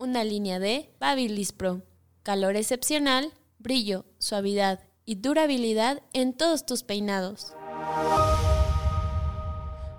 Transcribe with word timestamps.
una 0.00 0.24
línea 0.24 0.58
de 0.58 0.90
Babyliss 0.98 1.52
Pro. 1.52 1.82
Calor 2.22 2.56
excepcional, 2.56 3.32
brillo, 3.58 4.06
suavidad 4.18 4.80
y 5.04 5.16
durabilidad 5.16 6.02
en 6.12 6.32
todos 6.32 6.66
tus 6.66 6.82
peinados. 6.82 7.54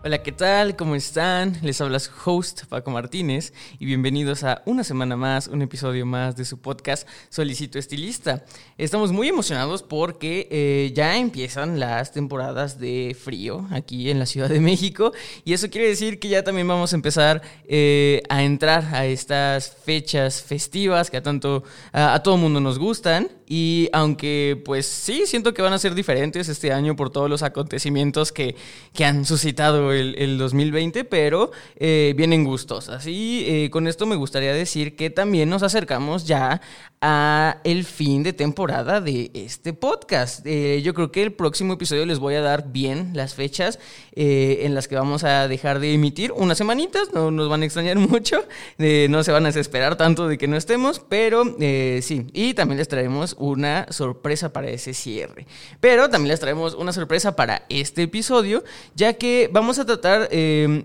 Hola, 0.04 0.24
¿qué 0.24 0.32
tal? 0.32 0.76
¿Cómo 0.76 0.96
están? 0.96 1.60
Les 1.62 1.80
habla 1.80 2.00
su 2.00 2.10
host, 2.26 2.66
Paco 2.66 2.90
Martínez, 2.90 3.54
y 3.78 3.86
bienvenidos 3.86 4.44
a 4.44 4.64
una 4.66 4.84
semana 4.84 5.16
más, 5.16 5.48
un 5.48 5.62
episodio 5.62 6.08
más 6.08 6.36
de 6.36 6.44
su 6.44 6.60
podcast 6.60 7.08
Solicito 7.30 7.78
Estilista. 7.78 8.44
Estamos 8.80 9.12
muy 9.12 9.28
emocionados 9.28 9.84
porque 9.84 10.48
eh, 10.50 10.92
ya 10.96 11.18
empiezan 11.18 11.80
las 11.80 12.14
temporadas 12.14 12.80
de 12.80 13.16
frío 13.16 13.68
aquí 13.70 14.10
en 14.10 14.18
la 14.18 14.26
Ciudad 14.26 14.50
de 14.50 14.60
México, 14.60 15.12
y 15.46 15.54
eso 15.54 15.70
quiere 15.70 15.90
decir 15.90 16.18
que 16.18 16.30
ya 16.30 16.44
también 16.44 16.68
vamos 16.68 16.94
a 16.94 16.96
empezar 16.96 17.44
eh, 17.68 18.24
a 18.28 18.42
entrar 18.42 18.96
a 18.96 19.06
estas 19.06 19.70
fechas 19.86 20.42
festivas 20.42 21.12
que 21.12 21.18
a 21.18 21.22
tanto 21.22 21.64
a, 21.94 22.24
todo 22.24 22.38
mundo 22.38 22.60
nos 22.60 22.80
gustan, 22.80 23.30
y 23.46 23.88
aunque 23.94 24.60
pues 24.66 24.88
sí, 24.88 25.28
siento 25.28 25.54
que 25.54 25.62
van 25.62 25.74
a 25.74 25.78
ser 25.78 25.94
diferentes 25.94 26.50
este 26.50 26.74
año 26.74 26.96
por 26.96 27.12
todos 27.12 27.30
los 27.30 27.44
acontecimientos 27.44 28.32
que, 28.32 28.56
que 28.96 29.06
han 29.06 29.26
suscitado 29.26 29.91
el, 29.94 30.16
el 30.18 30.38
2020, 30.38 31.04
pero 31.06 31.52
eh, 31.76 32.14
vienen 32.16 32.44
gustosas. 32.44 33.06
Y 33.08 33.46
eh, 33.48 33.70
con 33.70 33.88
esto 33.88 34.06
me 34.06 34.16
gustaría 34.16 34.54
decir 34.54 34.96
que 34.96 35.10
también 35.10 35.50
nos 35.50 35.64
acercamos 35.64 36.26
ya 36.26 36.62
a 37.02 37.58
el 37.64 37.84
fin 37.84 38.22
de 38.22 38.32
temporada 38.32 39.02
de 39.02 39.32
este 39.34 39.74
podcast. 39.74 40.46
Eh, 40.46 40.84
yo 40.84 40.94
creo 40.94 41.12
que 41.12 41.24
el 41.24 41.34
próximo 41.34 41.74
episodio 41.74 42.06
les 42.06 42.20
voy 42.20 42.36
a 42.36 42.42
dar 42.42 42.72
bien 42.72 43.12
las 43.16 43.34
fechas 43.34 43.80
eh, 44.14 44.60
en 44.62 44.76
las 44.76 44.88
que 44.88 44.96
vamos 44.96 45.24
a 45.24 45.48
dejar 45.48 45.80
de 45.80 45.94
emitir 45.94 46.32
unas 46.32 46.60
semanitas, 46.60 47.12
no 47.12 47.32
nos 47.32 47.50
van 47.50 47.64
a 47.64 47.66
extrañar 47.66 47.98
mucho, 47.98 48.46
no 48.78 49.24
se 49.24 49.32
van 49.32 49.46
a 49.46 49.50
desesperar 49.50 49.96
tanto 49.96 50.28
de 50.28 50.38
que 50.38 50.48
no 50.48 50.56
estemos, 50.56 51.00
pero 51.00 51.44
eh, 51.60 52.02
sí, 52.04 52.28
y 52.34 52.54
también 52.54 52.78
les 52.78 52.88
traemos 52.88 53.36
una 53.40 53.88
sorpresa 53.90 54.54
para 54.54 54.70
ese 54.70 54.94
cierre. 54.94 55.48
Pero 55.80 56.08
también 56.08 56.30
les 56.30 56.40
traemos 56.40 56.76
una 56.76 56.94
sorpresa 56.94 57.36
para 57.36 57.66
este 57.70 58.04
episodio, 58.04 58.64
ya 58.94 59.14
que 59.14 59.50
vamos 59.52 59.80
a 59.80 59.86
tratar 59.86 60.30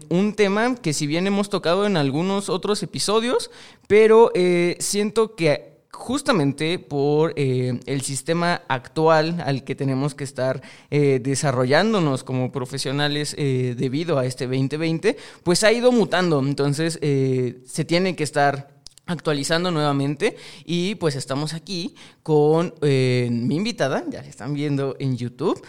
un 0.08 0.34
tema 0.34 0.76
que 0.76 0.94
si 0.94 1.06
bien 1.06 1.26
hemos 1.26 1.50
tocado 1.50 1.84
en 1.84 1.98
algunos 1.98 2.48
otros 2.48 2.82
episodios, 2.82 3.50
pero 3.86 4.32
siento 4.78 5.34
que 5.34 5.75
justamente 5.96 6.78
por 6.78 7.32
eh, 7.36 7.80
el 7.86 8.02
sistema 8.02 8.62
actual 8.68 9.42
al 9.44 9.64
que 9.64 9.74
tenemos 9.74 10.14
que 10.14 10.24
estar 10.24 10.62
eh, 10.90 11.20
desarrollándonos 11.22 12.22
como 12.22 12.52
profesionales 12.52 13.34
eh, 13.38 13.74
debido 13.76 14.18
a 14.18 14.26
este 14.26 14.46
2020, 14.46 15.16
pues 15.42 15.64
ha 15.64 15.72
ido 15.72 15.90
mutando. 15.90 16.38
Entonces 16.38 16.98
eh, 17.00 17.62
se 17.66 17.84
tiene 17.84 18.14
que 18.14 18.24
estar 18.24 18.76
actualizando 19.06 19.70
nuevamente 19.70 20.36
y 20.64 20.96
pues 20.96 21.16
estamos 21.16 21.54
aquí 21.54 21.94
con 22.22 22.74
mi 22.82 23.56
invitada, 23.56 24.04
ya 24.08 24.20
la 24.20 24.28
están 24.28 24.52
viendo 24.52 24.96
en 24.98 25.16
YouTube, 25.16 25.62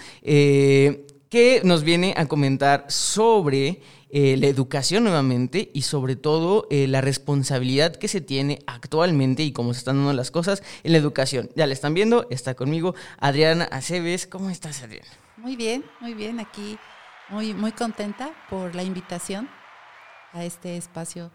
que 1.29 1.61
nos 1.63 1.83
viene 1.83 2.13
a 2.17 2.25
comentar 2.25 2.85
sobre 2.89 3.81
eh, 4.09 4.37
la 4.37 4.47
educación 4.47 5.03
nuevamente 5.03 5.69
y 5.73 5.81
sobre 5.81 6.15
todo 6.15 6.67
eh, 6.69 6.87
la 6.87 7.01
responsabilidad 7.01 7.95
que 7.95 8.07
se 8.07 8.21
tiene 8.21 8.59
actualmente 8.67 9.43
y 9.43 9.51
cómo 9.51 9.73
se 9.73 9.79
están 9.79 9.97
dando 9.97 10.13
las 10.13 10.31
cosas 10.31 10.63
en 10.83 10.93
la 10.93 10.97
educación. 10.97 11.49
Ya 11.55 11.67
la 11.67 11.73
están 11.73 11.93
viendo, 11.93 12.27
está 12.29 12.55
conmigo 12.55 12.95
Adriana 13.17 13.65
Aceves. 13.65 14.27
¿Cómo 14.27 14.49
estás, 14.49 14.81
Adriana? 14.83 15.07
Muy 15.35 15.55
bien, 15.55 15.83
muy 15.99 16.13
bien. 16.13 16.39
Aquí 16.39 16.77
muy, 17.29 17.53
muy 17.53 17.73
contenta 17.73 18.31
por 18.49 18.75
la 18.75 18.83
invitación 18.83 19.49
a 20.31 20.45
este 20.45 20.77
espacio 20.77 21.31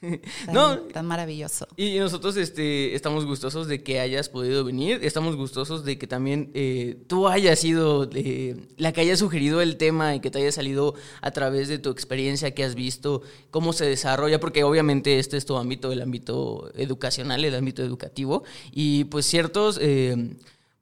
tan, 0.00 0.54
No. 0.54 0.78
tan 0.78 1.06
maravilloso. 1.06 1.66
Y 1.76 1.98
nosotros 1.98 2.36
este, 2.36 2.94
estamos 2.94 3.24
gustosos 3.26 3.66
de 3.68 3.82
que 3.82 4.00
hayas 4.00 4.28
podido 4.28 4.64
venir, 4.64 5.00
estamos 5.02 5.36
gustosos 5.36 5.84
de 5.84 5.98
que 5.98 6.06
también 6.06 6.50
eh, 6.54 6.96
tú 7.06 7.28
hayas 7.28 7.58
sido 7.58 8.08
eh, 8.14 8.56
la 8.76 8.92
que 8.92 9.00
haya 9.00 9.16
sugerido 9.16 9.60
el 9.60 9.76
tema 9.76 10.14
y 10.14 10.20
que 10.20 10.30
te 10.30 10.38
haya 10.38 10.52
salido 10.52 10.94
a 11.20 11.30
través 11.30 11.68
de 11.68 11.78
tu 11.78 11.90
experiencia 11.90 12.54
que 12.54 12.64
has 12.64 12.74
visto, 12.74 13.22
cómo 13.50 13.72
se 13.72 13.86
desarrolla, 13.86 14.40
porque 14.40 14.64
obviamente 14.64 15.18
este 15.18 15.36
es 15.36 15.46
tu 15.46 15.56
ámbito, 15.56 15.92
el 15.92 16.02
ámbito 16.02 16.70
educacional, 16.74 17.44
el 17.44 17.54
ámbito 17.54 17.82
educativo, 17.82 18.44
y 18.72 19.04
pues 19.04 19.26
ciertos... 19.26 19.78
eh, 19.80 20.34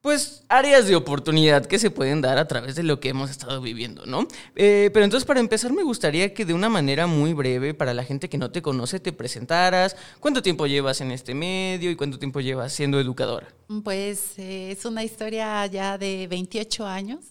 pues 0.06 0.44
áreas 0.48 0.86
de 0.86 0.94
oportunidad 0.94 1.66
que 1.66 1.80
se 1.80 1.90
pueden 1.90 2.20
dar 2.20 2.38
a 2.38 2.46
través 2.46 2.76
de 2.76 2.84
lo 2.84 3.00
que 3.00 3.08
hemos 3.08 3.28
estado 3.28 3.60
viviendo, 3.60 4.06
¿no? 4.06 4.28
Eh, 4.54 4.88
pero 4.94 5.04
entonces 5.04 5.26
para 5.26 5.40
empezar 5.40 5.72
me 5.72 5.82
gustaría 5.82 6.32
que 6.32 6.44
de 6.44 6.54
una 6.54 6.68
manera 6.68 7.08
muy 7.08 7.32
breve, 7.32 7.74
para 7.74 7.92
la 7.92 8.04
gente 8.04 8.28
que 8.28 8.38
no 8.38 8.52
te 8.52 8.62
conoce, 8.62 9.00
te 9.00 9.12
presentaras, 9.12 9.96
cuánto 10.20 10.42
tiempo 10.42 10.68
llevas 10.68 11.00
en 11.00 11.10
este 11.10 11.34
medio 11.34 11.90
y 11.90 11.96
cuánto 11.96 12.20
tiempo 12.20 12.38
llevas 12.38 12.72
siendo 12.72 13.00
educadora. 13.00 13.48
Pues 13.82 14.38
eh, 14.38 14.70
es 14.70 14.84
una 14.84 15.02
historia 15.02 15.66
ya 15.66 15.98
de 15.98 16.28
28 16.28 16.86
años, 16.86 17.24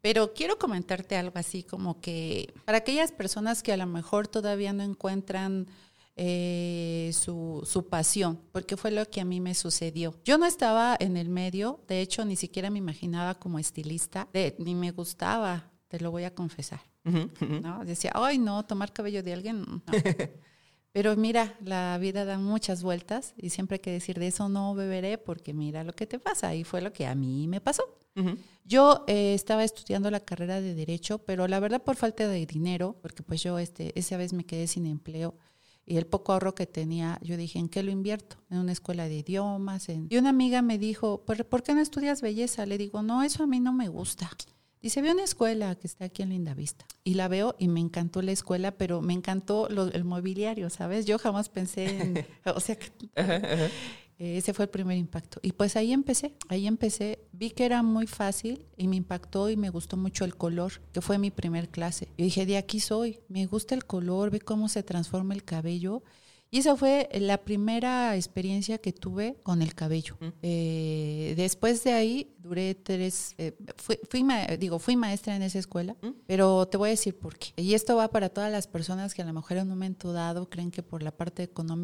pero 0.00 0.32
quiero 0.32 0.56
comentarte 0.58 1.18
algo 1.18 1.38
así 1.38 1.62
como 1.62 2.00
que 2.00 2.54
para 2.64 2.78
aquellas 2.78 3.12
personas 3.12 3.62
que 3.62 3.74
a 3.74 3.76
lo 3.76 3.86
mejor 3.86 4.26
todavía 4.26 4.72
no 4.72 4.84
encuentran 4.84 5.66
eh, 6.24 7.10
su, 7.12 7.62
su 7.64 7.88
pasión, 7.88 8.38
porque 8.52 8.76
fue 8.76 8.92
lo 8.92 9.04
que 9.10 9.20
a 9.20 9.24
mí 9.24 9.40
me 9.40 9.54
sucedió. 9.54 10.14
Yo 10.24 10.38
no 10.38 10.46
estaba 10.46 10.96
en 11.00 11.16
el 11.16 11.28
medio, 11.28 11.80
de 11.88 12.00
hecho 12.00 12.24
ni 12.24 12.36
siquiera 12.36 12.70
me 12.70 12.78
imaginaba 12.78 13.34
como 13.34 13.58
estilista, 13.58 14.28
de- 14.32 14.54
ni 14.60 14.76
me 14.76 14.92
gustaba, 14.92 15.68
te 15.88 15.98
lo 15.98 16.12
voy 16.12 16.22
a 16.24 16.32
confesar. 16.34 16.80
¿no? 17.04 17.84
Decía, 17.84 18.12
ay 18.14 18.38
no, 18.38 18.64
tomar 18.64 18.92
cabello 18.92 19.24
de 19.24 19.32
alguien. 19.32 19.62
no". 19.62 19.82
Pero 20.92 21.16
mira, 21.16 21.56
la 21.64 21.98
vida 21.98 22.24
da 22.24 22.38
muchas 22.38 22.82
vueltas 22.84 23.34
y 23.36 23.48
siempre 23.50 23.76
hay 23.76 23.80
que 23.80 23.90
decir 23.90 24.18
de 24.20 24.28
eso 24.28 24.48
no 24.48 24.74
beberé 24.74 25.16
porque 25.18 25.52
mira 25.54 25.82
lo 25.84 25.92
que 25.94 26.06
te 26.06 26.18
pasa. 26.20 26.54
Y 26.54 26.62
fue 26.64 26.82
lo 26.82 26.92
que 26.92 27.06
a 27.06 27.14
mí 27.16 27.48
me 27.48 27.60
pasó. 27.60 27.82
Yo 28.64 29.04
eh, 29.08 29.32
estaba 29.32 29.64
estudiando 29.64 30.10
la 30.10 30.20
carrera 30.20 30.60
de 30.60 30.74
Derecho, 30.74 31.16
pero 31.18 31.48
la 31.48 31.58
verdad 31.60 31.82
por 31.82 31.96
falta 31.96 32.28
de 32.28 32.44
dinero, 32.44 32.94
porque 33.00 33.22
pues 33.22 33.42
yo 33.42 33.58
este, 33.58 33.98
esa 33.98 34.18
vez 34.18 34.34
me 34.34 34.44
quedé 34.44 34.66
sin 34.66 34.84
empleo 34.84 35.34
y 35.84 35.96
el 35.96 36.06
poco 36.06 36.32
ahorro 36.32 36.54
que 36.54 36.66
tenía, 36.66 37.18
yo 37.22 37.36
dije, 37.36 37.58
¿en 37.58 37.68
qué 37.68 37.82
lo 37.82 37.90
invierto? 37.90 38.36
En 38.50 38.58
una 38.58 38.72
escuela 38.72 39.08
de 39.08 39.16
idiomas. 39.18 39.88
en- 39.88 40.06
Y 40.10 40.16
una 40.16 40.28
amiga 40.30 40.62
me 40.62 40.78
dijo, 40.78 41.22
¿por, 41.24 41.44
por 41.46 41.62
qué 41.62 41.74
no 41.74 41.80
estudias 41.80 42.22
belleza? 42.22 42.66
Le 42.66 42.78
digo, 42.78 43.02
no, 43.02 43.22
eso 43.22 43.42
a 43.42 43.46
mí 43.46 43.58
no 43.60 43.72
me 43.72 43.88
gusta. 43.88 44.30
Dice, 44.80 45.00
ve 45.00 45.12
una 45.12 45.22
escuela 45.22 45.76
que 45.76 45.86
está 45.86 46.06
aquí 46.06 46.22
en 46.22 46.30
Lindavista. 46.30 46.84
Y 47.04 47.14
la 47.14 47.28
veo 47.28 47.54
y 47.58 47.68
me 47.68 47.78
encantó 47.78 48.20
la 48.20 48.32
escuela, 48.32 48.72
pero 48.72 49.00
me 49.00 49.12
encantó 49.12 49.68
lo- 49.70 49.86
el 49.92 50.04
mobiliario, 50.04 50.70
¿sabes? 50.70 51.06
Yo 51.06 51.18
jamás 51.18 51.48
pensé 51.48 51.84
en... 52.00 52.26
o 52.56 52.58
sea, 52.60 52.76
que 52.76 52.90
ese 54.22 54.54
fue 54.54 54.66
el 54.66 54.70
primer 54.70 54.96
impacto. 54.96 55.40
Y 55.42 55.52
pues 55.52 55.76
ahí 55.76 55.92
empecé, 55.92 56.34
ahí 56.48 56.66
empecé. 56.66 57.18
Vi 57.32 57.50
que 57.50 57.64
era 57.64 57.82
muy 57.82 58.06
fácil 58.06 58.64
y 58.76 58.88
me 58.88 58.96
impactó 58.96 59.50
y 59.50 59.56
me 59.56 59.70
gustó 59.70 59.96
mucho 59.96 60.24
el 60.24 60.36
color, 60.36 60.80
que 60.92 61.00
fue 61.00 61.18
mi 61.18 61.30
primer 61.30 61.68
clase. 61.68 62.08
Y 62.16 62.24
dije, 62.24 62.46
de 62.46 62.56
aquí 62.56 62.80
soy, 62.80 63.20
me 63.28 63.46
gusta 63.46 63.74
el 63.74 63.84
color, 63.84 64.30
ve 64.30 64.40
cómo 64.40 64.68
se 64.68 64.82
transforma 64.82 65.34
el 65.34 65.44
cabello. 65.44 66.02
Y 66.50 66.58
esa 66.58 66.76
fue 66.76 67.08
la 67.14 67.38
primera 67.38 68.14
experiencia 68.14 68.76
que 68.76 68.92
tuve 68.92 69.36
con 69.42 69.62
el 69.62 69.74
cabello. 69.74 70.18
Eh, 70.42 71.32
después 71.36 71.82
de 71.82 71.92
ahí 71.92 72.36
duré 72.42 72.74
tres, 72.74 73.34
eh, 73.38 73.56
fui, 73.76 73.98
fui 74.10 74.24
ma- 74.24 74.46
digo, 74.58 74.78
fui 74.78 74.96
maestra 74.96 75.36
en 75.36 75.42
esa 75.42 75.58
escuela, 75.58 75.96
pero 76.26 76.66
te 76.68 76.76
voy 76.76 76.88
a 76.88 76.90
decir 76.90 77.16
por 77.18 77.36
qué. 77.38 77.52
Y 77.56 77.74
esto 77.74 77.96
va 77.96 78.08
para 78.08 78.28
todas 78.28 78.50
las 78.50 78.66
personas 78.66 79.14
que 79.14 79.22
a 79.22 79.24
lo 79.24 79.32
mejor 79.32 79.56
en 79.56 79.64
un 79.64 79.68
momento 79.70 80.12
dado 80.12 80.48
creen 80.50 80.70
que 80.70 80.82
por 80.82 81.02
la 81.02 81.10
parte 81.12 81.42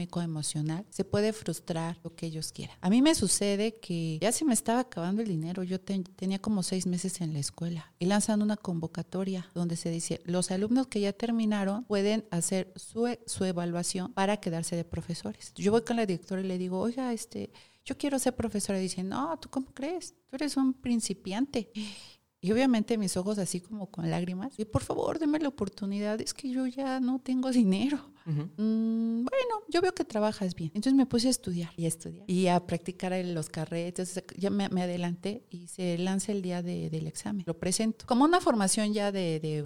económico-emocional 0.08 0.84
se 0.90 1.04
puede 1.04 1.32
frustrar 1.32 1.98
lo 2.02 2.14
que 2.14 2.26
ellos 2.26 2.52
quieran. 2.52 2.76
A 2.80 2.90
mí 2.90 3.02
me 3.02 3.14
sucede 3.14 3.76
que 3.76 4.18
ya 4.20 4.32
se 4.32 4.44
me 4.44 4.54
estaba 4.54 4.80
acabando 4.80 5.22
el 5.22 5.28
dinero. 5.28 5.62
Yo 5.62 5.80
ten- 5.80 6.04
tenía 6.04 6.38
como 6.38 6.62
seis 6.62 6.86
meses 6.86 7.20
en 7.20 7.32
la 7.32 7.38
escuela 7.38 7.92
y 7.98 8.06
lanzan 8.06 8.42
una 8.42 8.56
convocatoria 8.56 9.48
donde 9.54 9.76
se 9.76 9.90
dice, 9.90 10.20
los 10.24 10.50
alumnos 10.50 10.86
que 10.88 11.00
ya 11.00 11.12
terminaron 11.12 11.84
pueden 11.84 12.24
hacer 12.30 12.72
su, 12.76 13.06
e- 13.06 13.20
su 13.26 13.44
evaluación 13.44 14.12
para 14.12 14.38
quedarse 14.38 14.76
de 14.76 14.84
profesores. 14.84 15.52
Yo 15.56 15.72
voy 15.72 15.82
con 15.82 15.96
la 15.96 16.06
directora 16.06 16.40
y 16.42 16.46
le 16.46 16.58
digo, 16.58 16.78
oiga, 16.80 17.12
este, 17.12 17.50
yo 17.88 17.96
quiero 17.96 18.18
ser 18.18 18.36
profesora. 18.36 18.78
Y 18.78 18.82
dice, 18.82 19.02
no, 19.02 19.38
¿tú 19.38 19.48
cómo 19.48 19.72
crees? 19.72 20.14
Tú 20.28 20.36
eres 20.36 20.56
un 20.56 20.74
principiante. 20.74 21.70
Y 22.40 22.52
obviamente 22.52 22.98
mis 22.98 23.16
ojos 23.16 23.38
así 23.38 23.60
como 23.60 23.90
con 23.90 24.10
lágrimas. 24.10 24.58
Y 24.58 24.64
por 24.64 24.82
favor, 24.82 25.18
deme 25.18 25.40
la 25.40 25.48
oportunidad. 25.48 26.20
Es 26.20 26.34
que 26.34 26.50
yo 26.50 26.66
ya 26.66 27.00
no 27.00 27.20
tengo 27.20 27.50
dinero. 27.50 27.98
Mm, 28.26 29.24
bueno, 29.24 29.62
yo 29.68 29.80
veo 29.80 29.92
que 29.94 30.04
trabajas 30.04 30.54
bien. 30.54 30.70
Entonces 30.74 30.94
me 30.94 31.06
puse 31.06 31.28
a 31.28 31.30
estudiar 31.30 31.70
y 31.76 31.86
a 31.86 31.88
estudiar 31.88 32.30
y 32.30 32.48
a 32.48 32.64
practicar 32.66 33.12
los 33.24 33.48
carretes. 33.48 34.22
Ya 34.36 34.50
me, 34.50 34.64
adelanté 34.64 35.46
y 35.50 35.66
se 35.68 35.96
lanza 35.98 36.32
el 36.32 36.42
día 36.42 36.62
del 36.62 37.06
examen. 37.06 37.44
Lo 37.46 37.58
presento. 37.58 38.06
Como 38.06 38.24
una 38.24 38.40
formación 38.40 38.92
ya 38.92 39.10
de, 39.10 39.64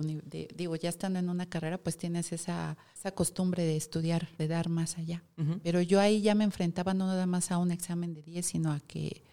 digo, 0.55 0.77
ya 0.77 0.89
estando 0.89 1.19
en 1.19 1.29
una 1.29 1.47
carrera, 1.47 1.77
pues 1.77 1.97
tienes 1.97 2.33
esa, 2.33 2.79
esa 2.97 3.13
costumbre 3.13 3.65
de 3.65 3.77
estudiar, 3.77 4.29
de 4.39 4.49
dar 4.49 4.69
más 4.69 4.97
allá. 4.97 5.25
Pero 5.63 5.83
yo 5.83 6.01
ahí 6.01 6.23
ya 6.23 6.35
me 6.35 6.45
enfrentaba 6.45 6.95
no 6.95 7.07
nada 7.07 7.27
más 7.27 7.51
a 7.51 7.59
un 7.59 7.73
examen 7.73 8.15
de 8.15 8.23
10, 8.23 8.47
sino 8.47 8.73
a 8.73 8.81
que 8.81 9.25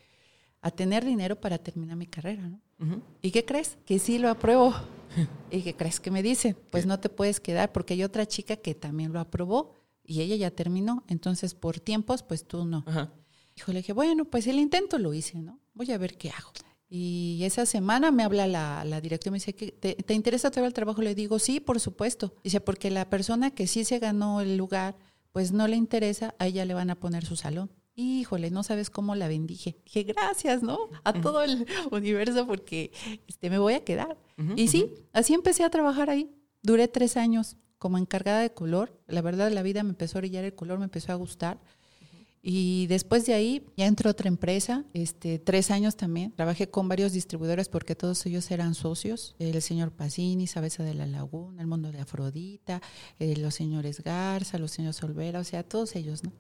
a 0.62 0.72
tener 0.72 1.06
dinero 1.06 1.40
para 1.40 1.58
terminar 1.58 1.96
mi 1.96 2.08
carrera, 2.08 2.48
¿no? 2.48 2.62
¿Y 3.22 3.32
qué 3.32 3.44
crees? 3.46 3.78
Que 3.86 4.00
sí 4.00 4.20
lo 4.20 4.30
apruebo. 4.30 4.74
¿Y 5.52 5.62
qué 5.62 5.76
crees 5.76 6.00
que 6.00 6.12
me 6.12 6.24
dicen? 6.24 6.58
Pues 6.70 6.86
no 6.86 7.00
te 7.00 7.10
puedes 7.10 7.40
quedar 7.40 7.72
porque 7.72 7.94
hay 7.94 8.04
otra 8.04 8.26
chica 8.26 8.56
que 8.56 8.76
también 8.76 9.12
lo 9.12 9.20
aprobó 9.20 9.74
y 10.04 10.22
ella 10.22 10.36
ya 10.36 10.52
terminó. 10.52 11.04
Entonces, 11.08 11.56
por 11.56 11.80
tiempos, 11.80 12.24
pues 12.24 12.46
tú 12.46 12.66
no. 12.66 12.84
Ajá. 12.88 13.12
Hijo, 13.56 13.74
le 13.74 13.80
dije, 13.80 13.94
bueno, 13.94 14.26
pues 14.26 14.48
el 14.48 14.60
intento 14.60 14.98
lo 14.98 15.14
hice, 15.14 15.42
¿no? 15.42 15.60
Voy 15.74 15.92
a 15.92 15.98
ver 15.98 16.18
qué 16.18 16.30
hago. 16.30 16.52
Y 16.88 17.42
esa 17.44 17.66
semana 17.66 18.12
me 18.12 18.24
habla 18.24 18.48
la, 18.48 18.84
la 18.86 19.02
directora 19.02 19.30
y 19.30 19.34
me 19.34 19.38
dice, 19.38 19.54
¿te, 19.54 19.96
¿te 19.96 20.14
interesa 20.14 20.50
todo 20.50 20.66
el 20.66 20.74
trabajo? 20.74 21.02
Le 21.02 21.14
digo, 21.16 21.38
sí, 21.38 21.60
por 21.60 21.80
supuesto. 21.80 22.34
Dice, 22.44 22.62
porque 22.62 22.90
la 22.90 23.10
persona 23.10 23.52
que 23.52 23.68
sí 23.68 23.84
se 23.84 24.00
ganó 24.00 24.42
el 24.42 24.58
lugar, 24.58 24.96
pues 25.32 25.52
no 25.52 25.68
le 25.68 25.76
interesa, 25.76 26.34
a 26.40 26.48
ella 26.48 26.66
le 26.66 26.74
van 26.74 26.90
a 26.90 26.96
poner 26.96 27.26
su 27.26 27.36
salón 27.36 27.70
híjole, 28.00 28.51
no 28.51 28.63
sabes 28.63 28.90
cómo 28.90 29.16
la 29.16 29.28
bendije. 29.28 29.78
Dije, 29.86 30.04
gracias, 30.04 30.63
¿no? 30.63 30.78
A 31.04 31.13
todo 31.13 31.44
el 31.44 31.66
universo 31.92 32.48
porque 32.48 32.92
este, 33.28 33.50
me 33.50 33.60
voy 33.60 33.74
a 33.74 33.84
quedar. 33.84 34.18
y 34.56 34.68
sí, 34.68 34.94
así 35.13 35.34
empecé 35.34 35.63
a 35.63 35.69
trabajar 35.69 36.10
ahí. 36.10 36.30
Duré 36.62 36.88
tres 36.88 37.18
años 37.18 37.57
como 37.78 37.98
encargada 37.98 38.42
de 38.42 38.54
color. 38.54 39.00
La 39.07 39.22
verdad, 39.22 39.51
la 39.51 39.63
vida 39.63 39.84
me 39.84 39.90
empezó 39.90 40.18
a 40.18 40.22
brillar 40.22 40.44
el 40.44 40.56
color, 40.56 40.80
me 40.80 40.86
empezó 40.86 41.12
a 41.12 41.16
gustar. 41.16 41.60
Y 42.42 42.88
después 42.88 43.26
de 43.26 43.34
ahí 43.34 43.64
ya 43.76 43.86
entró 43.86 44.10
otra 44.10 44.28
empresa, 44.28 44.86
este, 44.94 45.40
tres 45.40 45.72
años 45.72 45.96
también. 45.96 46.32
Trabajé 46.32 46.70
con 46.70 46.88
varios 46.88 47.12
distribuidores 47.12 47.68
porque 47.68 47.96
todos 47.96 48.26
ellos 48.26 48.50
eran 48.52 48.76
socios. 48.76 49.36
El 49.40 49.62
señor 49.62 49.92
Pacini, 49.92 50.48
Sabesa 50.48 50.84
de 50.84 50.94
la 50.94 51.06
Laguna, 51.06 51.62
el 51.62 51.68
mundo 51.68 51.92
de 51.92 52.00
Afrodita, 52.00 52.82
eh, 53.20 53.36
los 53.36 53.56
señores 53.56 54.02
Garza, 54.02 54.58
los 54.58 54.72
señores 54.72 55.02
Olvera, 55.04 55.40
o 55.40 55.44
sea, 55.44 55.64
todos 55.64 55.96
ellos, 55.96 56.24
¿no? 56.24 56.32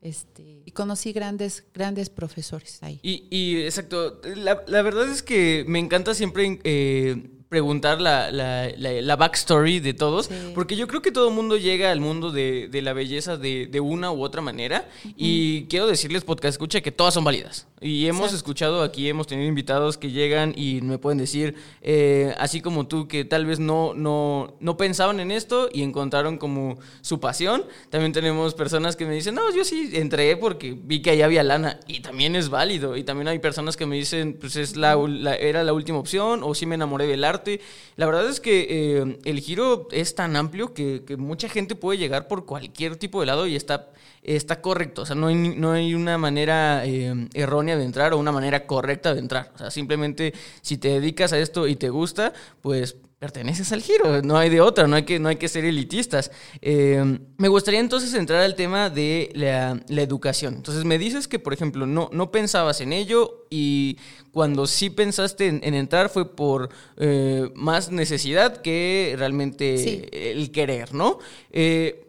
este, 0.00 0.62
y 0.64 0.70
conocí 0.70 1.12
grandes, 1.12 1.64
grandes 1.74 2.08
profesores 2.08 2.82
ahí. 2.82 2.98
Y, 3.02 3.26
y 3.30 3.62
exacto, 3.62 4.20
la, 4.36 4.64
la, 4.66 4.82
verdad 4.82 5.08
es 5.10 5.22
que 5.22 5.64
me 5.68 5.78
encanta 5.78 6.14
siempre 6.14 6.60
eh, 6.64 7.30
preguntar 7.50 8.00
la, 8.00 8.30
la, 8.30 8.70
la, 8.78 9.16
backstory 9.16 9.80
de 9.80 9.92
todos, 9.92 10.30
porque 10.54 10.76
yo 10.76 10.86
creo 10.86 11.02
que 11.02 11.10
todo 11.10 11.28
el 11.28 11.34
mundo 11.34 11.56
llega 11.56 11.90
al 11.90 12.00
mundo 12.00 12.30
de, 12.30 12.68
de 12.68 12.80
la 12.80 12.92
belleza 12.92 13.36
de, 13.36 13.66
de, 13.66 13.80
una 13.80 14.12
u 14.12 14.22
otra 14.22 14.40
manera, 14.40 14.88
y 15.16 15.64
quiero 15.64 15.88
decirles, 15.88 16.22
podcast 16.22 16.52
escucha, 16.52 16.80
que 16.80 16.92
todas 16.92 17.12
son 17.12 17.24
válidas. 17.24 17.66
Y 17.80 18.06
hemos 18.06 18.32
escuchado 18.32 18.82
aquí, 18.82 19.08
hemos 19.08 19.26
tenido 19.26 19.48
invitados 19.48 19.96
que 19.96 20.10
llegan 20.10 20.52
y 20.56 20.80
me 20.82 20.98
pueden 20.98 21.18
decir, 21.18 21.54
eh, 21.80 22.34
así 22.38 22.60
como 22.60 22.86
tú, 22.86 23.08
que 23.08 23.24
tal 23.24 23.46
vez 23.46 23.58
no, 23.58 23.94
no, 23.94 24.54
no 24.60 24.76
pensaban 24.76 25.18
en 25.20 25.30
esto 25.30 25.68
y 25.72 25.82
encontraron 25.82 26.36
como 26.36 26.78
su 27.00 27.20
pasión. 27.20 27.64
También 27.88 28.12
tenemos 28.12 28.54
personas 28.54 28.96
que 28.96 29.06
me 29.06 29.14
dicen, 29.14 29.34
no, 29.34 29.54
yo 29.54 29.64
sí 29.64 29.90
entré 29.94 30.36
porque 30.36 30.76
vi 30.78 31.00
que 31.00 31.10
ahí 31.10 31.22
había 31.22 31.42
lana, 31.42 31.80
y 31.86 32.00
también 32.00 32.36
es 32.36 32.50
válido. 32.50 32.96
Y 32.96 33.04
también 33.04 33.28
hay 33.28 33.38
personas 33.38 33.76
que 33.76 33.86
me 33.86 33.96
dicen, 33.96 34.36
pues 34.38 34.56
es 34.56 34.76
la, 34.76 34.94
era 35.36 35.64
la 35.64 35.72
última 35.72 35.98
opción, 35.98 36.42
o 36.42 36.54
sí 36.54 36.66
me 36.66 36.74
enamoré 36.74 37.06
del 37.06 37.24
arte 37.24 37.60
la 38.00 38.06
verdad 38.06 38.30
es 38.30 38.40
que 38.40 38.66
eh, 38.70 39.18
el 39.24 39.40
giro 39.40 39.86
es 39.90 40.14
tan 40.14 40.34
amplio 40.34 40.72
que, 40.72 41.02
mucha 41.18 41.50
gente 41.50 41.74
puede 41.74 41.98
llegar 41.98 42.28
por 42.28 42.46
cualquier 42.46 42.96
tipo 42.96 43.20
de 43.20 43.26
lado 43.26 43.46
y 43.46 43.56
está, 43.56 43.90
está 44.22 44.60
correcto. 44.60 45.02
O 45.02 45.06
sea, 45.06 45.16
no 45.16 45.28
hay, 45.28 45.34
no 45.34 45.72
hay 45.72 45.94
una 45.94 46.18
manera 46.18 46.84
eh, 46.84 47.28
errónea 47.34 47.76
de 47.76 47.84
entrar 47.84 48.12
o 48.12 48.18
una 48.18 48.32
manera 48.32 48.66
correcta 48.66 49.14
de 49.14 49.20
entrar. 49.20 49.52
O 49.54 49.58
sea, 49.58 49.70
simplemente 49.70 50.34
si 50.60 50.78
te 50.78 50.88
dedicas 50.88 51.32
a 51.32 51.38
esto 51.38 51.66
y 51.66 51.76
te 51.76 51.88
gusta, 51.90 52.32
pues 52.60 52.96
perteneces 53.18 53.70
al 53.72 53.82
giro, 53.82 54.22
no 54.22 54.38
hay 54.38 54.48
de 54.48 54.62
otra, 54.62 54.86
no 54.86 54.96
hay 54.96 55.02
que, 55.02 55.18
no 55.18 55.28
hay 55.28 55.36
que 55.36 55.48
ser 55.48 55.66
elitistas. 55.66 56.30
Eh, 56.62 57.18
me 57.36 57.48
gustaría 57.48 57.78
entonces 57.78 58.14
entrar 58.14 58.42
al 58.42 58.54
tema 58.54 58.88
de 58.88 59.30
la, 59.34 59.78
educación. 60.02 60.54
Entonces 60.54 60.86
me 60.86 60.96
dices 60.96 61.28
que, 61.28 61.38
por 61.38 61.52
ejemplo, 61.52 61.84
no, 61.86 62.08
no 62.12 62.30
pensabas 62.30 62.80
en 62.80 62.94
ello 62.94 63.46
y 63.50 63.98
cuando 64.32 64.66
sí 64.66 64.88
pensaste 64.88 65.48
en, 65.48 65.74
entrar 65.74 66.08
fue 66.08 66.34
por 66.34 66.70
eh, 66.96 67.50
más 67.54 67.90
necesidad 67.90 68.62
que 68.62 69.14
realmente 69.18 70.30
el 70.32 70.50
querer, 70.50 70.94
¿no? 70.94 71.18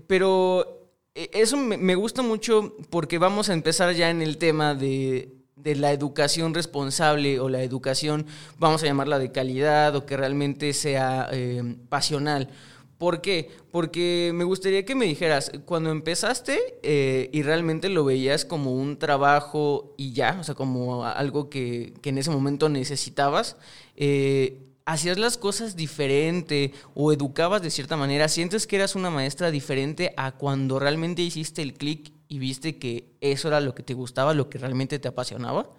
Pero 0.08 0.81
eso 1.14 1.58
me 1.58 1.96
gusta 1.96 2.22
mucho 2.22 2.76
porque 2.90 3.18
vamos 3.18 3.50
a 3.50 3.54
empezar 3.54 3.94
ya 3.94 4.10
en 4.10 4.22
el 4.22 4.38
tema 4.38 4.76
de 4.76 5.42
de 5.64 5.76
la 5.76 5.92
educación 5.92 6.54
responsable 6.54 7.40
o 7.40 7.50
la 7.50 7.62
educación, 7.62 8.26
vamos 8.58 8.84
a 8.84 8.88
llamarla 8.88 9.20
de 9.20 9.32
calidad 9.32 9.96
o 9.96 10.06
que 10.06 10.18
realmente 10.18 10.74
sea 10.74 11.30
eh, 11.32 11.78
pasional. 11.90 12.50
¿Por 12.98 13.22
qué? 13.22 13.50
Porque 13.72 14.32
me 14.34 14.44
gustaría 14.44 14.86
que 14.86 14.94
me 14.94 15.06
dijeras, 15.06 15.52
cuando 15.66 15.90
empezaste 15.90 16.60
eh, 16.84 17.30
y 17.34 17.42
realmente 17.42 17.90
lo 17.90 18.06
veías 18.06 18.46
como 18.46 18.74
un 18.76 18.98
trabajo 18.98 19.96
y 19.98 20.14
ya, 20.14 20.38
o 20.40 20.44
sea, 20.44 20.54
como 20.54 21.04
algo 21.06 21.50
que, 21.50 21.94
en 22.04 22.18
ese 22.20 22.30
momento 22.30 22.70
necesitabas, 22.70 23.58
eh, 23.96 24.60
¿hacías 24.86 25.18
las 25.18 25.38
cosas 25.38 25.76
diferente 25.76 26.74
o 26.94 27.12
educabas 27.12 27.62
de 27.62 27.72
cierta 27.72 27.98
manera? 27.98 28.28
¿Sientes 28.28 28.68
que 28.68 28.76
eras 28.76 28.96
una 28.96 29.10
maestra 29.10 29.52
diferente 29.52 30.14
a 30.18 30.32
cuando 30.34 30.80
realmente 30.80 31.22
hiciste 31.22 31.62
el 31.62 31.74
clic 31.74 32.14
y 32.28 32.40
viste 32.40 32.78
que 32.78 33.16
eso 33.22 33.48
era 33.48 33.60
lo 33.60 33.76
que 33.76 33.84
te 33.84 33.94
gustaba, 33.94 34.34
lo 34.34 34.50
que 34.50 34.58
realmente 34.58 35.00
te 35.00 35.08
apasionaba? 35.08 35.70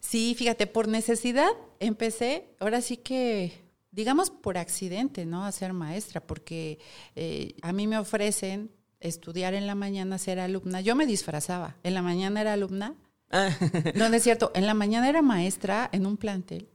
Sí, 0.00 0.34
fíjate, 0.36 0.66
por 0.66 0.88
necesidad 0.88 1.48
empecé, 1.80 2.54
ahora 2.60 2.80
sí 2.80 2.96
que, 2.96 3.64
digamos 3.90 4.30
por 4.30 4.58
accidente, 4.58 5.26
¿no? 5.26 5.44
A 5.44 5.52
ser 5.52 5.72
maestra, 5.72 6.20
porque 6.20 6.78
eh, 7.14 7.54
a 7.62 7.72
mí 7.72 7.86
me 7.86 7.98
ofrecen 7.98 8.70
estudiar 9.00 9.54
en 9.54 9.66
la 9.66 9.74
mañana, 9.74 10.18
ser 10.18 10.38
alumna. 10.38 10.80
Yo 10.80 10.94
me 10.94 11.06
disfrazaba, 11.06 11.76
en 11.82 11.94
la 11.94 12.02
mañana 12.02 12.40
era 12.40 12.52
alumna. 12.52 12.94
Ah. 13.30 13.50
No, 13.94 14.08
no 14.08 14.16
es 14.16 14.22
cierto, 14.22 14.52
en 14.54 14.66
la 14.66 14.74
mañana 14.74 15.08
era 15.08 15.22
maestra 15.22 15.88
en 15.92 16.06
un 16.06 16.16
plantel, 16.16 16.68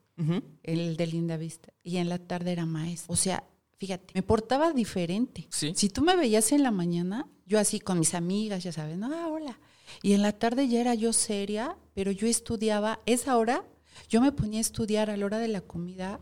el 0.63 0.97
de 0.97 1.07
Linda 1.07 1.37
Vista, 1.37 1.73
y 1.83 1.97
en 1.97 2.09
la 2.09 2.19
tarde 2.19 2.51
era 2.51 2.65
maestra. 2.65 3.11
O 3.11 3.15
sea, 3.15 3.43
fíjate, 3.77 4.13
me 4.13 4.23
portaba 4.23 4.73
diferente. 4.73 5.47
Si 5.51 5.89
tú 5.89 6.01
me 6.01 6.15
veías 6.15 6.51
en 6.51 6.63
la 6.63 6.71
mañana, 6.71 7.27
yo 7.45 7.59
así 7.59 7.79
con 7.79 7.99
mis 7.99 8.13
amigas, 8.13 8.63
ya 8.63 8.71
sabes, 8.71 8.97
no, 8.97 9.13
ah, 9.13 9.27
hola. 9.27 9.59
Y 10.03 10.13
en 10.13 10.21
la 10.21 10.31
tarde 10.31 10.67
ya 10.67 10.79
era 10.79 10.95
yo 10.95 11.13
seria, 11.13 11.77
pero 11.93 12.11
yo 12.11 12.27
estudiaba, 12.27 12.99
esa 13.05 13.37
hora, 13.37 13.65
yo 14.07 14.21
me 14.21 14.31
ponía 14.31 14.59
a 14.59 14.61
estudiar 14.61 15.09
a 15.09 15.17
la 15.17 15.25
hora 15.25 15.39
de 15.39 15.47
la 15.47 15.61
comida. 15.61 16.19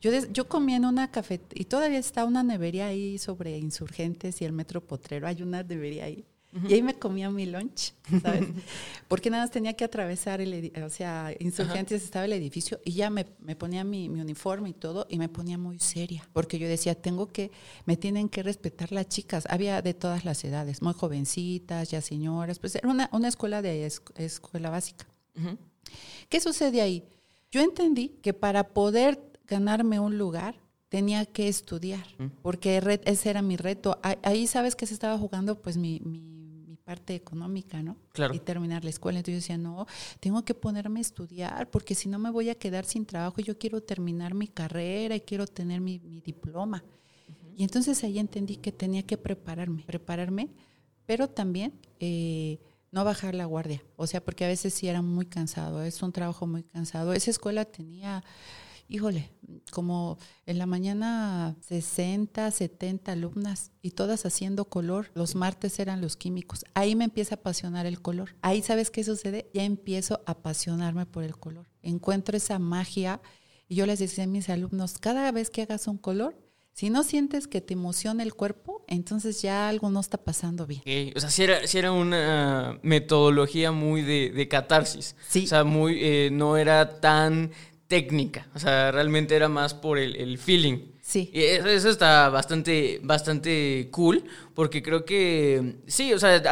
Yo, 0.00 0.10
yo 0.30 0.48
comía 0.48 0.76
en 0.76 0.84
una 0.84 1.10
cafetería, 1.10 1.62
y 1.62 1.64
todavía 1.64 1.98
está 1.98 2.24
una 2.24 2.42
nevería 2.42 2.86
ahí 2.88 3.18
sobre 3.18 3.56
insurgentes 3.58 4.42
y 4.42 4.44
el 4.44 4.52
metro 4.52 4.86
potrero, 4.86 5.26
hay 5.26 5.42
una 5.42 5.62
nevería 5.62 6.04
ahí. 6.04 6.26
Y 6.68 6.74
ahí 6.74 6.82
me 6.82 6.94
comía 6.94 7.30
mi 7.30 7.46
lunch, 7.46 7.92
¿sabes? 8.22 8.48
Porque 9.08 9.30
nada 9.30 9.44
más 9.44 9.50
tenía 9.50 9.74
que 9.74 9.84
atravesar 9.84 10.40
el 10.40 10.72
o 10.84 10.90
sea, 10.90 11.32
insurgentes 11.38 12.02
estaba 12.02 12.24
el 12.24 12.32
edificio 12.32 12.80
y 12.84 12.92
ya 12.92 13.10
me, 13.10 13.26
me 13.40 13.56
ponía 13.56 13.84
mi, 13.84 14.08
mi, 14.08 14.20
uniforme 14.20 14.70
y 14.70 14.72
todo 14.72 15.06
y 15.08 15.18
me 15.18 15.28
ponía 15.28 15.58
muy 15.58 15.78
seria, 15.78 16.28
porque 16.32 16.58
yo 16.58 16.66
decía, 16.68 16.94
tengo 16.94 17.26
que, 17.26 17.50
me 17.84 17.96
tienen 17.96 18.28
que 18.28 18.42
respetar 18.42 18.92
las 18.92 19.08
chicas. 19.08 19.44
Había 19.50 19.82
de 19.82 19.94
todas 19.94 20.24
las 20.24 20.42
edades, 20.44 20.82
muy 20.82 20.94
jovencitas, 20.94 21.90
ya 21.90 22.00
señoras, 22.00 22.58
pues 22.58 22.74
era 22.74 22.88
una, 22.88 23.08
una 23.12 23.28
escuela 23.28 23.62
de 23.62 23.86
escuela 24.16 24.70
básica. 24.70 25.06
¿Qué 26.28 26.40
sucede 26.40 26.80
ahí? 26.80 27.04
Yo 27.50 27.60
entendí 27.60 28.08
que 28.22 28.32
para 28.32 28.68
poder 28.68 29.20
ganarme 29.46 30.00
un 30.00 30.18
lugar, 30.18 30.56
tenía 30.88 31.26
que 31.26 31.48
estudiar, 31.48 32.06
porque 32.42 33.00
ese 33.04 33.30
era 33.30 33.42
mi 33.42 33.56
reto. 33.56 33.98
Ahí 34.22 34.46
sabes 34.46 34.76
que 34.76 34.86
se 34.86 34.94
estaba 34.94 35.18
jugando 35.18 35.60
pues 35.60 35.76
mi, 35.76 36.00
mi 36.04 36.35
parte 36.86 37.16
económica, 37.16 37.82
¿no? 37.82 37.96
Claro. 38.12 38.32
Y 38.32 38.38
terminar 38.38 38.84
la 38.84 38.90
escuela. 38.90 39.18
Entonces 39.18 39.34
yo 39.34 39.54
decía, 39.54 39.58
no, 39.58 39.86
tengo 40.20 40.44
que 40.44 40.54
ponerme 40.54 41.00
a 41.00 41.02
estudiar 41.02 41.68
porque 41.68 41.96
si 41.96 42.08
no 42.08 42.20
me 42.20 42.30
voy 42.30 42.48
a 42.48 42.54
quedar 42.54 42.84
sin 42.84 43.04
trabajo. 43.04 43.40
Yo 43.40 43.58
quiero 43.58 43.82
terminar 43.82 44.34
mi 44.34 44.46
carrera 44.46 45.16
y 45.16 45.20
quiero 45.20 45.48
tener 45.48 45.80
mi, 45.80 45.98
diploma. 45.98 46.84
Y 47.56 47.64
entonces 47.64 48.04
ahí 48.04 48.20
entendí 48.20 48.56
que 48.56 48.70
tenía 48.70 49.02
que 49.02 49.16
prepararme, 49.18 49.82
prepararme, 49.82 50.48
pero 51.06 51.28
también 51.28 51.72
eh, 51.98 52.60
no 52.92 53.04
bajar 53.04 53.34
la 53.34 53.46
guardia. 53.46 53.82
O 53.96 54.06
sea, 54.06 54.24
porque 54.24 54.44
a 54.44 54.48
veces 54.48 54.72
sí 54.72 54.86
era 54.86 55.02
muy 55.02 55.26
cansado, 55.26 55.82
es 55.82 56.00
un 56.02 56.12
trabajo 56.12 56.46
muy 56.46 56.62
cansado. 56.62 57.14
Esa 57.14 57.32
escuela 57.32 57.64
tenía 57.64 58.22
híjole, 58.88 59.30
como 59.70 60.18
en 60.46 60.58
la 60.58 60.66
mañana 60.66 61.56
60, 61.66 62.50
70 62.50 63.12
alumnas 63.12 63.72
y 63.82 63.92
todas 63.92 64.26
haciendo 64.26 64.66
color. 64.66 65.10
Los 65.14 65.34
martes 65.34 65.78
eran 65.78 66.00
los 66.00 66.16
químicos. 66.16 66.64
Ahí 66.74 66.94
me 66.94 67.04
empieza 67.04 67.34
a 67.34 67.38
apasionar 67.38 67.86
el 67.86 68.00
color. 68.00 68.36
Ahí 68.42 68.62
sabes 68.62 68.90
qué 68.90 69.04
sucede? 69.04 69.50
Ya 69.52 69.64
empiezo 69.64 70.22
a 70.26 70.32
apasionarme 70.32 71.06
por 71.06 71.24
el 71.24 71.36
color. 71.36 71.68
Encuentro 71.82 72.36
esa 72.36 72.58
magia 72.58 73.20
Y 73.68 73.76
yo 73.76 73.86
les 73.86 73.98
decía 73.98 74.24
a 74.24 74.28
mis 74.28 74.48
alumnos, 74.48 74.98
cada 74.98 75.30
vez 75.32 75.50
que 75.50 75.62
hagas 75.62 75.88
un 75.88 75.98
color, 75.98 76.38
si 76.72 76.90
no 76.90 77.02
sientes 77.02 77.48
que 77.48 77.62
te 77.62 77.72
emociona 77.72 78.22
el 78.22 78.34
cuerpo, 78.34 78.84
entonces 78.86 79.40
ya 79.40 79.68
algo 79.68 79.88
no 79.88 79.98
está 79.98 80.18
pasando 80.18 80.66
bien. 80.66 80.82
O 81.16 81.20
sea, 81.20 81.30
si 81.30 81.42
era, 81.42 81.60
era 81.72 81.90
una 81.90 82.78
metodología 82.82 83.72
muy 83.72 84.02
de, 84.02 84.46
catarsis. 84.48 85.16
Sí. 85.26 85.44
O 85.44 85.46
sea, 85.46 85.64
muy, 85.64 85.98
eh, 86.00 86.28
no 86.30 86.58
era 86.58 87.00
tan 87.00 87.50
técnica. 87.88 88.46
O 88.54 88.58
sea, 88.58 88.90
realmente 88.90 89.34
era 89.36 89.48
más 89.48 89.74
por 89.74 89.98
el, 89.98 90.38
feeling. 90.38 90.78
Sí. 91.00 91.30
Y 91.32 91.40
eso, 91.40 91.88
está 91.88 92.28
bastante, 92.30 93.00
bastante 93.02 93.88
cool, 93.92 94.24
porque 94.54 94.82
creo 94.82 95.04
que, 95.04 95.76
sí, 95.86 96.12
o 96.12 96.18
sea, 96.18 96.42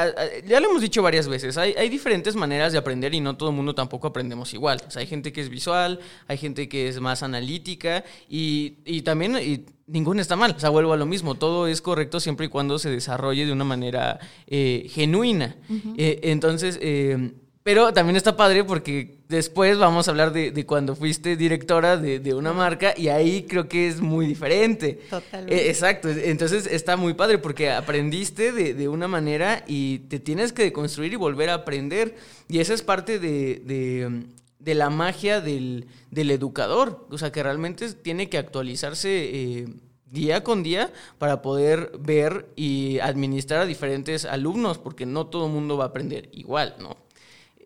ya 0.47 0.61
lo 0.61 0.71
hemos 0.71 0.81
dicho 0.81 1.03
varias 1.03 1.27
veces, 1.27 1.59
hay, 1.59 1.75
hay, 1.77 1.89
diferentes 1.89 2.37
maneras 2.37 2.73
de 2.73 2.79
aprender 2.79 3.13
y 3.15 3.21
no 3.21 3.37
todo 3.37 3.51
el 3.51 3.57
mundo 3.57 3.75
tampoco 3.75 4.07
aprendemos 4.07 4.55
igual. 4.55 4.81
O 4.87 4.91
sea, 4.93 5.01
hay 5.01 5.09
gente 5.09 5.33
que 5.33 5.41
es 5.41 5.49
visual, 5.49 5.99
hay 6.29 6.39
gente 6.39 6.69
que 6.69 6.87
es 6.87 7.01
más 7.01 7.25
analítica 7.25 8.05
y, 8.29 8.77
y 8.85 9.03
también 9.03 9.37
y 9.43 9.65
ninguno 9.87 10.21
está 10.21 10.37
mal. 10.37 10.55
O 10.57 10.61
sea, 10.61 10.71
vuelvo 10.71 10.93
a 10.93 10.97
lo 10.97 11.07
mismo, 11.07 11.35
todo 11.35 11.67
es 11.67 11.83
correcto 11.83 12.21
siempre 12.21 12.47
y 12.47 12.49
cuando 12.49 12.79
se 12.79 12.91
desarrolle 12.91 13.47
de 13.47 13.53
una 13.53 13.65
manera 13.65 14.19
eh, 14.47 14.87
genuina. 14.91 15.57
Eh, 15.97 16.21
entonces, 16.25 16.79
eh, 16.81 17.33
pero 17.65 17.95
también 17.95 18.17
está 18.17 18.37
padre 18.37 18.63
porque 18.63 19.17
después 19.27 19.79
vamos 19.79 20.07
a 20.07 20.11
hablar 20.11 20.35
de, 20.35 20.67
cuando 20.67 20.95
fuiste 20.95 21.35
directora 21.35 21.97
de, 21.97 22.35
una 22.35 22.53
marca 22.53 22.93
y 22.95 23.09
ahí 23.09 23.45
creo 23.45 23.69
que 23.69 23.89
es 23.89 24.03
muy 24.03 24.27
diferente. 24.27 25.01
Totalmente. 25.09 25.71
exacto, 25.71 26.11
entonces 26.11 26.67
está 26.67 26.99
muy 26.99 27.15
padre 27.15 27.39
porque 27.39 27.71
aprendiste 27.71 28.53
de, 28.53 28.89
una 28.89 29.09
manera 29.09 29.65
y 29.67 30.01
te 30.01 30.21
tienes 30.21 30.53
que 30.53 30.75
construir 30.75 31.15
y 31.15 31.17
volver 31.17 31.49
a 31.49 31.55
aprender. 31.55 32.17
Y 32.49 32.59
esa 32.59 32.75
es 32.75 32.83
parte 32.83 33.19
de, 33.19 34.27
la 34.63 34.91
magia 34.91 35.41
del, 35.41 35.87
educador, 36.15 37.07
o 37.11 37.17
sea 37.17 37.33
que 37.33 37.43
realmente 37.43 37.91
tiene 37.95 38.29
que 38.29 38.37
actualizarse. 38.37 39.09
Eh, 39.09 39.69
día 40.11 40.45
con 40.45 40.63
día 40.63 40.93
para 41.19 41.43
poder 41.43 41.91
ver 41.99 42.47
y 42.55 43.01
administrar 43.01 43.63
a 43.63 43.67
diferentes 43.67 44.25
alumnos, 44.25 44.79
porque 44.79 45.07
no 45.07 45.27
todo 45.27 45.47
el 45.47 45.53
mundo 45.53 45.77
va 45.77 45.87
a 45.87 45.89
aprender 45.89 46.29
igual, 46.31 46.77
¿no? 46.79 47.04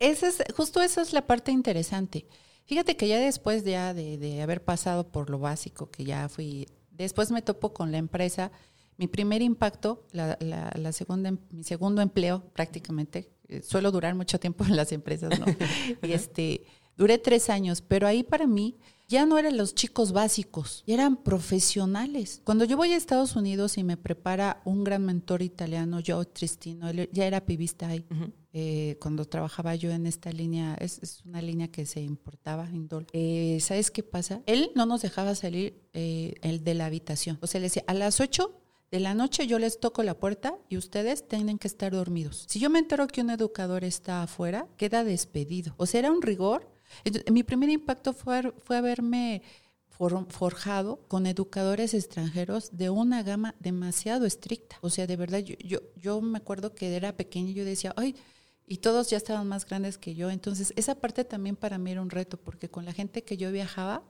Esa 0.01 0.29
es, 0.29 0.43
justo 0.57 0.83
esa 0.83 1.03
es 1.03 1.13
la 1.13 1.27
parte 1.27 1.53
interesante. 1.53 2.27
Fíjate 2.65 2.97
que 2.97 3.09
ya 3.09 3.19
después 3.19 3.65
ya 3.65 3.95
de, 3.95 4.43
haber 4.43 4.63
pasado 4.63 5.09
por 5.09 5.31
lo 5.31 5.39
básico, 5.39 5.91
que 5.91 6.05
ya 6.05 6.29
fui, 6.29 6.69
después 6.91 7.31
me 7.31 7.41
topo 7.41 7.73
con 7.73 7.93
la 7.93 7.99
empresa, 7.99 8.53
mi 8.99 9.07
primer 9.07 9.41
impacto, 9.43 10.07
la, 10.13 10.37
la, 10.41 10.93
segunda, 10.93 11.33
mi 11.51 11.65
segundo 11.65 12.03
empleo 12.03 12.45
prácticamente, 12.53 13.31
eh, 13.49 13.63
suelo 13.63 13.91
durar 13.91 14.15
mucho 14.15 14.39
tiempo 14.39 14.65
en 14.65 14.77
las 14.77 14.93
empresas, 14.93 15.39
¿no? 15.39 15.47
y 16.03 16.13
este, 16.13 16.65
duré 16.97 17.17
tres 17.19 17.49
años, 17.49 17.81
pero 17.81 18.07
ahí 18.07 18.23
para 18.23 18.47
mí 18.47 18.77
ya 19.09 19.25
no 19.25 19.39
eran 19.39 19.57
los 19.57 19.75
chicos 19.75 20.13
básicos, 20.13 20.85
eran 20.87 21.17
profesionales. 21.17 22.43
Cuando 22.45 22.65
yo 22.65 22.77
voy 22.77 22.93
a 22.93 22.97
Estados 22.97 23.37
Unidos 23.37 23.79
y 23.79 23.85
me 23.85 23.97
prepara 23.97 24.61
un 24.67 24.85
gran 24.85 25.05
mentor 25.05 25.41
italiano, 25.41 26.01
Joe 26.07 26.27
Tristino, 26.27 26.91
él 26.91 27.09
ya 27.13 27.27
era 27.27 27.47
pibista 27.47 27.89
ahí. 27.89 28.05
Eh, 28.53 28.97
cuando 29.01 29.25
trabajaba 29.25 29.75
yo 29.77 29.91
en 29.91 30.07
esta 30.07 30.31
línea, 30.31 30.75
es, 30.75 31.23
una 31.25 31.41
línea 31.41 31.69
que 31.69 31.87
se 31.87 32.03
importaba 32.03 32.69
en 32.69 32.89
eh, 33.13 33.59
¿Sabes 33.61 33.91
qué 33.91 34.03
pasa? 34.03 34.43
Él 34.47 34.73
no 34.75 34.85
nos 34.85 35.03
dejaba 35.03 35.35
salir 35.35 35.81
eh, 35.95 36.35
el 36.43 36.63
de 36.63 36.75
la 36.75 36.87
habitación. 36.87 37.39
O 37.41 37.47
sea, 37.47 37.61
le 37.61 37.67
decía, 37.67 37.85
a 37.87 37.95
las 37.95 38.21
8 38.21 38.53
de 38.91 39.01
la 39.01 39.15
noche 39.15 39.47
yo 39.47 39.59
les 39.59 39.81
toco 39.81 40.03
la 40.03 40.19
puerta 40.19 40.59
y 40.69 40.77
ustedes 40.77 41.27
tienen 41.29 41.59
que 41.59 41.69
estar 41.69 41.93
dormidos. 41.93 42.45
Si 42.49 42.59
yo 42.59 42.69
me 42.69 42.79
entero 42.79 43.07
que 43.07 43.21
un 43.21 43.31
educador 43.31 43.85
está 43.85 44.23
afuera, 44.23 44.67
queda 44.77 45.05
despedido. 45.05 45.75
O 45.77 45.87
sea, 45.87 46.01
era 46.01 46.13
un 46.13 46.23
rigor 46.23 46.78
mi 47.31 47.43
primer 47.43 47.71
impacto 47.71 48.13
fue, 48.13 48.53
fue 48.65 48.77
haberme 48.77 49.43
forjado 50.29 51.01
con 51.09 51.27
educadores 51.27 51.93
extranjeros 51.93 52.77
de 52.77 52.89
una 52.89 53.23
gama 53.23 53.57
demasiado 53.59 54.27
estricta. 54.27 54.77
O 54.81 54.91
sea, 54.91 55.07
de 55.07 55.17
verdad, 55.17 55.41
yo, 55.41 55.57
yo, 55.59 55.81
yo 55.97 56.21
me 56.21 56.39
acuerdo 56.39 56.75
que 56.75 56.95
era 56.95 57.17
pequeña 57.17 57.51
y 57.51 57.55
yo 57.55 57.65
decía, 57.65 57.93
ay, 57.97 58.15
y 58.65 58.79
todos 58.79 59.11
ya 59.11 59.17
estaban 59.17 59.49
más 59.49 59.67
grandes 59.67 59.99
que 59.99 60.15
yo. 60.15 60.31
Entonces, 60.31 60.73
esa 60.77 60.95
parte 60.95 61.25
también 61.25 61.57
para 61.57 61.79
mí 61.79 61.91
era 61.91 62.03
un 62.03 62.11
reto, 62.11 62.37
porque 62.37 62.69
con 62.69 62.85
la 62.85 62.93
gente 62.93 63.25
que 63.25 63.37
yo 63.37 63.51
viajaba, 63.51 64.05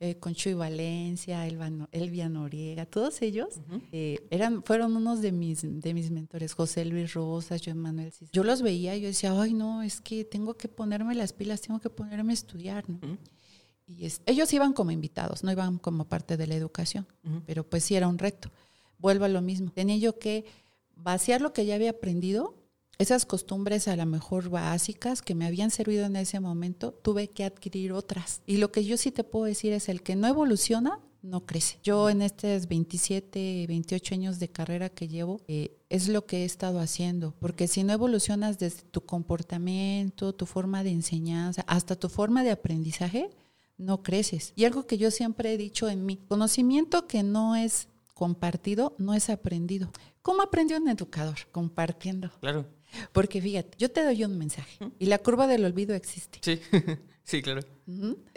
eh, 0.00 0.16
con 0.16 0.32
Chuy 0.32 0.54
Valencia, 0.54 1.44
Elvia 1.46 2.28
Noriega, 2.28 2.86
todos 2.86 3.20
ellos 3.20 3.60
eh, 3.90 4.24
eran, 4.30 4.62
fueron 4.62 4.94
unos 4.94 5.20
de 5.20 5.32
mis, 5.32 5.62
de 5.62 5.92
mis 5.92 6.12
mentores, 6.12 6.52
José 6.54 6.84
Luis 6.84 7.14
Rosas, 7.14 7.60
Joan 7.64 7.78
Manuel 7.78 8.12
Yo 8.32 8.44
los 8.44 8.62
veía 8.62 8.94
y 8.94 9.00
yo 9.00 9.08
decía, 9.08 9.32
ay 9.40 9.54
no, 9.54 9.82
es 9.82 10.00
que 10.00 10.24
tengo 10.24 10.54
que 10.54 10.68
ponerme 10.68 11.16
las 11.16 11.32
pilas, 11.32 11.62
tengo 11.62 11.80
que 11.80 11.90
ponerme 11.90 12.32
a 12.32 12.34
estudiar, 12.34 12.84
Y 13.86 14.06
ellos 14.26 14.52
iban 14.52 14.72
como 14.72 14.92
invitados, 14.92 15.42
no 15.42 15.50
iban 15.50 15.78
como 15.78 16.04
parte 16.04 16.36
de 16.36 16.46
la 16.46 16.54
educación, 16.54 17.06
pero 17.44 17.68
pues 17.68 17.82
sí 17.82 17.96
era 17.96 18.06
un 18.06 18.18
reto. 18.18 18.50
Vuelvo 18.98 19.24
a 19.24 19.28
lo 19.28 19.42
mismo, 19.42 19.70
tenía 19.72 19.96
yo 19.96 20.18
que 20.18 20.44
vaciar 20.94 21.40
lo 21.40 21.52
que 21.52 21.66
ya 21.66 21.74
había 21.74 21.90
aprendido 21.90 22.54
esas 22.98 23.26
costumbres 23.26 23.86
a 23.86 23.96
lo 23.96 24.06
mejor 24.06 24.50
básicas 24.50 25.22
que 25.22 25.36
me 25.36 25.46
habían 25.46 25.70
servido 25.70 26.06
en 26.06 26.16
ese 26.16 26.40
momento, 26.40 26.92
tuve 26.92 27.28
que 27.28 27.44
adquirir 27.44 27.92
otras. 27.92 28.42
Y 28.44 28.56
lo 28.56 28.72
que 28.72 28.84
yo 28.84 28.96
sí 28.96 29.12
te 29.12 29.24
puedo 29.24 29.44
decir 29.44 29.72
es 29.72 29.88
el 29.88 30.02
que 30.02 30.16
no 30.16 30.26
evoluciona, 30.26 30.98
no 31.22 31.46
crece. 31.46 31.78
Yo 31.82 32.10
en 32.10 32.22
estos 32.22 32.66
27, 32.66 33.66
28 33.68 34.14
años 34.14 34.38
de 34.40 34.48
carrera 34.48 34.88
que 34.88 35.06
llevo, 35.06 35.40
eh, 35.46 35.76
es 35.88 36.08
lo 36.08 36.26
que 36.26 36.38
he 36.38 36.44
estado 36.44 36.80
haciendo, 36.80 37.34
porque 37.38 37.68
si 37.68 37.84
no 37.84 37.92
evolucionas 37.92 38.58
desde 38.58 38.82
tu 38.82 39.00
comportamiento, 39.02 40.34
tu 40.34 40.46
forma 40.46 40.82
de 40.82 40.90
enseñanza, 40.90 41.64
hasta 41.66 41.96
tu 41.96 42.08
forma 42.08 42.42
de 42.42 42.50
aprendizaje, 42.50 43.30
no 43.76 44.02
creces. 44.02 44.52
Y 44.56 44.64
algo 44.64 44.86
que 44.86 44.98
yo 44.98 45.12
siempre 45.12 45.52
he 45.52 45.56
dicho 45.56 45.88
en 45.88 46.04
mí, 46.04 46.18
conocimiento 46.28 47.06
que 47.06 47.22
no 47.22 47.54
es 47.54 47.86
compartido, 48.14 48.96
no 48.98 49.14
es 49.14 49.30
aprendido. 49.30 49.90
¿Cómo 50.20 50.42
aprendió 50.42 50.76
un 50.78 50.88
educador? 50.88 51.36
Compartiendo. 51.52 52.30
Claro. 52.40 52.66
Porque 53.12 53.40
fíjate, 53.40 53.76
yo 53.78 53.90
te 53.90 54.04
doy 54.04 54.24
un 54.24 54.38
mensaje 54.38 54.78
y 54.98 55.06
la 55.06 55.18
curva 55.18 55.46
del 55.46 55.64
olvido 55.64 55.94
existe. 55.94 56.38
Sí, 56.42 56.60
sí, 57.24 57.42
claro. 57.42 57.62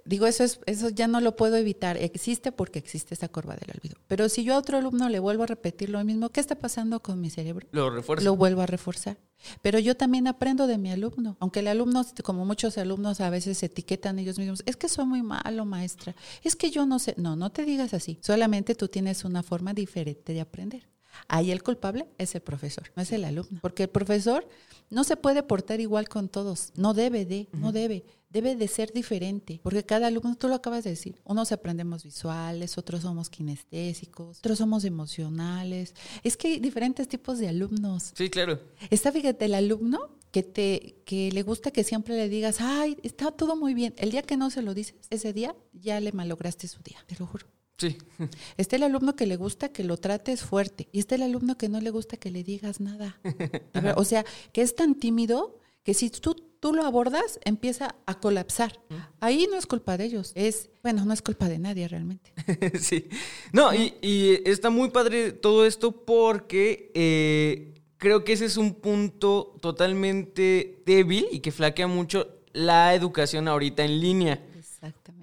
Digo, 0.06 0.26
eso, 0.26 0.44
es, 0.44 0.60
eso 0.66 0.90
ya 0.90 1.08
no 1.08 1.22
lo 1.22 1.36
puedo 1.36 1.56
evitar. 1.58 1.98
Existe 1.98 2.52
porque 2.52 2.80
existe 2.80 3.14
esa 3.14 3.28
curva 3.28 3.56
del 3.56 3.76
olvido. 3.76 3.96
Pero 4.08 4.30
si 4.30 4.44
yo 4.44 4.56
a 4.56 4.58
otro 4.58 4.78
alumno 4.78 5.10
le 5.10 5.20
vuelvo 5.20 5.44
a 5.44 5.48
repetir 5.48 5.90
lo 5.90 6.04
mismo, 6.04 6.30
¿qué 6.30 6.40
está 6.40 6.56
pasando 6.56 7.02
con 7.02 7.20
mi 7.22 7.30
cerebro? 7.30 7.68
Lo 7.72 7.90
refuerzo. 7.90 8.26
Lo 8.26 8.36
vuelvo 8.36 8.62
a 8.62 8.66
reforzar. 8.66 9.18
Pero 9.62 9.80
yo 9.80 9.96
también 9.96 10.28
aprendo 10.28 10.68
de 10.68 10.78
mi 10.78 10.92
alumno. 10.92 11.38
Aunque 11.40 11.60
el 11.60 11.68
alumno, 11.68 12.06
como 12.24 12.46
muchos 12.46 12.78
alumnos 12.78 13.22
a 13.22 13.30
veces 13.30 13.58
se 13.58 13.68
etiquetan 13.68 14.20
ellos 14.20 14.40
mismos, 14.40 14.64
es 14.66 14.76
que 14.76 14.90
soy 14.90 15.06
muy 15.06 15.22
malo, 15.22 15.66
maestra. 15.66 16.16
Es 16.44 16.56
que 16.56 16.72
yo 16.72 16.86
no 16.86 17.00
sé. 17.00 17.16
No, 17.18 17.36
no 17.36 17.52
te 17.52 17.66
digas 17.66 17.94
así. 17.94 18.20
Solamente 18.22 18.76
tú 18.76 18.88
tienes 18.88 19.24
una 19.26 19.44
forma 19.44 19.74
diferente 19.74 20.34
de 20.34 20.42
aprender. 20.42 20.91
Ahí 21.28 21.52
el 21.52 21.64
culpable 21.64 22.08
es 22.18 22.36
el 22.36 22.42
profesor, 22.42 22.92
no 22.96 23.04
es 23.04 23.12
el 23.12 23.26
alumno. 23.26 23.60
Porque 23.62 23.84
el 23.84 23.90
profesor 23.90 24.48
no 24.90 25.04
se 25.04 25.16
puede 25.16 25.42
portar 25.42 25.80
igual 25.80 26.10
con 26.10 26.30
todos. 26.30 26.72
No 26.76 26.94
debe 26.94 27.26
de, 27.26 27.48
no 27.54 27.72
debe. 27.72 28.04
Debe 28.30 28.56
de 28.56 28.68
ser 28.68 28.92
diferente. 28.94 29.60
Porque 29.64 29.84
cada 29.84 30.08
alumno, 30.08 30.36
tú 30.36 30.48
lo 30.48 30.56
acabas 30.56 30.84
de 30.84 30.92
decir, 30.92 31.22
unos 31.24 31.52
aprendemos 31.52 32.04
visuales, 32.04 32.78
otros 32.78 33.02
somos 33.02 33.30
kinestésicos, 33.30 34.40
otros 34.40 34.58
somos 34.58 34.84
emocionales. 34.84 35.96
Es 36.24 36.38
que 36.38 36.50
hay 36.50 36.60
diferentes 36.60 37.08
tipos 37.08 37.40
de 37.40 37.48
alumnos. 37.48 38.12
Sí, 38.16 38.30
claro. 38.30 38.60
Está, 38.90 39.12
fíjate, 39.12 39.46
el 39.46 39.56
alumno 39.56 40.10
que 40.32 40.44
te 40.44 40.96
que 41.06 41.32
le 41.32 41.44
gusta 41.44 41.72
que 41.72 41.84
siempre 41.84 42.16
le 42.16 42.30
digas, 42.30 42.58
ay, 42.60 42.98
está 43.04 43.32
todo 43.32 43.56
muy 43.56 43.74
bien. 43.74 43.94
El 43.98 44.12
día 44.12 44.22
que 44.22 44.38
no 44.38 44.50
se 44.50 44.62
lo 44.62 44.74
dices, 44.74 44.96
ese 45.10 45.34
día 45.34 45.56
ya 45.74 46.00
le 46.00 46.12
malograste 46.12 46.68
su 46.68 46.82
día, 46.82 46.98
te 47.08 47.16
lo 47.18 47.28
juro. 47.28 47.48
Sí. 47.82 47.98
Está 48.58 48.76
el 48.76 48.84
alumno 48.84 49.16
que 49.16 49.26
le 49.26 49.38
gusta 49.38 49.70
que 49.70 49.84
lo 49.84 49.98
trates 49.98 50.44
fuerte 50.44 50.88
y 50.92 51.00
está 51.00 51.16
el 51.16 51.24
alumno 51.24 51.58
que 51.58 51.68
no 51.68 51.82
le 51.82 51.90
gusta 51.90 52.16
que 52.16 52.30
le 52.30 52.44
digas 52.44 52.80
nada. 52.80 53.20
o 53.96 54.04
sea, 54.04 54.24
que 54.54 54.62
es 54.62 54.76
tan 54.76 54.94
tímido 54.94 55.58
que 55.82 55.96
si 55.96 56.12
tú, 56.12 56.36
tú 56.60 56.76
lo 56.76 56.84
abordas, 56.84 57.40
empieza 57.44 57.96
a 58.06 58.20
colapsar. 58.20 58.80
Ahí 59.20 59.48
no 59.50 59.58
es 59.58 59.66
culpa 59.66 59.98
de 59.98 60.06
ellos, 60.06 60.32
es, 60.36 60.70
bueno, 60.84 61.06
no 61.06 61.14
es 61.14 61.24
culpa 61.24 61.50
de 61.50 61.58
nadie 61.58 61.88
realmente. 61.88 62.32
sí. 62.80 63.10
No, 63.52 63.74
y, 63.74 64.44
está 64.46 64.70
muy 64.70 64.92
padre 64.92 65.32
todo 65.32 65.66
esto 65.66 66.06
porque 66.06 66.92
eh, 66.94 67.82
creo 67.98 68.24
que 68.24 68.34
ese 68.34 68.46
es 68.46 68.58
un 68.58 68.76
punto 68.76 69.58
totalmente 69.60 70.84
débil 70.86 71.26
y 71.32 71.40
que 71.40 71.52
flaquea 71.52 71.88
mucho 71.88 72.28
la 72.54 72.94
educación 72.94 73.48
ahorita 73.48 73.84
en 73.84 74.00
línea. 74.00 74.46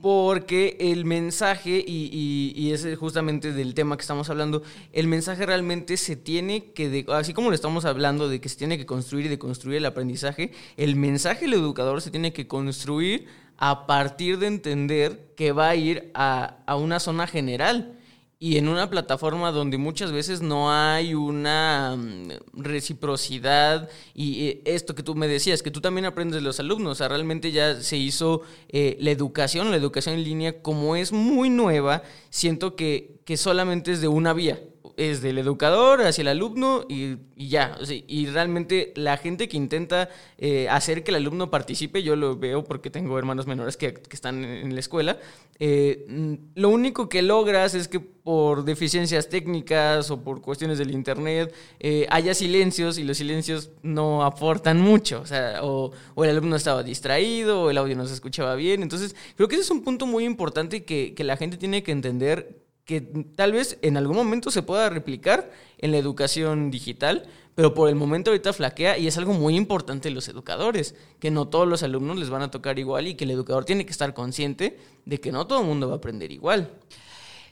Porque 0.01 0.77
el 0.79 1.05
mensaje, 1.05 1.83
y, 1.85 2.53
y, 2.55 2.73
es 2.73 2.87
justamente 2.97 3.53
del 3.53 3.75
tema 3.75 3.97
que 3.97 4.03
estamos 4.03 4.31
hablando, 4.31 4.63
el 4.93 5.09
mensaje 5.09 5.45
realmente 5.47 5.97
se 5.97 6.15
tiene 6.15 6.73
que, 6.73 7.05
así 7.09 7.35
como 7.35 7.49
lo 7.49 7.57
estamos 7.57 7.85
hablando 7.85 8.29
de 8.29 8.41
que 8.41 8.49
se 8.49 8.57
tiene 8.57 8.79
que 8.79 8.87
construir 8.87 9.27
y 9.27 9.29
de 9.29 9.39
construir 9.39 9.79
el 9.79 9.87
aprendizaje, 9.87 10.53
el 10.77 10.95
mensaje 10.95 11.47
del 11.47 11.55
educador 11.55 12.01
se 12.01 12.13
tiene 12.13 12.33
que 12.33 12.47
construir 12.47 13.27
a 13.57 13.89
partir 13.89 14.39
de 14.39 14.47
entender 14.47 15.33
que 15.37 15.51
va 15.51 15.71
a 15.71 15.75
ir 15.75 16.13
a, 16.15 16.59
a 16.65 16.77
una 16.77 17.01
zona 17.01 17.27
general 17.27 17.98
y 18.41 18.57
en 18.57 18.69
una 18.69 18.89
plataforma 18.89 19.51
donde 19.51 19.79
muchas 19.79 20.13
veces 20.13 20.41
no 20.41 20.73
hay 20.73 21.15
una 21.15 21.97
mm, 21.97 22.29
reciprocidad 22.53 23.89
y 24.15 24.47
eh, 24.47 24.63
esto 24.65 24.95
que 24.95 25.03
tú 25.03 25.17
me 25.17 25.27
decías, 25.27 25.63
que 25.63 25.73
tú 25.73 25.81
también 25.81 26.05
aprendes 26.05 26.37
de 26.37 26.43
los 26.43 26.61
alumnos, 26.61 26.93
o 26.93 26.95
sea, 26.95 27.09
realmente 27.09 27.51
ya 27.51 27.81
se 27.81 27.97
hizo 27.97 28.43
eh, 28.69 28.97
la 29.01 29.11
educación, 29.11 29.71
la 29.71 29.77
educación 29.77 30.15
en 30.15 30.25
línea, 30.25 30.63
como 30.63 30.95
es 30.95 31.13
muy 31.13 31.51
nueva, 31.51 32.03
siento 32.31 32.77
que, 32.77 33.21
que 33.25 33.37
solamente 33.37 33.93
es 33.93 34.01
de 34.01 34.09
una 34.09 34.33
vía 34.33 34.61
es 34.99 35.23
del 35.23 35.39
educador 35.39 36.03
hacia 36.03 36.23
el 36.23 36.29
alumno 36.29 36.85
y, 36.89 37.17
ya. 37.37 37.79
y 37.89 38.27
realmente 38.27 38.93
la 38.97 39.17
gente 39.17 39.49
que 39.49 39.57
intenta 39.57 40.09
eh, 40.37 40.69
hacer 40.69 41.05
que 41.05 41.13
el 41.13 41.17
alumno 41.17 41.51
participe, 41.51 42.03
yo 42.03 42.17
lo 42.17 42.37
veo 42.37 42.65
porque 42.65 42.91
tengo 42.91 43.17
hermanos 43.17 43.47
menores 43.47 43.77
que, 43.77 43.95
están 44.11 44.45
en 44.45 44.75
la 44.75 44.81
escuela, 44.81 45.19
eh, 45.61 46.05
mm, 46.09 46.35
lo 46.57 46.69
único 46.71 47.09
que 47.09 47.23
logras 47.23 47.75
es 47.75 47.87
que 47.87 48.01
por 48.01 48.65
deficiencias 48.65 49.29
técnicas 49.29 50.11
o 50.11 50.23
por 50.23 50.43
cuestiones 50.43 50.79
del 50.79 50.91
internet 50.91 51.55
eh, 51.81 52.07
haya 52.11 52.35
silencios 52.35 52.99
y 52.99 53.05
los 53.05 53.17
silencios 53.17 53.71
no 53.83 54.25
aportan 54.25 54.81
mucho. 54.81 55.21
O 55.21 55.27
sea, 55.27 55.61
o, 55.63 55.93
el 56.23 56.31
alumno 56.31 56.57
estaba 56.57 56.83
distraído 56.83 57.63
o 57.63 57.71
el 57.71 57.79
audio 57.79 57.97
no 57.97 58.07
se 58.07 58.15
escuchaba 58.15 58.55
bien. 58.57 58.83
Entonces, 58.83 59.17
creo 59.37 59.49
que 59.49 59.55
ese 59.55 59.65
es 59.65 59.71
un 59.71 59.83
punto 59.83 60.07
muy 60.07 60.25
importante 60.25 60.85
que, 60.85 61.15
que 61.15 61.25
la 61.25 61.37
gente 61.37 61.57
tiene 61.57 61.83
que 61.83 61.93
entender 61.93 62.68
que 62.89 63.03
tal 63.03 63.53
vez 63.53 63.79
en 63.83 63.99
algún 63.99 64.17
momento 64.17 64.51
se 64.51 64.63
pueda 64.63 64.89
replicar 64.89 65.53
en 65.77 65.93
la 65.93 65.99
educación 65.99 66.71
digital, 66.71 67.29
pero 67.55 67.75
por 67.75 67.91
el 67.91 67.97
momento 67.97 68.31
ahorita 68.31 68.55
flaquea 68.55 68.97
y 68.97 69.07
es 69.07 69.19
algo 69.19 69.35
muy 69.35 69.57
importante 69.57 70.09
en 70.09 70.15
los 70.15 70.27
educadores, 70.27 70.95
que 71.21 71.31
no 71.31 71.49
todos 71.49 71.69
los 71.69 71.83
alumnos 71.83 72.17
les 72.17 72.31
van 72.31 72.41
a 72.41 72.51
tocar 72.51 72.79
igual 72.79 73.07
y 73.07 73.15
que 73.15 73.25
el 73.25 73.33
educador 73.33 73.67
tiene 73.67 73.85
que 73.85 73.93
estar 73.93 74.15
consciente 74.15 74.79
de 75.05 75.21
que 75.21 75.33
no 75.33 75.47
todo 75.47 75.61
el 75.61 75.67
mundo 75.67 75.89
va 75.89 75.97
a 75.97 75.97
aprender 75.99 76.33
igual. 76.33 76.71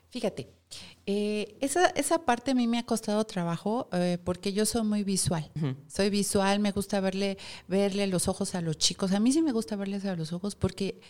Fíjate, 0.09 0.49
eh, 1.08 1.56
esa, 1.60 1.86
esa, 1.90 2.25
parte 2.25 2.50
a 2.50 2.54
mí 2.54 2.66
me 2.66 2.78
ha 2.78 2.84
costado 2.84 3.25
trabajo 3.25 3.88
eh, 3.92 4.18
porque 4.25 4.52
yo 4.52 4.66
soy 4.66 4.82
muy 4.82 5.04
visual. 5.04 5.48
Soy 5.86 6.10
visual, 6.10 6.58
me 6.58 6.72
gusta 6.72 6.98
verle, 6.98 7.38
verle 7.68 8.08
los 8.08 8.26
ojos 8.26 8.56
a 8.56 8.60
los 8.60 8.76
chicos. 8.76 9.12
A 9.12 9.20
mí 9.20 9.30
sí 9.30 9.40
me 9.40 9.52
gusta 9.52 9.76
verles 9.76 10.04
a 10.04 10.16
los 10.16 10.32
ojos 10.32 10.56
porque 10.56 11.00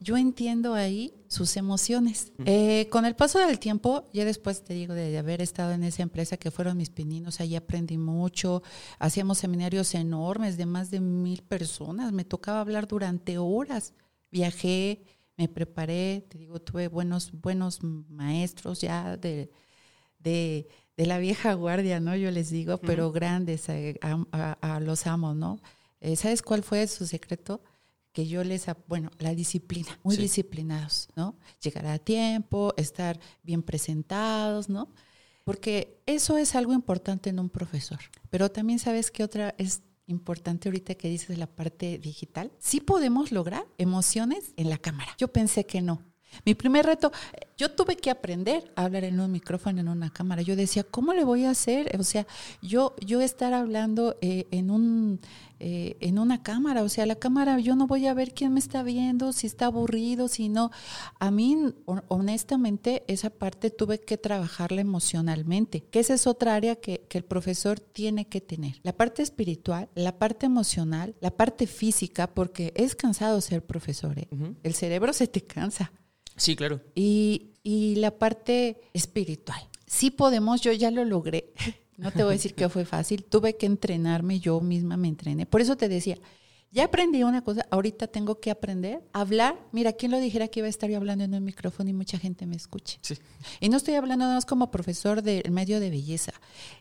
yo 0.00 0.16
entiendo 0.16 0.72
ahí 0.72 1.12
sus 1.28 1.58
emociones. 1.58 2.32
Eh, 2.46 2.88
con 2.90 3.04
el 3.04 3.14
paso 3.14 3.38
del 3.40 3.58
tiempo, 3.58 4.08
ya 4.14 4.24
después 4.24 4.64
te 4.64 4.72
digo 4.72 4.94
de, 4.94 5.18
haber 5.18 5.42
estado 5.42 5.72
en 5.72 5.84
esa 5.84 6.02
empresa 6.02 6.38
que 6.38 6.50
fueron 6.50 6.78
mis 6.78 6.88
pininos, 6.88 7.38
ahí 7.40 7.54
aprendí 7.54 7.98
mucho. 7.98 8.62
Hacíamos 8.98 9.36
seminarios 9.36 9.94
enormes 9.94 10.56
de 10.56 10.64
más 10.64 10.90
de 10.90 11.00
mil 11.00 11.42
personas. 11.42 12.12
Me 12.12 12.24
tocaba 12.24 12.60
hablar 12.60 12.88
durante 12.88 13.36
horas. 13.36 13.92
Viajé 14.30 15.02
me 15.36 15.48
preparé, 15.48 16.24
te 16.28 16.38
digo, 16.38 16.60
tuve 16.60 16.88
buenos, 16.88 17.32
buenos 17.32 17.82
maestros 17.82 18.80
ya 18.80 19.16
de, 19.16 19.50
de, 20.18 20.66
la 20.96 21.18
vieja 21.18 21.54
guardia, 21.54 21.98
¿no? 21.98 22.14
Yo 22.14 22.30
les 22.30 22.50
digo, 22.50 22.78
pero 22.78 23.10
grandes, 23.10 23.68
eh, 23.68 23.98
a, 24.02 24.80
los 24.80 25.06
amos, 25.06 25.34
¿no? 25.34 25.60
Eh, 26.00 26.14
¿Sabes 26.16 26.42
cuál 26.42 26.62
fue 26.62 26.86
su 26.86 27.06
secreto? 27.06 27.62
Que 28.12 28.28
yo 28.28 28.44
les, 28.44 28.66
bueno, 28.86 29.10
la 29.18 29.34
disciplina, 29.34 29.98
muy 30.04 30.16
disciplinados, 30.16 31.08
¿no? 31.16 31.36
Llegar 31.60 31.86
a 31.86 31.98
tiempo, 31.98 32.74
estar 32.76 33.18
bien 33.42 33.62
presentados, 33.62 34.68
¿no? 34.68 34.90
Porque 35.44 36.00
eso 36.06 36.38
es 36.38 36.54
algo 36.54 36.72
importante 36.72 37.30
en 37.30 37.40
un 37.40 37.48
profesor. 37.48 37.98
Pero 38.30 38.50
también 38.50 38.78
sabes 38.78 39.10
que 39.10 39.24
otra 39.24 39.54
es 39.58 39.82
importante 40.06 40.68
ahorita 40.68 40.94
que 40.94 41.08
dices 41.08 41.38
la 41.38 41.46
parte 41.46 41.98
digital, 41.98 42.52
sí 42.58 42.80
podemos 42.80 43.32
lograr 43.32 43.64
emociones 43.78 44.52
en 44.56 44.70
la 44.70 44.78
cámara. 44.78 45.12
Yo 45.18 45.28
pensé 45.28 45.66
que 45.66 45.82
no. 45.82 46.11
Mi 46.44 46.54
primer 46.54 46.86
reto, 46.86 47.12
yo 47.56 47.70
tuve 47.70 47.96
que 47.96 48.10
aprender 48.10 48.72
a 48.76 48.84
hablar 48.84 49.04
en 49.04 49.20
un 49.20 49.30
micrófono, 49.30 49.80
en 49.80 49.88
una 49.88 50.10
cámara. 50.10 50.42
Yo 50.42 50.56
decía, 50.56 50.84
¿cómo 50.84 51.12
le 51.12 51.24
voy 51.24 51.44
a 51.44 51.50
hacer? 51.50 51.96
O 51.98 52.02
sea, 52.02 52.26
yo, 52.60 52.94
yo 53.00 53.20
estar 53.20 53.52
hablando 53.52 54.16
eh, 54.20 54.46
en 54.50 54.70
un 54.70 55.20
eh, 55.64 55.96
en 56.00 56.18
una 56.18 56.42
cámara. 56.42 56.82
O 56.82 56.88
sea, 56.88 57.06
la 57.06 57.14
cámara 57.14 57.60
yo 57.60 57.76
no 57.76 57.86
voy 57.86 58.08
a 58.08 58.14
ver 58.14 58.34
quién 58.34 58.52
me 58.52 58.58
está 58.58 58.82
viendo, 58.82 59.32
si 59.32 59.46
está 59.46 59.66
aburrido, 59.66 60.26
si 60.26 60.48
no. 60.48 60.72
A 61.20 61.30
mí, 61.30 61.56
honestamente, 62.08 63.04
esa 63.06 63.30
parte 63.30 63.70
tuve 63.70 64.00
que 64.00 64.18
trabajarla 64.18 64.80
emocionalmente, 64.80 65.84
que 65.84 66.00
esa 66.00 66.14
es 66.14 66.26
otra 66.26 66.56
área 66.56 66.74
que, 66.74 67.06
el 67.12 67.22
profesor 67.22 67.78
tiene 67.78 68.26
que 68.26 68.40
tener. 68.40 68.80
La 68.82 68.96
parte 68.96 69.22
espiritual, 69.22 69.88
la 69.94 70.18
parte 70.18 70.46
emocional, 70.46 71.14
la 71.20 71.30
parte 71.30 71.68
física, 71.68 72.26
porque 72.26 72.72
es 72.74 72.96
cansado 72.96 73.40
ser 73.40 73.64
profesor. 73.64 74.18
¿eh? 74.18 74.26
El 74.64 74.74
cerebro 74.74 75.12
se 75.12 75.28
te 75.28 75.42
cansa. 75.42 75.92
Sí, 76.36 76.56
claro. 76.56 76.80
Y, 76.94 77.52
y 77.62 77.96
la 77.96 78.18
parte 78.18 78.80
espiritual. 78.92 79.60
Sí 79.86 80.10
podemos, 80.10 80.60
yo 80.60 80.72
ya 80.72 80.90
lo 80.90 81.04
logré. 81.04 81.52
No 81.98 82.10
te 82.10 82.24
voy 82.24 82.30
a 82.30 82.32
decir 82.32 82.54
que 82.54 82.68
fue 82.68 82.84
fácil, 82.84 83.22
tuve 83.22 83.56
que 83.56 83.66
entrenarme, 83.66 84.40
yo 84.40 84.60
misma 84.60 84.96
me 84.96 85.06
entrené. 85.06 85.46
Por 85.46 85.60
eso 85.60 85.76
te 85.76 85.88
decía, 85.88 86.18
ya 86.72 86.84
aprendí 86.84 87.22
una 87.22 87.42
cosa, 87.42 87.66
ahorita 87.70 88.06
tengo 88.06 88.40
que 88.40 88.50
aprender 88.50 89.02
a 89.12 89.20
hablar. 89.20 89.58
Mira, 89.72 89.92
¿quién 89.92 90.10
lo 90.10 90.18
dijera 90.18 90.48
que 90.48 90.60
iba 90.60 90.66
a 90.66 90.70
estar 90.70 90.88
yo 90.88 90.96
hablando 90.96 91.22
en 91.22 91.34
un 91.34 91.44
micrófono 91.44 91.90
y 91.90 91.92
mucha 91.92 92.18
gente 92.18 92.46
me 92.46 92.56
escuche? 92.56 92.98
Sí. 93.02 93.18
Y 93.60 93.68
no 93.68 93.76
estoy 93.76 93.94
hablando 93.94 94.24
nada 94.24 94.36
más 94.36 94.46
como 94.46 94.70
profesor 94.70 95.22
del 95.22 95.50
medio 95.50 95.80
de 95.80 95.90
belleza, 95.90 96.32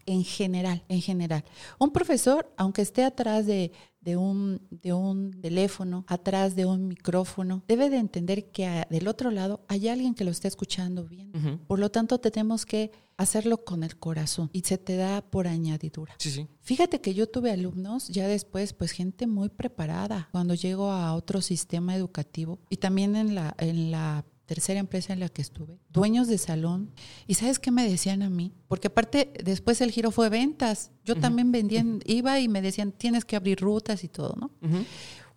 en 0.05 0.23
general, 0.23 0.81
en 0.87 1.01
general. 1.01 1.43
Un 1.77 1.91
profesor, 1.91 2.49
aunque 2.55 2.81
esté 2.81 3.03
atrás 3.03 3.45
de, 3.45 3.73
de 4.01 4.17
un, 4.17 4.61
de 4.69 4.93
un 4.93 5.31
teléfono, 5.41 6.05
atrás 6.07 6.55
de 6.55 6.65
un 6.65 6.87
micrófono, 6.87 7.63
debe 7.67 7.89
de 7.89 7.97
entender 7.97 8.51
que 8.51 8.85
del 8.89 9.07
otro 9.07 9.31
lado 9.31 9.61
hay 9.67 9.87
alguien 9.87 10.15
que 10.15 10.23
lo 10.23 10.31
está 10.31 10.47
escuchando 10.47 11.05
bien. 11.05 11.31
Por 11.67 11.79
lo 11.79 11.89
tanto, 11.89 12.19
tenemos 12.19 12.65
que 12.65 12.91
hacerlo 13.17 13.63
con 13.63 13.83
el 13.83 13.97
corazón 13.97 14.49
y 14.51 14.61
se 14.61 14.77
te 14.77 14.95
da 14.95 15.21
por 15.21 15.47
añadidura. 15.47 16.15
Sí, 16.17 16.31
sí. 16.31 16.47
Fíjate 16.61 17.01
que 17.01 17.13
yo 17.13 17.29
tuve 17.29 17.51
alumnos, 17.51 18.07
ya 18.07 18.27
después, 18.27 18.73
pues 18.73 18.91
gente 18.91 19.27
muy 19.27 19.49
preparada 19.49 20.29
cuando 20.31 20.55
llego 20.55 20.91
a 20.91 21.13
otro 21.13 21.41
sistema 21.41 21.95
educativo 21.95 22.59
y 22.69 22.77
también 22.77 23.15
en 23.15 23.35
la, 23.35 23.55
en 23.59 23.91
la 23.91 24.25
tercera 24.51 24.81
empresa 24.81 25.13
en 25.13 25.21
la 25.21 25.29
que 25.29 25.41
estuve, 25.41 25.79
dueños 25.93 26.27
de 26.27 26.37
salón. 26.37 26.91
¿Y 27.25 27.35
sabes 27.35 27.57
qué 27.57 27.71
me 27.71 27.89
decían 27.89 28.21
a 28.21 28.29
mí? 28.29 28.51
Porque 28.67 28.89
aparte, 28.89 29.31
después 29.41 29.79
el 29.79 29.91
giro 29.91 30.11
fue 30.11 30.27
ventas. 30.27 30.91
Yo 31.05 31.15
también 31.15 31.53
vendía, 31.53 31.85
iba 32.05 32.37
y 32.37 32.49
me 32.49 32.61
decían, 32.61 32.91
tienes 32.91 33.23
que 33.23 33.37
abrir 33.37 33.61
rutas 33.61 34.03
y 34.03 34.09
todo, 34.09 34.35
¿no? 34.37 34.51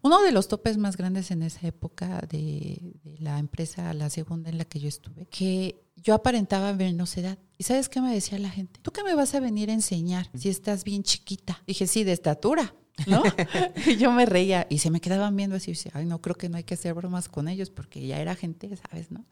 Uno 0.03 0.20
de 0.20 0.33
los 0.33 0.48
topes 0.48 0.79
más 0.79 0.96
grandes 0.96 1.31
en 1.31 1.44
esa 1.44 1.64
época 1.64 2.27
de, 2.29 2.96
de, 3.05 3.16
la 3.20 3.38
empresa, 3.38 3.94
la 3.94 4.11
segunda 4.11 4.50
en 4.50 4.59
la 4.59 4.64
que 4.64 4.81
yo 4.81 4.88
estuve, 4.88 5.27
que 5.27 5.81
yo 5.94 6.14
aparentaba 6.14 6.72
menos 6.72 7.16
edad. 7.16 7.38
¿Y 7.57 7.62
sabes 7.62 7.88
qué 7.88 8.00
me 8.00 8.12
decía 8.12 8.37
la 8.40 8.50
gente? 8.50 8.81
¿Tú 8.83 8.90
qué 8.90 9.05
me 9.05 9.14
vas 9.14 9.33
a 9.37 9.38
venir 9.38 9.70
a 9.70 9.74
enseñar 9.74 10.29
si 10.35 10.48
estás 10.48 10.83
bien 10.83 11.05
chiquita? 11.05 11.62
Dije, 11.68 11.87
sí, 11.87 12.03
de 12.03 12.11
estatura. 12.11 12.74
¿No? 13.07 13.22
y 13.87 13.96
yo 13.96 14.12
me 14.12 14.26
reía 14.26 14.66
y 14.70 14.78
se 14.78 14.90
me 14.90 15.00
quedaban 15.00 15.37
viendo 15.37 15.57
así, 15.57 15.72
ay, 15.92 16.07
no 16.07 16.20
creo 16.20 16.37
que 16.37 16.48
no 16.48 16.57
hay 16.57 16.64
que 16.64 16.74
hacer 16.74 16.94
bromas 16.94 17.28
con 17.28 17.48
ellos 17.48 17.70
porque 17.70 18.07
ya 18.07 18.20
era 18.20 18.35
gente, 18.35 18.70
¿sabes? 18.76 19.11
¿no? 19.11 19.24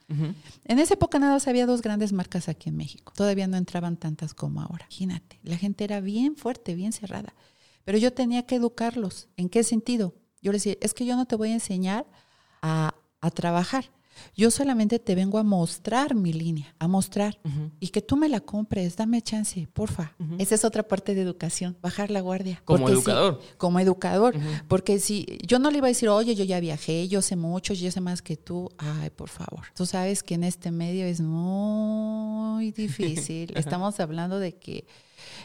En 0.64 0.78
esa 0.78 0.94
época 0.94 1.18
nada 1.18 1.34
más 1.34 1.48
había 1.48 1.66
dos 1.66 1.82
grandes 1.82 2.12
marcas 2.12 2.48
aquí 2.48 2.68
en 2.68 2.76
México. 2.76 3.12
Todavía 3.16 3.46
no 3.46 3.56
entraban 3.56 3.96
tantas 3.96 4.34
como 4.34 4.60
ahora. 4.60 4.86
Imagínate, 4.90 5.38
la 5.42 5.56
gente 5.56 5.84
era 5.84 6.00
bien 6.00 6.36
fuerte, 6.36 6.74
bien 6.74 6.92
cerrada. 6.92 7.34
Pero 7.84 7.98
yo 7.98 8.12
tenía 8.12 8.46
que 8.46 8.56
educarlos. 8.56 9.28
¿En 9.36 9.48
qué 9.48 9.64
sentido? 9.64 10.14
Yo 10.40 10.52
les 10.52 10.64
decía, 10.64 10.78
es 10.80 10.94
que 10.94 11.06
yo 11.06 11.16
no 11.16 11.26
te 11.26 11.36
voy 11.36 11.50
a 11.50 11.54
enseñar 11.54 12.06
a, 12.62 12.94
a 13.20 13.30
trabajar 13.30 13.90
yo 14.34 14.50
solamente 14.50 14.98
te 14.98 15.14
vengo 15.14 15.38
a 15.38 15.42
mostrar 15.42 16.14
mi 16.14 16.32
línea, 16.32 16.74
a 16.78 16.88
mostrar 16.88 17.38
y 17.80 17.88
que 17.88 18.02
tú 18.02 18.16
me 18.16 18.28
la 18.28 18.40
compres, 18.40 18.96
dame 18.96 19.22
chance, 19.22 19.68
porfa. 19.72 20.14
Esa 20.38 20.54
es 20.54 20.64
otra 20.64 20.82
parte 20.82 21.14
de 21.14 21.22
educación, 21.22 21.76
bajar 21.82 22.10
la 22.10 22.20
guardia. 22.20 22.62
Como 22.64 22.88
educador. 22.88 23.40
como 23.56 23.80
educador, 23.80 24.34
porque 24.68 24.98
si 24.98 25.26
yo 25.46 25.58
no 25.58 25.70
le 25.70 25.78
iba 25.78 25.86
a 25.86 25.88
decir, 25.88 26.08
oye, 26.08 26.34
yo 26.34 26.44
ya 26.44 26.60
viajé, 26.60 27.08
yo 27.08 27.22
sé 27.22 27.36
mucho, 27.36 27.74
yo 27.74 27.90
sé 27.90 28.00
más 28.00 28.22
que 28.22 28.36
tú, 28.36 28.70
ay, 28.78 29.10
por 29.10 29.28
favor. 29.28 29.66
Tú 29.74 29.86
sabes 29.86 30.22
que 30.22 30.34
en 30.34 30.44
este 30.44 30.70
medio 30.70 31.04
es 31.04 31.20
muy 31.20 32.72
difícil. 32.72 33.52
Estamos 33.56 34.00
hablando 34.00 34.38
de 34.38 34.54
que 34.56 34.86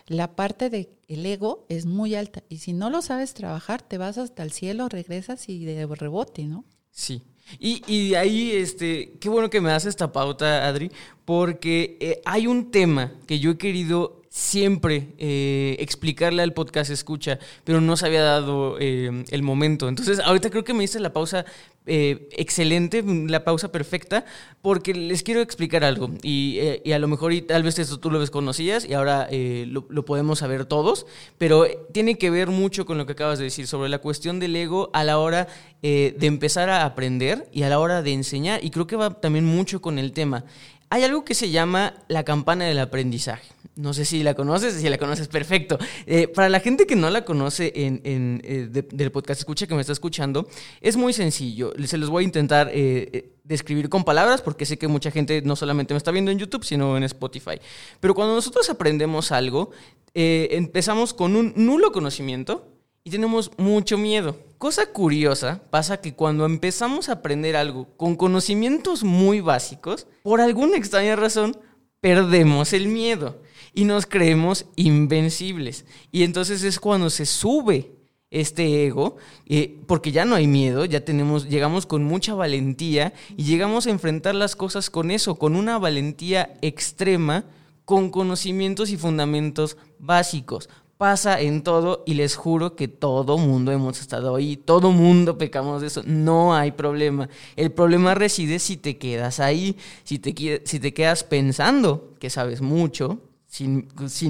la 0.07 0.35
parte 0.35 0.69
del 0.69 1.25
ego 1.25 1.65
es 1.69 1.85
muy 1.85 2.15
alta 2.15 2.43
y 2.49 2.59
si 2.59 2.73
no 2.73 2.89
lo 2.89 3.01
sabes 3.01 3.33
trabajar, 3.33 3.81
te 3.81 3.97
vas 3.97 4.17
hasta 4.17 4.43
el 4.43 4.51
cielo, 4.51 4.89
regresas 4.89 5.49
y 5.49 5.65
de 5.65 5.85
rebote, 5.85 6.45
¿no? 6.45 6.65
Sí. 6.91 7.21
Y, 7.59 7.83
y 7.87 8.09
de 8.09 8.17
ahí, 8.17 8.51
este, 8.51 9.13
qué 9.19 9.29
bueno 9.29 9.49
que 9.49 9.61
me 9.61 9.69
das 9.69 9.85
esta 9.85 10.11
pauta, 10.11 10.67
Adri, 10.67 10.91
porque 11.25 11.97
eh, 11.99 12.21
hay 12.25 12.47
un 12.47 12.71
tema 12.71 13.13
que 13.25 13.39
yo 13.39 13.51
he 13.51 13.57
querido 13.57 14.21
siempre 14.29 15.09
eh, 15.17 15.75
explicarle 15.79 16.43
al 16.43 16.53
podcast 16.53 16.91
escucha, 16.91 17.39
pero 17.63 17.81
no 17.81 17.97
se 17.97 18.05
había 18.05 18.21
dado 18.21 18.77
eh, 18.79 19.23
el 19.29 19.43
momento. 19.43 19.89
Entonces, 19.89 20.19
ahorita 20.19 20.49
creo 20.49 20.63
que 20.63 20.73
me 20.73 20.83
hice 20.83 20.99
la 20.99 21.13
pausa 21.13 21.45
eh, 21.87 22.29
excelente, 22.31 23.03
la 23.03 23.43
pausa 23.43 23.71
perfecta, 23.71 24.25
porque 24.61 24.93
les 24.93 25.23
quiero 25.23 25.41
explicar 25.41 25.83
algo. 25.83 26.09
Y, 26.21 26.59
a 26.91 26.99
lo 26.99 27.07
mejor 27.07 27.33
y 27.33 27.41
tal 27.41 27.63
vez 27.63 27.79
esto 27.79 27.99
tú 27.99 28.11
lo 28.11 28.19
desconocías 28.19 28.85
y 28.85 28.93
ahora 28.93 29.27
lo, 29.31 29.85
lo, 29.89 30.05
podemos 30.05 30.39
saber 30.39 30.65
todos, 30.65 31.05
pero 31.37 31.65
tiene 31.91 32.17
que 32.17 32.29
ver 32.29 32.49
mucho 32.49 32.85
con 32.85 32.97
lo 32.97 33.05
que 33.05 33.13
acabas 33.13 33.39
de 33.39 33.45
decir 33.45 33.67
sobre 33.67 33.89
la 33.89 33.99
cuestión 33.99 34.39
del 34.39 34.55
ego 34.55 34.89
a 34.93 35.03
la 35.03 35.19
hora 35.19 35.47
de 35.81 36.15
empezar 36.21 36.69
a 36.69 36.85
aprender 36.85 37.47
y 37.51 37.63
a 37.63 37.69
la 37.69 37.79
hora 37.79 38.01
de 38.01 38.13
enseñar. 38.13 38.63
Y 38.63 38.71
creo 38.71 38.87
que 38.87 38.95
va 38.95 39.19
también 39.19 39.45
mucho 39.45 39.81
con 39.81 39.99
el 39.99 40.11
tema 40.11 40.45
hay 40.89 41.03
algo 41.03 41.25
que 41.25 41.35
se 41.35 41.49
llama 41.49 41.93
la 42.07 42.23
campana 42.23 42.65
del 42.65 42.79
aprendizaje. 42.79 43.47
No 43.77 43.93
sé 43.93 44.05
si 44.05 44.23
la 44.23 44.33
conoces, 44.33 44.73
si 44.73 44.89
la 44.89 44.97
conoces, 44.97 45.27
perfecto. 45.27 45.77
Eh, 46.07 46.27
para 46.27 46.49
la 46.49 46.59
gente 46.59 46.87
que 46.87 46.95
no 46.95 47.11
la 47.11 47.23
conoce 47.23 47.71
en, 47.75 48.01
eh, 48.43 48.67
del 48.91 49.11
podcast 49.11 49.39
Escucha 49.39 49.67
que 49.67 49.75
me 49.75 49.81
está 49.81 49.93
escuchando, 49.93 50.47
es 50.81 50.97
muy 50.97 51.13
sencillo. 51.13 51.73
Se 51.85 51.97
los 51.99 52.09
voy 52.09 52.23
a 52.23 52.25
intentar 52.25 52.71
eh, 52.73 53.33
describir 53.43 53.87
con 53.87 54.03
palabras 54.03 54.41
porque 54.41 54.65
sé 54.65 54.77
que 54.77 54.87
mucha 54.87 55.11
gente 55.11 55.43
no 55.43 55.55
solamente 55.55 55.93
me 55.93 55.99
está 55.99 56.09
viendo 56.09 56.31
en 56.31 56.39
YouTube, 56.39 56.65
sino 56.65 56.97
en 56.97 57.03
Spotify. 57.03 57.59
Pero 57.99 58.15
cuando 58.15 58.33
nosotros 58.33 58.67
aprendemos 58.69 59.31
algo, 59.31 59.69
empezamos 60.13 61.13
con 61.13 61.35
un 61.35 61.53
nulo 61.55 61.91
conocimiento 61.91 62.73
y 63.03 63.11
tenemos 63.11 63.51
mucho 63.57 63.99
miedo. 63.99 64.35
Cosa 64.57 64.87
curiosa 64.87 65.61
pasa 65.69 65.97
que 65.97 66.15
cuando 66.15 66.45
empezamos 66.45 67.09
a 67.09 67.13
aprender 67.13 67.55
algo 67.55 67.87
con 67.95 68.15
conocimientos 68.15 69.03
muy 69.03 69.39
básicos, 69.39 70.07
por 70.23 70.41
alguna 70.41 70.77
extraña 70.77 71.15
razón, 71.15 71.55
perdemos 72.01 72.73
el 72.73 72.87
miedo 72.87 73.39
y 73.73 73.85
nos 73.85 74.05
creemos 74.05 74.65
invencibles. 74.75 75.85
Y 76.11 76.23
entonces 76.23 76.63
es 76.63 76.79
cuando 76.79 77.09
se 77.09 77.25
sube 77.25 77.97
este 78.29 78.85
ego, 78.85 79.15
eh, 79.45 79.79
porque 79.87 80.11
ya 80.11 80.25
no 80.25 80.35
hay 80.35 80.47
miedo, 80.47 80.85
ya 80.85 81.05
tenemos, 81.05 81.47
llegamos 81.47 81.85
con 81.85 82.03
mucha 82.03 82.33
valentía 82.33 83.13
y 83.37 83.43
llegamos 83.43 83.87
a 83.87 83.91
enfrentar 83.91 84.35
las 84.35 84.55
cosas 84.55 84.89
con 84.89 85.11
eso, 85.11 85.35
con 85.35 85.55
una 85.55 85.79
valentía 85.79 86.57
extrema, 86.61 87.45
con 87.85 88.09
conocimientos 88.09 88.89
y 88.89 88.97
fundamentos 88.97 89.77
básicos. 89.97 90.69
Pasa 90.97 91.39
en 91.39 91.61
todo 91.61 92.03
y 92.07 92.15
les 92.15 92.35
juro 92.35 92.75
que 92.75 92.87
todo 92.87 93.37
mundo 93.37 93.71
hemos 93.71 94.01
estado 94.01 94.35
ahí, 94.35 94.57
todo 94.57 94.91
mundo 94.91 95.37
pecamos 95.37 95.81
de 95.81 95.87
eso, 95.87 96.01
no 96.03 96.55
hay 96.55 96.71
problema. 96.71 97.29
El 97.55 97.71
problema 97.71 98.15
reside 98.15 98.57
si 98.57 98.77
te 98.77 98.97
quedas 98.97 99.39
ahí, 99.39 99.77
si 100.03 100.17
te, 100.17 100.63
si 100.65 100.79
te 100.79 100.93
quedas 100.95 101.23
pensando 101.23 102.15
que 102.19 102.31
sabes 102.31 102.61
mucho, 102.61 103.21
sin, 103.47 103.87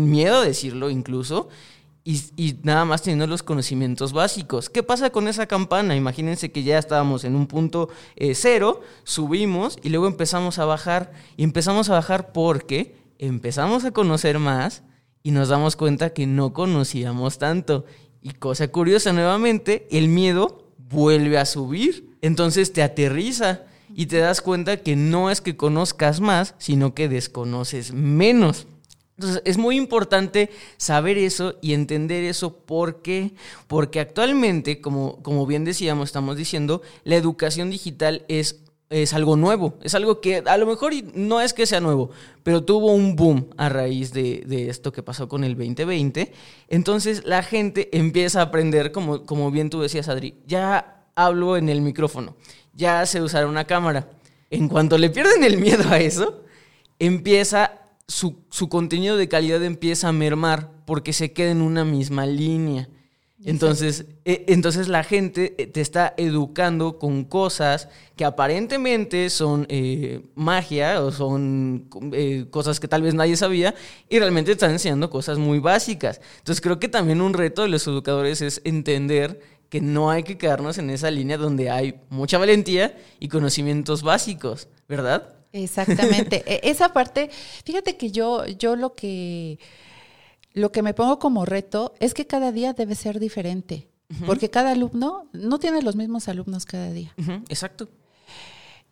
miedo 0.09 0.37
a 0.37 0.45
decirlo 0.45 0.89
incluso, 0.89 1.49
y, 2.03 2.55
nada 2.63 2.85
más 2.85 3.01
teniendo 3.01 3.27
los 3.27 3.43
conocimientos 3.43 4.13
básicos. 4.13 4.69
¿Qué 4.69 4.81
pasa 4.81 5.09
con 5.09 5.27
esa 5.27 5.45
campana? 5.45 5.95
Imagínense 5.95 6.53
que 6.53 6.63
ya 6.63 6.79
estábamos 6.79 7.25
en 7.25 7.35
un 7.35 7.47
punto 7.47 7.89
eh, 8.15 8.33
cero, 8.33 8.79
subimos 9.03 9.77
y 9.83 9.89
luego 9.89 10.07
empezamos 10.07 10.57
a 10.57 10.63
bajar. 10.63 11.11
Y 11.35 11.43
empezamos 11.43 11.89
a 11.89 11.93
bajar 11.93 12.31
porque 12.31 12.95
empezamos 13.19 13.83
a 13.83 13.91
conocer 13.91 14.39
más 14.39 14.83
y 15.21 15.31
nos 15.31 15.49
damos 15.49 15.75
cuenta 15.75 16.11
que 16.11 16.27
no 16.27 16.53
conocíamos 16.53 17.39
tanto. 17.39 17.83
Y 18.21 18.31
cosa 18.31 18.69
curiosa 18.69 19.11
nuevamente, 19.11 19.85
el 19.91 20.07
miedo 20.07 20.71
vuelve 20.77 21.37
a 21.37 21.45
subir. 21.45 22.15
Entonces 22.21 22.71
te 22.71 22.83
aterriza 22.83 23.63
y 23.93 24.05
te 24.05 24.17
das 24.17 24.41
cuenta 24.41 24.77
que 24.77 24.95
no 24.95 25.29
es 25.29 25.41
que 25.41 25.57
conozcas 25.57 26.21
más, 26.21 26.55
sino 26.57 26.93
que 26.93 27.09
desconoces 27.09 27.93
menos. 27.93 28.67
Entonces, 29.17 29.41
es 29.45 29.57
muy 29.57 29.77
importante 29.77 30.51
saber 30.77 31.17
eso 31.17 31.55
y 31.59 31.73
entender 31.73 32.23
eso. 32.23 32.53
¿Por 32.53 33.01
qué? 33.01 33.33
Porque 33.65 33.99
actualmente, 33.99 34.79
como, 34.79 35.23
como 35.23 35.47
bien 35.47 35.65
decíamos, 35.65 36.09
estamos 36.09 36.37
diciendo, 36.37 36.83
la 37.03 37.15
educación 37.15 37.71
digital 37.71 38.25
es, 38.27 38.61
es 38.91 39.13
algo 39.13 39.35
nuevo. 39.35 39.73
Es 39.81 39.95
algo 39.95 40.21
que 40.21 40.43
a 40.45 40.57
lo 40.57 40.67
mejor 40.67 40.93
no 41.15 41.41
es 41.41 41.53
que 41.55 41.65
sea 41.65 41.79
nuevo, 41.79 42.11
pero 42.43 42.63
tuvo 42.63 42.93
un 42.93 43.15
boom 43.15 43.49
a 43.57 43.69
raíz 43.69 44.13
de, 44.13 44.43
de 44.45 44.69
esto 44.69 44.91
que 44.91 45.01
pasó 45.01 45.27
con 45.27 45.43
el 45.43 45.55
2020. 45.55 46.31
Entonces, 46.67 47.25
la 47.25 47.41
gente 47.41 47.89
empieza 47.97 48.41
a 48.41 48.43
aprender, 48.43 48.91
como, 48.91 49.25
como 49.25 49.49
bien 49.49 49.71
tú 49.71 49.81
decías, 49.81 50.09
Adri, 50.09 50.35
ya 50.45 51.05
hablo 51.15 51.57
en 51.57 51.69
el 51.69 51.81
micrófono, 51.81 52.37
ya 52.73 53.03
sé 53.07 53.19
usar 53.19 53.47
una 53.47 53.65
cámara. 53.65 54.11
En 54.51 54.69
cuanto 54.69 54.99
le 54.99 55.09
pierden 55.09 55.43
el 55.43 55.57
miedo 55.57 55.89
a 55.89 55.97
eso, 55.97 56.43
empieza 56.99 57.86
su, 58.07 58.37
su, 58.49 58.69
contenido 58.69 59.17
de 59.17 59.27
calidad 59.27 59.63
empieza 59.63 60.07
a 60.07 60.13
mermar 60.13 60.71
porque 60.85 61.13
se 61.13 61.33
queda 61.33 61.51
en 61.51 61.61
una 61.61 61.83
misma 61.83 62.25
línea. 62.25 62.87
Entonces, 63.45 64.05
e, 64.25 64.45
entonces 64.47 64.87
la 64.87 65.03
gente 65.03 65.53
eh, 65.57 65.67
te 65.67 65.79
está 65.79 66.13
educando 66.17 66.97
con 66.97 67.23
cosas 67.23 67.87
que 68.15 68.25
aparentemente 68.25 69.29
son 69.29 69.67
eh, 69.69 70.21
magia 70.33 71.03
o 71.03 71.11
son 71.11 71.87
eh, 72.13 72.47
cosas 72.49 72.79
que 72.79 72.87
tal 72.87 73.03
vez 73.03 73.13
nadie 73.13 73.37
sabía 73.37 73.75
y 74.09 74.17
realmente 74.17 74.47
te 74.47 74.53
están 74.53 74.71
enseñando 74.71 75.11
cosas 75.11 75.37
muy 75.37 75.59
básicas. 75.59 76.19
Entonces 76.39 76.61
creo 76.61 76.79
que 76.79 76.89
también 76.89 77.21
un 77.21 77.33
reto 77.33 77.61
de 77.61 77.67
los 77.67 77.85
educadores 77.85 78.41
es 78.41 78.59
entender 78.63 79.39
que 79.69 79.81
no 79.81 80.09
hay 80.09 80.23
que 80.23 80.37
quedarnos 80.37 80.79
en 80.79 80.89
esa 80.89 81.11
línea 81.11 81.37
donde 81.37 81.69
hay 81.69 81.99
mucha 82.09 82.39
valentía 82.39 82.97
y 83.19 83.27
conocimientos 83.27 84.01
básicos, 84.01 84.67
¿verdad? 84.87 85.36
Exactamente. 85.53 86.43
E, 86.45 86.69
esa 86.69 86.93
parte, 86.93 87.29
fíjate 87.65 87.97
que 87.97 88.11
yo, 88.11 88.45
yo 88.45 88.75
lo 88.75 88.93
que 88.95 89.59
lo 90.53 90.71
que 90.71 90.81
me 90.81 90.95
pongo 90.95 91.19
como 91.19 91.45
reto 91.45 91.93
es 91.99 92.13
que 92.13 92.25
cada 92.25 92.51
día 92.51 92.73
debe 92.73 92.95
ser 92.95 93.19
diferente. 93.19 93.89
Porque 94.25 94.49
cada 94.49 94.71
alumno 94.71 95.29
no 95.33 95.59
tiene 95.59 95.81
los 95.81 95.95
mismos 95.97 96.29
alumnos 96.29 96.65
cada 96.65 96.91
día. 96.91 97.13
Exacto. 97.49 97.89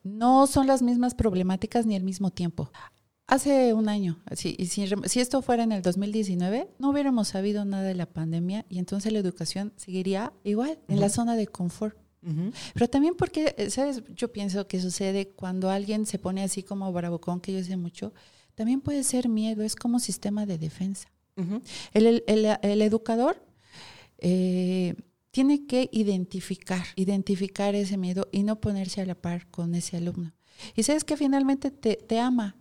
No 0.04 0.46
son 0.46 0.68
las 0.68 0.82
mismas 0.82 1.16
problemáticas 1.16 1.86
ni 1.86 1.96
el 1.96 2.04
mismo 2.04 2.32
tiempo. 2.32 2.70
Hace 3.28 3.74
un 3.74 3.90
año, 3.90 4.20
si, 4.36 4.56
si, 4.68 4.88
si, 5.06 5.20
esto 5.20 5.42
fuera 5.42 5.64
en 5.64 5.72
el 5.72 5.82
2019, 5.82 6.70
no 6.78 6.92
hubiéramos 6.92 7.30
sabido 7.30 7.66
nada 7.66 7.82
de 7.84 7.96
la 7.96 8.06
pandemia 8.06 8.66
y 8.70 8.78
entonces 8.78 9.12
la 9.12 9.18
educación 9.18 9.74
seguiría 9.78 10.32
igual, 10.44 10.78
en 10.88 11.00
la 11.00 11.10
zona 11.10 11.36
de 11.36 11.48
confort. 11.48 11.98
Pero 12.74 12.88
también 12.90 13.16
porque, 13.16 13.54
eh, 13.58 13.70
¿sabes? 13.70 14.04
Yo 14.16 14.32
pienso 14.32 14.68
que 14.68 14.82
sucede 14.82 15.30
cuando 15.30 15.70
alguien 15.70 16.06
se 16.06 16.18
pone 16.18 16.44
así 16.44 16.64
como 16.64 16.92
bravocón, 16.92 17.40
que 17.40 17.54
yo 17.54 17.64
sé 17.64 17.78
mucho, 17.78 18.14
también 18.56 18.82
puede 18.82 19.04
ser 19.04 19.30
miedo, 19.30 19.64
es 19.64 19.76
como 19.76 20.00
sistema 20.00 20.46
de 20.46 20.58
defensa. 20.58 21.12
el, 21.94 22.24
el, 22.26 22.82
educador 22.82 23.46
eh, 24.18 24.96
tiene 25.32 25.68
que 25.68 25.90
identificar, 25.92 26.86
identificar 26.96 27.76
ese 27.76 27.98
miedo 27.98 28.28
y 28.32 28.44
no 28.44 28.60
ponerse 28.62 29.02
a 29.02 29.06
la 29.06 29.16
par 29.16 29.48
con 29.52 29.76
ese 29.76 29.98
alumno. 29.98 30.34
Y 30.76 30.84
sabes 30.84 31.04
que 31.04 31.18
finalmente 31.18 31.72
te, 31.72 31.96
te 31.96 32.20
ama. 32.20 32.56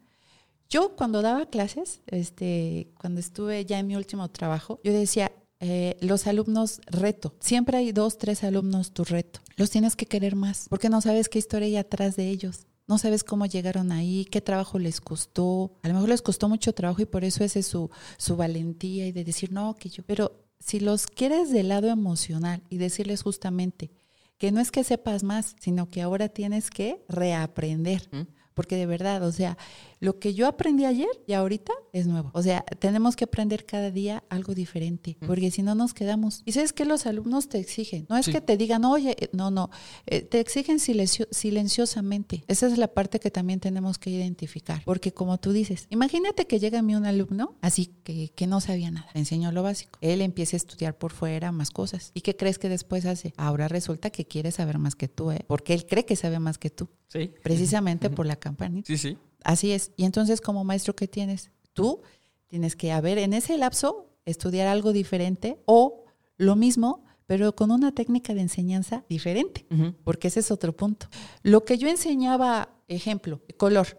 Yo 0.69 0.97
cuando 0.97 1.23
daba 1.23 1.47
clases, 1.47 2.03
este, 2.07 2.93
cuando 2.99 3.21
estuve 3.21 3.65
ya 3.65 3.79
en 3.79 3.87
mi 3.87 3.95
último 3.95 4.29
trabajo, 4.31 4.81
yo 4.83 4.93
decía, 4.93 5.31
eh, 5.67 5.97
los 6.03 6.27
alumnos 6.27 6.83
reto. 6.89 7.35
Siempre 7.41 7.79
hay 7.79 7.91
dos, 7.93 8.19
tres 8.19 8.45
alumnos 8.45 8.93
tu 8.93 9.03
reto. 9.03 9.41
Los 9.57 9.71
tienes 9.71 9.97
que 9.97 10.05
querer 10.05 10.37
más, 10.37 10.67
porque 10.69 10.91
no 10.91 11.01
sabes 11.01 11.31
qué 11.31 11.39
historia 11.39 11.67
hay 11.67 11.77
atrás 11.79 12.17
de 12.17 12.29
ellos. 12.29 12.67
No 12.87 12.99
sabes 12.99 13.25
cómo 13.25 13.47
llegaron 13.47 13.91
ahí, 13.91 14.27
qué 14.27 14.43
trabajo 14.43 14.79
les 14.79 15.01
costó. 15.01 15.73
A 15.83 15.89
lo 15.89 15.95
mejor 15.95 16.11
les 16.11 16.21
costó 16.21 16.51
mucho 16.51 16.75
trabajo 16.75 17.01
y 17.01 17.07
por 17.07 17.25
eso 17.25 17.43
ese 17.45 17.61
es 17.61 17.67
su, 17.67 17.89
su 18.19 18.37
valentía 18.37 19.07
y 19.07 19.13
de 19.13 19.25
decir, 19.25 19.53
no, 19.53 19.75
que 19.75 19.89
yo. 19.89 20.03
Pero 20.05 20.45
si 20.61 20.81
los 20.81 21.07
quieres 21.07 21.51
del 21.51 21.69
lado 21.69 21.89
emocional 21.89 22.63
y 22.69 22.77
decirles 22.77 23.23
justamente 23.23 23.91
que 24.37 24.53
no 24.53 24.61
es 24.61 24.71
que 24.71 24.85
sepas 24.85 25.23
más, 25.23 25.57
sino 25.61 25.89
que 25.89 26.03
ahora 26.03 26.29
tienes 26.29 26.69
que 26.69 27.03
reaprender. 27.09 28.07
Porque 28.55 28.77
de 28.77 28.87
verdad, 28.87 29.23
o 29.25 29.33
sea, 29.33 29.59
lo 30.01 30.19
que 30.19 30.35
yo 30.35 30.47
aprendí 30.47 30.85
ayer 30.85 31.09
y 31.27 31.33
ahorita 31.33 31.73
es 31.93 32.07
nuevo. 32.07 32.31
O 32.35 32.43
sea, 32.43 32.63
tenemos 32.79 33.17
que 33.17 33.25
aprender 33.25 33.65
cada 33.65 33.91
día 33.91 34.23
algo 34.29 34.55
diferente, 34.55 35.17
porque 35.27 35.51
si 35.51 35.63
no 35.63 35.75
nos 35.75 35.95
quedamos. 35.95 36.43
Y 36.45 36.53
sabes 36.53 36.73
que 36.73 36.85
los 36.85 37.07
alumnos 37.07 37.49
te 37.49 37.59
exigen. 37.59 38.07
No 38.09 38.17
es 38.17 38.29
que 38.29 38.41
te 38.41 38.57
digan, 38.57 38.85
oye, 38.85 39.17
eh, 39.19 39.31
no, 39.33 39.51
no, 39.51 39.71
eh, 40.07 40.23
te 40.23 40.41
exigen 40.41 40.79
silenciosamente. 40.79 42.45
Esa 42.47 42.67
es 42.67 42.79
la 42.79 42.89
parte 42.89 43.19
que 43.19 43.31
también 43.31 43.61
tenemos 43.61 43.99
que 43.99 44.11
identificar. 44.11 44.83
Porque 44.85 45.13
como 45.13 45.39
tú 45.39 45.53
dices, 45.53 45.87
imagínate 45.91 46.47
que 46.47 46.59
llega 46.59 46.81
a 46.81 46.83
mí 46.83 46.95
un 46.95 47.07
alumno 47.07 47.57
así 47.63 47.87
que, 48.05 48.31
que 48.35 48.47
no 48.47 48.61
sabía 48.61 48.91
nada. 48.91 49.09
Le 49.15 49.21
enseñó 49.21 49.53
lo 49.53 49.63
básico. 49.63 49.99
Él 50.03 50.21
empieza 50.21 50.57
a 50.57 50.59
estudiar 50.59 50.97
por 50.97 51.13
fuera 51.13 51.51
más 51.51 51.71
cosas. 51.71 52.11
¿Y 52.15 52.21
qué 52.21 52.37
crees 52.37 52.59
que 52.59 52.69
después 52.69 53.07
hace? 53.07 53.33
Ahora 53.37 53.69
resulta 53.69 54.11
que 54.11 54.27
quiere 54.27 54.51
saber 54.53 54.79
más 54.79 54.95
que 54.97 55.09
tú, 55.09 55.31
¿eh? 55.31 55.45
Porque 55.47 55.75
él 55.75 55.87
cree 55.87 56.05
que 56.05 56.17
sabe 56.17 56.39
más 56.39 56.59
que 56.59 56.71
tú. 56.71 56.89
Sí. 57.09 57.33
Precisamente 57.43 58.11
por 58.11 58.27
la 58.27 58.37
campanita. 58.45 58.87
Sí, 58.87 58.99
sí. 58.99 59.19
Así 59.43 59.73
es. 59.73 59.93
Y 59.97 60.05
entonces, 60.05 60.41
como 60.41 60.65
maestro, 60.65 60.95
¿qué 60.95 61.09
tienes? 61.09 61.51
Tú 61.73 62.03
tienes 62.47 62.77
que, 62.77 62.93
haber 62.93 63.19
en 63.19 63.33
ese 63.33 63.59
lapso, 63.59 64.11
estudiar 64.25 64.69
algo 64.69 64.93
diferente 64.93 65.59
o 65.67 66.05
lo 66.37 66.55
mismo, 66.57 67.05
pero 67.27 67.55
con 67.57 67.71
una 67.71 67.93
técnica 67.93 68.35
de 68.35 68.43
enseñanza 68.43 69.05
diferente, 69.09 69.67
porque 70.05 70.29
ese 70.29 70.41
es 70.41 70.51
otro 70.51 70.77
punto. 70.77 71.09
Lo 71.43 71.65
que 71.65 71.79
yo 71.79 71.89
enseñaba, 71.89 72.69
ejemplo, 72.87 73.41
color, 73.57 73.99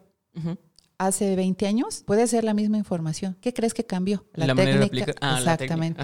hace 0.97 1.35
20 1.35 1.67
años, 1.67 2.03
puede 2.05 2.27
ser 2.27 2.43
la 2.43 2.53
misma 2.53 2.77
información. 2.77 3.35
¿Qué 3.41 3.53
crees 3.53 3.73
que 3.73 3.85
cambió? 3.85 4.25
La, 4.33 4.53
técnica. 4.55 5.13
Ah, 5.21 5.37
Exactamente. 5.39 6.03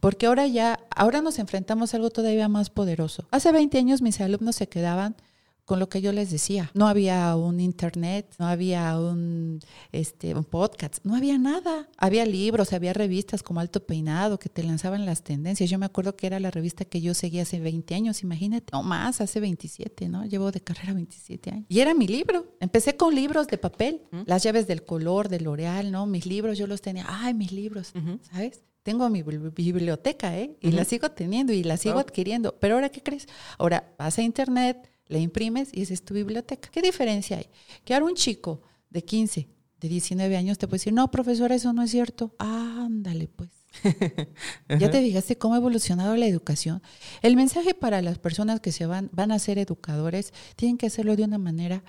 porque 0.00 0.26
ahora 0.26 0.46
ya, 0.46 0.80
ahora 0.94 1.20
nos 1.20 1.38
enfrentamos 1.38 1.92
a 1.92 1.98
algo 1.98 2.10
todavía 2.10 2.48
más 2.48 2.70
poderoso. 2.70 3.28
Hace 3.30 3.52
20 3.52 3.78
años 3.78 4.02
mis 4.02 4.20
alumnos 4.20 4.56
se 4.56 4.68
quedaban 4.68 5.16
con 5.64 5.78
lo 5.78 5.88
que 5.88 6.00
yo 6.00 6.12
les 6.12 6.30
decía. 6.30 6.70
No 6.74 6.88
había 6.88 7.34
un 7.36 7.60
internet, 7.60 8.34
no 8.38 8.46
había 8.46 8.98
un, 8.98 9.60
este, 9.92 10.34
un 10.34 10.44
podcast, 10.44 10.98
no 11.04 11.14
había 11.14 11.38
nada. 11.38 11.88
Había 11.96 12.26
libros, 12.26 12.72
había 12.72 12.92
revistas 12.92 13.42
como 13.42 13.60
Alto 13.60 13.84
Peinado 13.86 14.38
que 14.38 14.48
te 14.48 14.62
lanzaban 14.62 15.06
las 15.06 15.22
tendencias. 15.22 15.70
Yo 15.70 15.78
me 15.78 15.86
acuerdo 15.86 16.16
que 16.16 16.26
era 16.26 16.40
la 16.40 16.50
revista 16.50 16.84
que 16.84 17.00
yo 17.00 17.14
seguía 17.14 17.42
hace 17.42 17.60
20 17.60 17.94
años, 17.94 18.22
imagínate. 18.22 18.66
No 18.72 18.82
más, 18.82 19.20
hace 19.20 19.40
27, 19.40 20.08
¿no? 20.08 20.24
Llevo 20.24 20.50
de 20.50 20.60
carrera 20.60 20.94
27 20.94 21.50
años. 21.50 21.66
Y 21.68 21.80
era 21.80 21.94
mi 21.94 22.06
libro. 22.06 22.56
Empecé 22.60 22.96
con 22.96 23.14
libros 23.14 23.46
de 23.46 23.58
papel, 23.58 24.02
las 24.26 24.42
llaves 24.42 24.66
del 24.66 24.84
color, 24.84 25.28
de 25.28 25.40
L'Oreal, 25.40 25.90
¿no? 25.92 26.06
Mis 26.06 26.26
libros 26.26 26.58
yo 26.58 26.66
los 26.66 26.82
tenía. 26.82 27.06
Ay, 27.08 27.34
mis 27.34 27.52
libros, 27.52 27.92
¿sabes? 28.30 28.62
tengo 28.82 29.08
mi 29.10 29.22
biblioteca, 29.22 30.36
¿eh? 30.36 30.56
Y 30.60 30.72
la 30.72 30.84
sigo 30.84 31.10
teniendo 31.10 31.52
y 31.52 31.62
la 31.62 31.76
sigo 31.76 31.98
adquiriendo. 31.98 32.56
Pero 32.58 32.74
ahora, 32.74 32.88
¿qué 32.88 33.02
crees? 33.02 33.28
Ahora 33.58 33.94
vas 33.96 34.18
a 34.18 34.22
internet, 34.22 34.90
le 35.08 35.20
imprimes 35.20 35.68
y 35.72 35.82
esa 35.82 35.94
es 35.94 36.04
tu 36.04 36.14
biblioteca. 36.14 36.68
¿Qué 36.70 36.82
diferencia 36.82 37.38
hay? 37.38 37.46
Que 37.84 37.94
ahora 37.94 38.06
un 38.06 38.14
chico 38.14 38.62
de 38.90 39.02
15, 39.02 39.48
de 39.80 39.88
19 39.88 40.36
años 40.36 40.58
te 40.58 40.68
puede 40.68 40.78
decir, 40.78 40.92
no, 40.92 41.10
profesora, 41.10 41.54
eso 41.54 41.72
no 41.72 41.82
es 41.82 41.90
cierto. 41.90 42.34
Ándale, 42.38 43.28
pues. 43.28 43.50
ya 44.68 44.90
te 44.90 45.00
fijaste 45.00 45.38
cómo 45.38 45.54
ha 45.54 45.58
evolucionado 45.58 46.16
la 46.16 46.26
educación. 46.26 46.82
El 47.22 47.36
mensaje 47.36 47.74
para 47.74 48.02
las 48.02 48.18
personas 48.18 48.60
que 48.60 48.70
se 48.70 48.86
van, 48.86 49.10
van 49.12 49.32
a 49.32 49.38
ser 49.38 49.58
educadores, 49.58 50.32
tienen 50.56 50.78
que 50.78 50.86
hacerlo 50.86 51.16
de 51.16 51.24
una 51.24 51.38
manera 51.38 51.82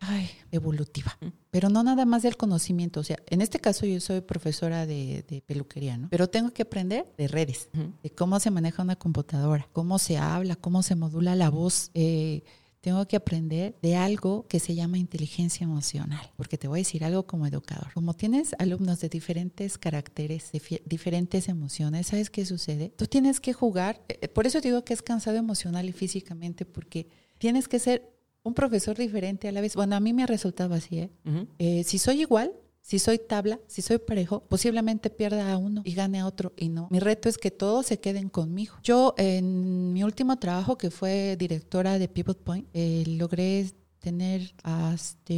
ay, 0.00 0.30
evolutiva, 0.50 1.16
pero 1.50 1.68
no 1.68 1.82
nada 1.82 2.04
más 2.04 2.22
del 2.22 2.36
conocimiento. 2.36 3.00
O 3.00 3.04
sea, 3.04 3.18
en 3.28 3.40
este 3.40 3.58
caso 3.58 3.86
yo 3.86 4.00
soy 4.00 4.22
profesora 4.22 4.86
de, 4.86 5.42
peluquería, 5.46 5.96
¿no? 5.96 6.08
Pero 6.08 6.28
tengo 6.28 6.50
que 6.50 6.62
aprender 6.62 7.06
de 7.16 7.28
redes, 7.28 7.68
de 8.02 8.10
cómo 8.10 8.40
se 8.40 8.50
maneja 8.50 8.82
una 8.82 8.96
computadora, 8.96 9.68
cómo 9.72 9.98
se 9.98 10.18
habla, 10.18 10.56
cómo 10.56 10.82
se 10.82 10.96
modula 10.96 11.34
la 11.36 11.50
voz. 11.50 11.90
Eh, 11.94 12.42
tengo 12.80 13.06
que 13.06 13.16
aprender 13.16 13.76
de 13.82 13.96
algo 13.96 14.46
que 14.48 14.58
se 14.58 14.74
llama 14.74 14.98
inteligencia 14.98 15.64
emocional, 15.64 16.32
porque 16.36 16.56
te 16.56 16.68
voy 16.68 16.80
a 16.80 16.82
decir 16.82 17.04
algo 17.04 17.26
como 17.26 17.46
educador. 17.46 17.92
Como 17.92 18.14
tienes 18.14 18.54
alumnos 18.58 19.00
de 19.00 19.08
diferentes 19.08 19.76
caracteres, 19.76 20.50
de 20.52 20.82
diferentes 20.86 21.48
emociones, 21.48 22.06
¿sabes 22.06 22.30
qué 22.30 22.46
sucede? 22.46 22.92
Tú 22.96 23.06
tienes 23.06 23.40
que 23.40 23.52
jugar, 23.52 24.00
eh, 24.08 24.28
por 24.28 24.46
eso 24.46 24.60
digo 24.60 24.84
que 24.84 24.94
es 24.94 25.02
cansado 25.02 25.36
emocional 25.36 25.88
y 25.88 25.92
físicamente, 25.92 26.64
porque 26.64 27.08
tienes 27.38 27.68
que 27.68 27.78
ser 27.78 28.10
un 28.42 28.54
profesor 28.54 28.96
diferente 28.96 29.48
a 29.48 29.52
la 29.52 29.60
vez. 29.60 29.76
Bueno, 29.76 29.96
a 29.96 30.00
mí 30.00 30.12
me 30.12 30.22
ha 30.22 30.26
resultado 30.26 30.74
así, 30.74 31.00
¿eh? 31.00 31.10
eh 31.58 31.84
si 31.84 31.98
soy 31.98 32.22
igual, 32.22 32.52
si 32.90 32.98
soy 32.98 33.18
tabla, 33.20 33.60
si 33.68 33.82
soy 33.82 33.98
parejo, 33.98 34.40
posiblemente 34.48 35.10
pierda 35.10 35.52
a 35.52 35.58
uno 35.58 35.82
y 35.84 35.94
gane 35.94 36.18
a 36.18 36.26
otro 36.26 36.52
y 36.56 36.70
no. 36.70 36.88
Mi 36.90 36.98
reto 36.98 37.28
es 37.28 37.38
que 37.38 37.52
todos 37.52 37.86
se 37.86 38.00
queden 38.00 38.28
conmigo. 38.28 38.74
Yo 38.82 39.14
en 39.16 39.92
mi 39.92 40.02
último 40.02 40.40
trabajo, 40.40 40.76
que 40.76 40.90
fue 40.90 41.36
directora 41.38 42.00
de 42.00 42.08
Pivot 42.08 42.42
Point, 42.42 42.66
eh, 42.74 43.04
logré 43.06 43.70
tener 44.00 44.52
hasta 44.64 45.34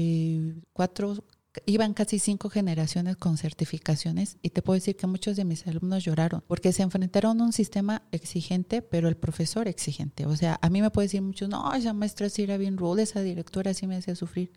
cuatro 0.73 1.23
iban 1.67 1.95
casi 1.95 2.19
cinco 2.19 2.49
generaciones 2.49 3.17
con 3.17 3.37
certificaciones 3.37 4.39
y 4.43 4.51
te 4.51 4.63
puedo 4.63 4.75
decir 4.75 4.97
que 4.97 5.07
muchos 5.07 5.37
de 5.37 5.45
mis 5.45 5.67
alumnos 5.67 6.05
lloraron 6.05 6.43
porque 6.47 6.73
se 6.73 6.83
enfrentaron 6.83 7.41
a 7.41 7.45
un 7.45 7.53
sistema 7.53 8.03
exigente, 8.11 8.83
pero 8.83 9.09
el 9.09 9.17
profesor 9.17 9.69
exigente. 9.69 10.27
O 10.27 10.37
sea, 10.37 10.59
a 10.63 10.71
mí 10.71 10.81
me 10.81 10.91
puede 10.91 11.07
decir 11.07 11.23
muchos, 11.23 11.49
no, 11.49 11.73
esa 11.75 11.93
maestra 11.93 12.29
sí 12.29 12.43
era 12.43 12.57
bien 12.57 12.77
ruda, 12.77 13.03
esa 13.03 13.21
directora 13.21 13.75
sí 13.75 13.87
me 13.87 13.97
hacía 13.97 14.15
sufrir. 14.15 14.51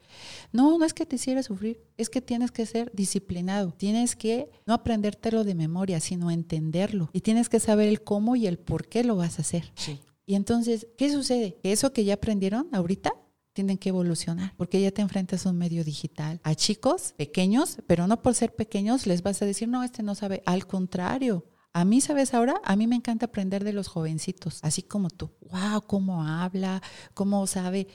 No, 0.52 0.78
no 0.78 0.86
es 0.86 0.94
que 0.94 1.06
te 1.06 1.18
hiciera 1.18 1.44
sufrir, 1.44 1.82
es 1.98 2.10
que 2.10 2.22
tienes 2.22 2.52
que 2.52 2.66
ser 2.66 2.92
disciplinado, 2.94 3.72
tienes 3.72 4.16
que 4.16 4.50
no 4.66 4.74
aprendértelo 4.74 5.44
de 5.44 5.56
memoria, 5.56 6.00
sino 6.00 6.32
entenderlo 6.32 7.10
y 7.14 7.22
tienes 7.22 7.50
que 7.50 7.60
saber 7.60 7.90
el 7.90 8.04
cómo 8.04 8.36
y 8.36 8.48
el 8.48 8.58
por 8.58 8.88
qué 8.88 9.04
lo 9.04 9.16
vas 9.16 9.40
a 9.40 9.42
hacer. 9.42 9.72
Sí. 9.76 10.00
Y 10.26 10.36
entonces, 10.36 10.88
¿qué 10.98 11.12
sucede? 11.12 11.60
Eso 11.64 11.94
que 11.94 12.04
ya 12.04 12.16
aprendieron 12.16 12.68
ahorita 12.72 13.14
tienen 13.56 13.78
que 13.78 13.90
evolucionar, 13.90 14.54
porque 14.58 14.82
ya 14.82 14.92
te 14.92 15.02
enfrentas 15.02 15.46
a 15.46 15.50
un 15.50 15.58
medio 15.58 15.86
digital, 15.86 16.42
a 16.44 16.56
chicos 16.56 17.14
pequeños, 17.18 17.78
pero 17.88 18.06
no 18.06 18.22
por 18.22 18.36
ser 18.36 18.54
pequeños 18.54 19.08
les 19.08 19.24
vas 19.24 19.42
a 19.42 19.46
decir, 19.46 19.70
no, 19.70 19.82
este 19.82 20.04
no 20.04 20.14
sabe, 20.14 20.44
al 20.46 20.68
contrario. 20.68 21.46
A 21.72 21.86
mí, 21.86 22.02
¿sabes 22.02 22.34
ahora? 22.34 22.60
A 22.66 22.76
mí 22.76 22.86
me 22.86 22.98
encanta 22.98 23.28
aprender 23.28 23.64
de 23.64 23.72
los 23.72 23.88
jovencitos, 23.88 24.60
así 24.62 24.84
como 24.84 25.10
tú. 25.10 25.32
¡Wow! 25.40 25.84
¿Cómo 25.88 26.24
habla? 26.24 26.82
¿Cómo 27.14 27.48
sabe? 27.48 27.88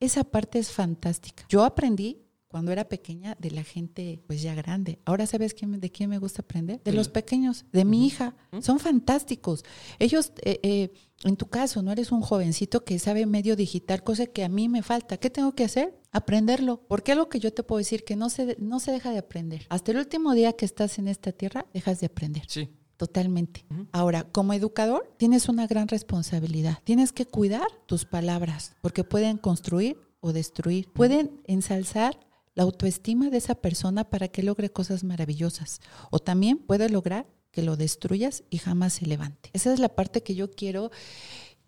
Esa 0.00 0.24
parte 0.24 0.58
es 0.58 0.72
fantástica. 0.72 1.44
Yo 1.48 1.64
aprendí 1.64 2.23
cuando 2.54 2.70
era 2.70 2.88
pequeña 2.88 3.36
de 3.40 3.50
la 3.50 3.64
gente 3.64 4.22
pues 4.28 4.40
ya 4.40 4.54
grande. 4.54 5.00
Ahora 5.06 5.26
sabes 5.26 5.54
quién, 5.54 5.80
de 5.80 5.90
quién 5.90 6.08
me 6.08 6.18
gusta 6.18 6.42
aprender? 6.42 6.80
De 6.84 6.92
los 6.92 7.08
pequeños, 7.08 7.64
de 7.72 7.84
mi 7.84 8.06
hija. 8.06 8.36
Son 8.60 8.78
fantásticos. 8.78 9.64
Ellos, 9.98 10.30
eh, 10.42 10.60
eh, 10.62 10.92
en 11.24 11.34
tu 11.34 11.46
caso, 11.46 11.82
no 11.82 11.90
eres 11.90 12.12
un 12.12 12.20
jovencito 12.20 12.84
que 12.84 13.00
sabe 13.00 13.26
medio 13.26 13.56
digital, 13.56 14.04
cosa 14.04 14.26
que 14.26 14.44
a 14.44 14.48
mí 14.48 14.68
me 14.68 14.84
falta. 14.84 15.16
¿Qué 15.16 15.30
tengo 15.30 15.56
que 15.56 15.64
hacer? 15.64 15.98
Aprenderlo. 16.12 16.80
Porque 16.86 17.10
algo 17.10 17.28
que 17.28 17.40
yo 17.40 17.52
te 17.52 17.64
puedo 17.64 17.78
decir 17.78 18.04
que 18.04 18.14
no 18.14 18.30
se, 18.30 18.56
no 18.60 18.78
se 18.78 18.92
deja 18.92 19.10
de 19.10 19.18
aprender. 19.18 19.66
Hasta 19.68 19.90
el 19.90 19.98
último 19.98 20.32
día 20.32 20.52
que 20.52 20.64
estás 20.64 21.00
en 21.00 21.08
esta 21.08 21.32
tierra, 21.32 21.66
dejas 21.74 21.98
de 21.98 22.06
aprender. 22.06 22.44
Sí. 22.46 22.68
Totalmente. 22.96 23.66
Ahora, 23.90 24.22
como 24.30 24.52
educador, 24.52 25.12
tienes 25.16 25.48
una 25.48 25.66
gran 25.66 25.88
responsabilidad. 25.88 26.78
Tienes 26.84 27.10
que 27.10 27.26
cuidar 27.26 27.66
tus 27.86 28.04
palabras, 28.04 28.76
porque 28.80 29.02
pueden 29.02 29.38
construir 29.38 29.96
o 30.20 30.32
destruir. 30.32 30.88
Pueden 30.92 31.42
ensalzar 31.48 32.20
la 32.54 32.62
autoestima 32.62 33.30
de 33.30 33.38
esa 33.38 33.54
persona 33.54 34.04
para 34.04 34.28
que 34.28 34.42
logre 34.42 34.70
cosas 34.70 35.04
maravillosas. 35.04 35.80
O 36.10 36.18
también 36.18 36.58
puede 36.58 36.88
lograr 36.88 37.26
que 37.50 37.62
lo 37.62 37.76
destruyas 37.76 38.44
y 38.50 38.58
jamás 38.58 38.94
se 38.94 39.06
levante. 39.06 39.50
Esa 39.52 39.72
es 39.72 39.78
la 39.78 39.88
parte 39.88 40.22
que 40.22 40.34
yo 40.34 40.50
quiero 40.50 40.90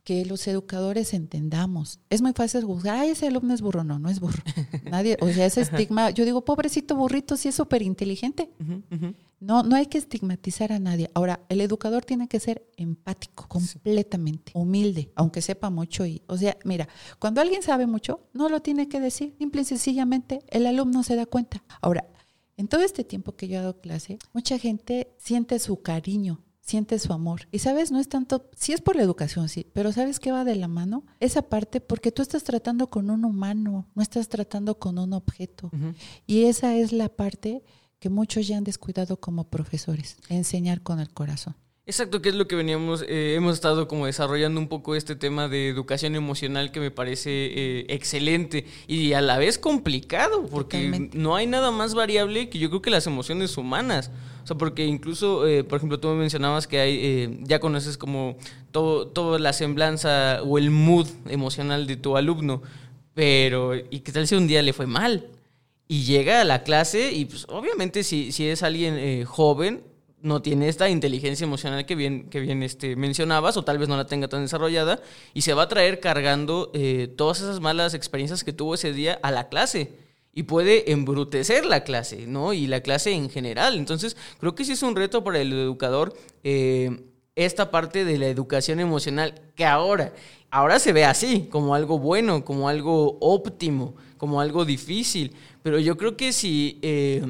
que 0.07 0.25
los 0.25 0.47
educadores 0.47 1.15
entendamos. 1.15 1.99
Es 2.11 2.23
muy 2.23 2.33
fácil 2.33 2.65
juzgar, 2.65 2.97
ay, 2.97 3.11
ese 3.11 3.27
alumno 3.27 3.53
es 3.53 3.61
burro. 3.61 3.83
No, 3.83 3.99
no 3.99 4.09
es 4.09 4.21
burro. 4.21 4.41
Nadie, 4.91 5.17
o 5.21 5.29
sea, 5.29 5.47
ese 5.47 5.63
estigma, 5.63 6.11
yo 6.11 6.25
digo, 6.25 6.45
pobrecito 6.45 6.95
burrito, 6.95 7.37
sí 7.37 7.49
es 7.49 7.57
súper 7.57 7.83
inteligente. 7.83 8.51
No, 9.47 9.63
no 9.63 9.77
hay 9.77 9.87
que 9.87 9.97
estigmatizar 9.97 10.73
a 10.73 10.81
nadie. 10.81 11.09
Ahora, 11.15 11.39
el 11.49 11.61
educador 11.61 12.05
tiene 12.05 12.27
que 12.27 12.41
ser 12.41 12.67
empático, 12.77 13.47
completamente, 13.47 14.51
humilde, 14.55 15.13
aunque 15.15 15.41
sepa 15.41 15.71
mucho. 15.71 16.05
Y, 16.05 16.23
o 16.27 16.37
sea, 16.37 16.57
mira, 16.65 16.89
cuando 17.21 17.41
alguien 17.41 17.63
sabe 17.63 17.87
mucho, 17.87 18.27
no 18.33 18.49
lo 18.49 18.61
tiene 18.61 18.89
que 18.89 18.99
decir. 18.99 19.37
Simple 19.39 19.63
y 19.63 19.65
sencillamente, 19.65 20.41
el 20.49 20.67
alumno 20.67 21.05
se 21.05 21.15
da 21.15 21.27
cuenta. 21.27 21.63
Ahora, 21.81 22.09
en 22.57 22.67
todo 22.67 22.83
este 22.83 23.05
tiempo 23.05 23.37
que 23.37 23.47
yo 23.47 23.59
he 23.59 23.61
dado 23.61 23.81
clase, 23.81 24.19
mucha 24.33 24.59
gente 24.59 25.15
siente 25.17 25.61
su 25.61 25.81
cariño 25.81 26.43
siente 26.67 26.99
su 26.99 27.13
amor. 27.13 27.43
Y 27.53 27.61
sabes, 27.61 27.93
no 27.93 28.01
es 28.01 28.09
tanto, 28.09 28.51
sí 28.57 28.73
es 28.73 28.81
por 28.81 28.97
la 28.97 29.03
educación, 29.03 29.49
sí, 29.49 29.69
pero 29.73 29.93
¿sabes 29.93 30.19
qué 30.19 30.33
va 30.33 30.43
de 30.43 30.57
la 30.57 30.67
mano? 30.67 31.05
Esa 31.21 31.43
parte 31.43 31.81
porque 31.81 32.11
tú 32.11 32.23
estás 32.23 32.43
tratando 32.43 32.91
con 32.91 33.09
un 33.09 33.25
humano, 33.25 33.87
no 33.95 34.03
estás 34.03 34.29
tratando 34.29 34.77
con 34.77 34.99
un 34.99 35.13
objeto. 35.13 35.71
Y 36.27 36.47
esa 36.47 36.75
es 36.75 36.91
la 36.91 37.09
parte 37.09 37.63
que 38.07 38.11
muchos 38.11 38.47
ya 38.47 38.57
han 38.57 38.63
descuidado 38.63 39.17
como 39.17 39.51
profesores, 39.51 40.17
enseñar 40.29 40.81
con 40.81 41.01
el 41.01 41.11
corazón. 41.11 41.57
Exacto, 41.87 42.23
que 42.23 42.29
es 42.29 42.37
lo 42.37 42.47
que 42.47 42.55
veníamos, 42.55 43.05
eh, 43.09 43.35
hemos 43.35 43.55
estado 43.55 43.89
como 43.89 44.07
desarrollando 44.07 44.61
un 44.61 44.69
poco 44.69 44.95
este 44.95 45.17
tema 45.17 45.49
de 45.49 45.67
educación 45.69 46.15
emocional 46.15 46.71
que 46.71 46.79
me 46.79 46.93
parece 46.93 47.31
eh, 47.33 47.87
excelente 47.89 48.65
y 48.87 49.13
a 49.15 49.21
la 49.21 49.39
vez 49.39 49.59
complicado, 49.59 50.47
porque 50.47 51.11
no 51.15 51.35
hay 51.35 51.49
nada 51.49 51.73
más 51.73 51.95
variable 51.95 52.49
que 52.49 52.61
yo 52.61 52.69
creo 52.69 52.81
que 52.81 52.91
las 52.91 53.09
emociones 53.09 53.57
humanas. 53.57 54.13
O 54.45 54.47
sea, 54.47 54.57
porque 54.57 54.87
incluso, 54.87 55.45
eh, 55.45 55.65
por 55.65 55.79
ejemplo, 55.79 55.99
tú 55.99 56.07
me 56.07 56.15
mencionabas 56.15 56.69
que 56.69 56.79
hay, 56.79 57.41
ya 57.43 57.59
conoces 57.59 57.99
como 57.99 58.37
todo, 58.71 59.09
toda 59.09 59.41
la 59.41 59.53
semblanza 59.53 60.45
o 60.45 60.59
el 60.59 60.71
mood 60.71 61.09
emocional 61.29 61.89
de 61.89 61.97
tu 61.97 62.17
alumno, 62.17 62.63
pero 63.15 63.75
¿y 63.75 63.99
qué 63.99 64.13
tal 64.13 64.29
si 64.29 64.37
un 64.37 64.47
día 64.47 64.63
le 64.63 64.73
fue 64.73 64.87
mal? 64.87 65.27
Y 65.89 66.05
llega 66.05 66.41
a 66.41 66.45
la 66.45 66.63
clase 66.65 67.13
y 67.13 67.27
pues 67.27 67.47
obviamente 67.49 68.03
si, 68.03 68.33
si 68.33 68.49
es 68.49 68.63
alguien 68.63 69.25
joven, 69.25 69.85
no 70.27 70.43
tiene 70.43 70.69
esta 70.69 70.89
inteligencia 70.89 71.45
emocional 71.45 71.87
que 71.87 71.95
bien, 71.95 72.29
que 72.29 72.41
bien 72.41 72.63
este, 72.63 72.97
mencionabas, 72.97 73.57
o 73.57 73.63
tal 73.63 73.79
vez 73.79 73.89
no 73.89 73.97
la 73.97 74.07
tenga 74.07 74.29
tan 74.29 74.43
desarrollada, 74.43 75.01
y 75.35 75.43
se 75.43 75.55
va 75.55 75.63
a 75.63 75.69
traer 75.69 76.01
cargando 76.01 76.71
eh, 76.75 77.09
todas 77.17 77.41
esas 77.41 77.61
malas 77.61 77.95
experiencias 77.95 78.43
que 78.43 78.53
tuvo 78.53 78.75
ese 78.75 78.93
día 78.93 79.19
a 79.23 79.31
la 79.31 79.49
clase. 79.49 80.05
Y 80.33 80.43
puede 80.43 80.93
embrutecer 80.93 81.65
la 81.65 81.83
clase, 81.83 82.27
¿no? 82.27 82.53
Y 82.53 82.67
la 82.67 82.83
clase 82.83 83.11
en 83.13 83.31
general. 83.31 83.79
Entonces, 83.79 84.19
creo 84.39 84.55
que 84.55 84.67
sí 84.67 84.73
es 84.73 84.83
un 84.83 84.95
reto 84.95 85.25
para 85.25 85.41
el 85.41 85.51
educador 85.51 86.15
eh, 86.45 86.91
esta 87.37 87.71
parte 87.71 88.05
de 88.05 88.19
la 88.19 88.27
educación 88.27 88.81
emocional, 88.81 89.35
que 89.55 89.67
ahora, 89.67 90.13
ahora 90.51 90.79
se 90.79 90.93
ve 90.93 91.05
así, 91.05 91.49
como 91.51 91.75
algo 91.75 91.99
bueno, 91.99 92.45
como 92.45 92.69
algo 92.69 93.19
óptimo, 93.21 93.95
como 94.17 94.41
algo 94.41 94.65
difícil. 94.65 95.35
Pero 95.63 95.79
yo 95.79 95.97
creo 95.97 96.17
que 96.17 96.33
si... 96.33 96.79
Eh, 96.83 97.23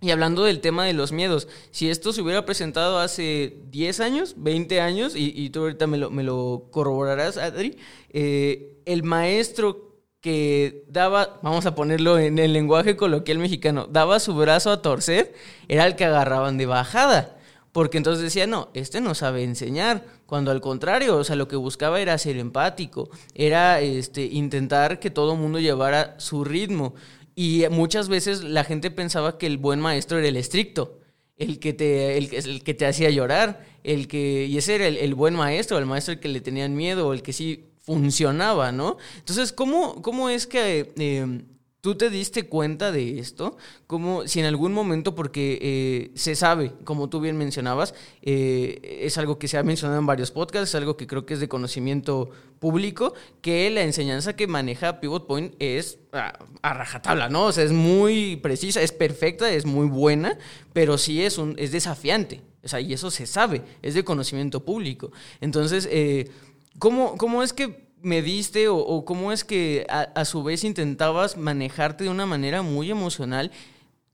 y 0.00 0.10
hablando 0.10 0.42
del 0.42 0.60
tema 0.60 0.84
de 0.84 0.94
los 0.94 1.12
miedos, 1.12 1.46
si 1.70 1.88
esto 1.88 2.12
se 2.12 2.22
hubiera 2.22 2.44
presentado 2.44 2.98
hace 2.98 3.56
10 3.70 4.00
años, 4.00 4.34
20 4.36 4.80
años, 4.80 5.12
y, 5.14 5.48
tú 5.50 5.60
ahorita 5.60 5.86
me 5.86 5.96
lo, 5.96 6.10
me 6.10 6.24
lo 6.24 6.64
corroborarás, 6.72 7.36
Adri, 7.36 7.78
eh, 8.10 8.80
el 8.84 9.04
maestro 9.04 9.92
que 10.20 10.84
daba, 10.88 11.38
vamos 11.42 11.66
a 11.66 11.76
ponerlo 11.76 12.18
en 12.18 12.40
el 12.40 12.52
lenguaje 12.52 12.96
coloquial 12.96 13.38
mexicano, 13.38 13.86
daba 13.88 14.18
su 14.18 14.34
brazo 14.34 14.72
a 14.72 14.82
torcer, 14.82 15.34
era 15.68 15.86
el 15.86 15.94
que 15.94 16.04
agarraban 16.04 16.58
de 16.58 16.66
bajada. 16.66 17.38
Porque 17.72 17.96
entonces 17.96 18.22
decía, 18.22 18.46
no, 18.46 18.68
este 18.74 19.00
no 19.00 19.14
sabe 19.14 19.44
enseñar, 19.44 20.04
cuando 20.26 20.50
al 20.50 20.60
contrario, 20.60 21.16
o 21.16 21.24
sea, 21.24 21.36
lo 21.36 21.48
que 21.48 21.56
buscaba 21.56 22.00
era 22.00 22.16
ser 22.18 22.36
empático, 22.36 23.08
era 23.34 23.80
este, 23.80 24.24
intentar 24.24 25.00
que 25.00 25.10
todo 25.10 25.32
el 25.32 25.38
mundo 25.38 25.58
llevara 25.58 26.14
su 26.18 26.44
ritmo. 26.44 26.94
Y 27.34 27.64
muchas 27.70 28.10
veces 28.10 28.44
la 28.44 28.64
gente 28.64 28.90
pensaba 28.90 29.38
que 29.38 29.46
el 29.46 29.56
buen 29.56 29.80
maestro 29.80 30.18
era 30.18 30.28
el 30.28 30.36
estricto, 30.36 30.98
el 31.38 31.58
que 31.58 31.72
te, 31.72 32.18
el, 32.18 32.32
el 32.34 32.62
que 32.62 32.74
te 32.74 32.84
hacía 32.84 33.08
llorar, 33.08 33.64
el 33.84 34.06
que, 34.06 34.46
y 34.46 34.58
ese 34.58 34.74
era 34.74 34.86
el, 34.86 35.14
buen 35.14 35.34
maestro, 35.34 35.78
el 35.78 35.86
maestro 35.86 36.20
que 36.20 36.28
le 36.28 36.42
tenían 36.42 36.76
miedo, 36.76 37.14
el 37.14 37.22
que 37.22 37.32
sí 37.32 37.70
funcionaba, 37.80 38.70
¿no? 38.70 38.98
Entonces, 39.16 39.50
¿cómo, 39.50 40.02
cómo 40.02 40.28
es 40.28 40.46
que 40.46 40.92
eh, 40.96 41.42
¿Tú 41.82 41.96
te 41.96 42.10
diste 42.10 42.44
cuenta 42.46 42.92
de 42.92 43.18
esto? 43.18 43.56
Como 43.88 44.28
si 44.28 44.38
en 44.38 44.46
algún 44.46 44.72
momento, 44.72 45.16
porque 45.16 45.58
eh, 45.60 46.12
se 46.14 46.36
sabe, 46.36 46.70
como 46.84 47.08
tú 47.08 47.18
bien 47.20 47.36
mencionabas, 47.36 47.92
eh, 48.22 49.00
es 49.02 49.18
algo 49.18 49.36
que 49.40 49.48
se 49.48 49.58
ha 49.58 49.64
mencionado 49.64 49.98
en 49.98 50.06
varios 50.06 50.30
podcasts, 50.30 50.68
es 50.68 50.74
algo 50.76 50.96
que 50.96 51.08
creo 51.08 51.26
que 51.26 51.34
es 51.34 51.40
de 51.40 51.48
conocimiento 51.48 52.30
público, 52.60 53.14
que 53.40 53.68
la 53.68 53.82
enseñanza 53.82 54.36
que 54.36 54.46
maneja 54.46 55.00
Pivot 55.00 55.26
Point 55.26 55.56
es 55.58 55.98
a, 56.12 56.38
rajatabla, 56.62 57.28
¿no? 57.28 57.46
O 57.46 57.52
sea, 57.52 57.64
es 57.64 57.72
muy 57.72 58.36
precisa, 58.36 58.80
es 58.80 58.92
perfecta, 58.92 59.50
es 59.50 59.66
muy 59.66 59.88
buena, 59.88 60.38
pero 60.72 60.98
sí 60.98 61.24
es, 61.24 61.36
un, 61.36 61.56
es 61.58 61.72
desafiante. 61.72 62.42
O 62.62 62.68
sea, 62.68 62.78
y 62.78 62.92
eso 62.92 63.10
se 63.10 63.26
sabe, 63.26 63.60
es 63.82 63.94
de 63.94 64.04
conocimiento 64.04 64.64
público. 64.64 65.10
Entonces, 65.40 65.88
eh, 65.90 66.30
¿cómo, 66.78 67.16
¿cómo 67.16 67.42
es 67.42 67.52
que 67.52 67.90
me 68.02 68.22
diste 68.22 68.68
o, 68.68 69.04
cómo 69.04 69.32
es 69.32 69.44
que 69.44 69.86
a, 69.88 70.24
su 70.24 70.42
vez 70.42 70.64
intentabas 70.64 71.36
manejarte 71.36 72.04
de 72.04 72.10
una 72.10 72.26
manera 72.26 72.62
muy 72.62 72.90
emocional 72.90 73.50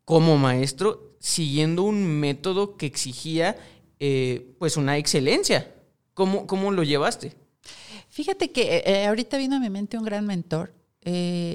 como 0.05 0.39
maestro, 0.39 1.17
siguiendo 1.19 1.83
un 1.83 2.07
método 2.21 2.77
que 2.77 2.87
exigía 2.87 3.57
eh, 3.99 4.55
pues 4.59 4.77
una 4.77 4.97
excelencia? 4.97 5.75
¿Cómo, 6.15 6.47
¿Cómo 6.47 6.71
lo 6.71 6.83
llevaste? 6.83 7.37
Fíjate 8.09 8.51
que 8.53 8.77
eh, 8.77 8.83
eh, 8.87 9.07
ahorita 9.07 9.37
vino 9.39 9.57
a 9.57 9.61
mi 9.61 9.71
mente 9.71 9.99
un 9.99 10.05
gran 10.05 10.27
mentor. 10.27 10.75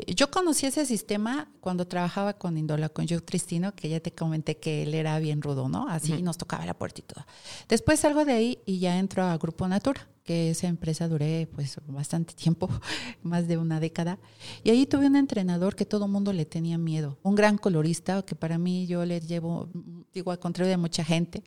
yo 0.08 0.32
conocí 0.32 0.65
ese 0.65 0.86
sistema 0.86 1.52
cuando 1.60 1.86
trabajaba 1.86 2.34
con 2.34 2.58
Indola, 2.58 2.89
con 2.89 3.08
Joe 3.08 3.22
Tristino, 3.22 3.76
que 3.76 3.89
ya 3.89 4.00
te 4.00 4.12
comenté 4.12 4.58
que 4.58 4.84
él 4.84 4.93
era 4.93 5.19
bien 5.19 5.41
rudo, 5.41 5.69
¿no? 5.69 5.88
Así 5.88 6.22
nos 6.22 6.38
tocaba 6.38 6.65
la 6.65 6.74
puerta 6.74 7.02
y 7.02 7.04
todo. 7.04 7.26
Después 7.69 8.00
salgo 8.00 8.26
de 8.26 8.34
ahí 8.34 8.60
y 8.65 8.80
ya 8.80 8.98
entro 8.98 9.24
a 9.24 9.38
Grupo 9.38 9.67
Natura 9.67 10.08
que 10.24 10.52
esa 10.52 10.68
empresa 10.68 11.08
duré 11.08 11.48
pues 11.54 11.78
bastante 11.88 12.34
tiempo, 12.34 12.70
más 13.24 13.48
de 13.48 13.58
una 13.58 13.80
década. 13.80 14.20
Y 14.64 14.70
ahí 14.70 14.86
tuve 14.86 15.08
un 15.08 15.16
entrenador 15.16 15.76
que 15.76 15.86
todo 15.86 16.08
mundo 16.08 16.34
le 16.34 16.46
tenía 16.46 16.78
miedo, 16.78 17.20
un 17.24 17.36
gran 17.36 17.58
colorista 17.58 18.22
que 18.24 18.36
para 18.36 18.58
mí 18.58 18.88
yo 18.88 19.06
le 19.06 19.20
llevo, 19.20 19.70
digo, 20.14 20.32
al 20.32 20.40
contrario 20.40 20.72
de 20.72 20.78
mucha 20.78 21.04
gente, 21.04 21.44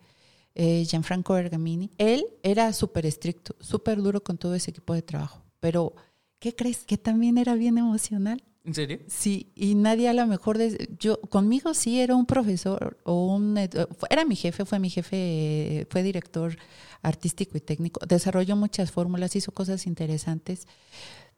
eh, 0.55 0.85
Gianfranco 0.85 1.37
Ergamini. 1.37 1.91
Él 1.99 2.25
era 2.43 2.73
súper 2.73 3.07
estricto, 3.07 3.57
súper 3.61 4.01
duro 4.03 4.23
con 4.23 4.39
todo 4.39 4.55
ese 4.55 4.71
equipo 4.71 4.95
de 4.95 5.03
trabajo, 5.03 5.43
pero 5.61 5.95
¿qué 6.39 6.55
crees? 6.55 6.85
Que 6.85 6.99
también 6.99 7.39
era 7.39 7.55
bien 7.55 7.79
emocional. 7.79 8.43
¿En 8.67 8.75
serio? 8.75 8.99
Sí, 9.07 9.53
y 9.55 9.77
nadie 9.77 10.09
a 10.09 10.13
lo 10.13 10.27
mejor, 10.27 10.59
de, 10.59 10.91
yo 10.99 11.21
conmigo 11.21 11.73
sí 11.73 12.01
era 12.01 12.17
un 12.17 12.27
profesor 12.27 12.99
o 13.05 13.27
un, 13.27 13.57
era 13.57 14.25
mi 14.25 14.35
jefe, 14.35 14.65
fue 14.65 14.81
mi 14.81 14.91
jefe, 14.91 15.87
fue 15.89 16.03
director 16.03 16.59
artístico 17.01 17.57
y 17.57 17.61
técnico, 17.61 18.05
desarrolló 18.05 18.57
muchas 18.57 18.91
fórmulas, 18.91 19.37
hizo 19.37 19.53
cosas 19.53 19.87
interesantes, 19.87 20.67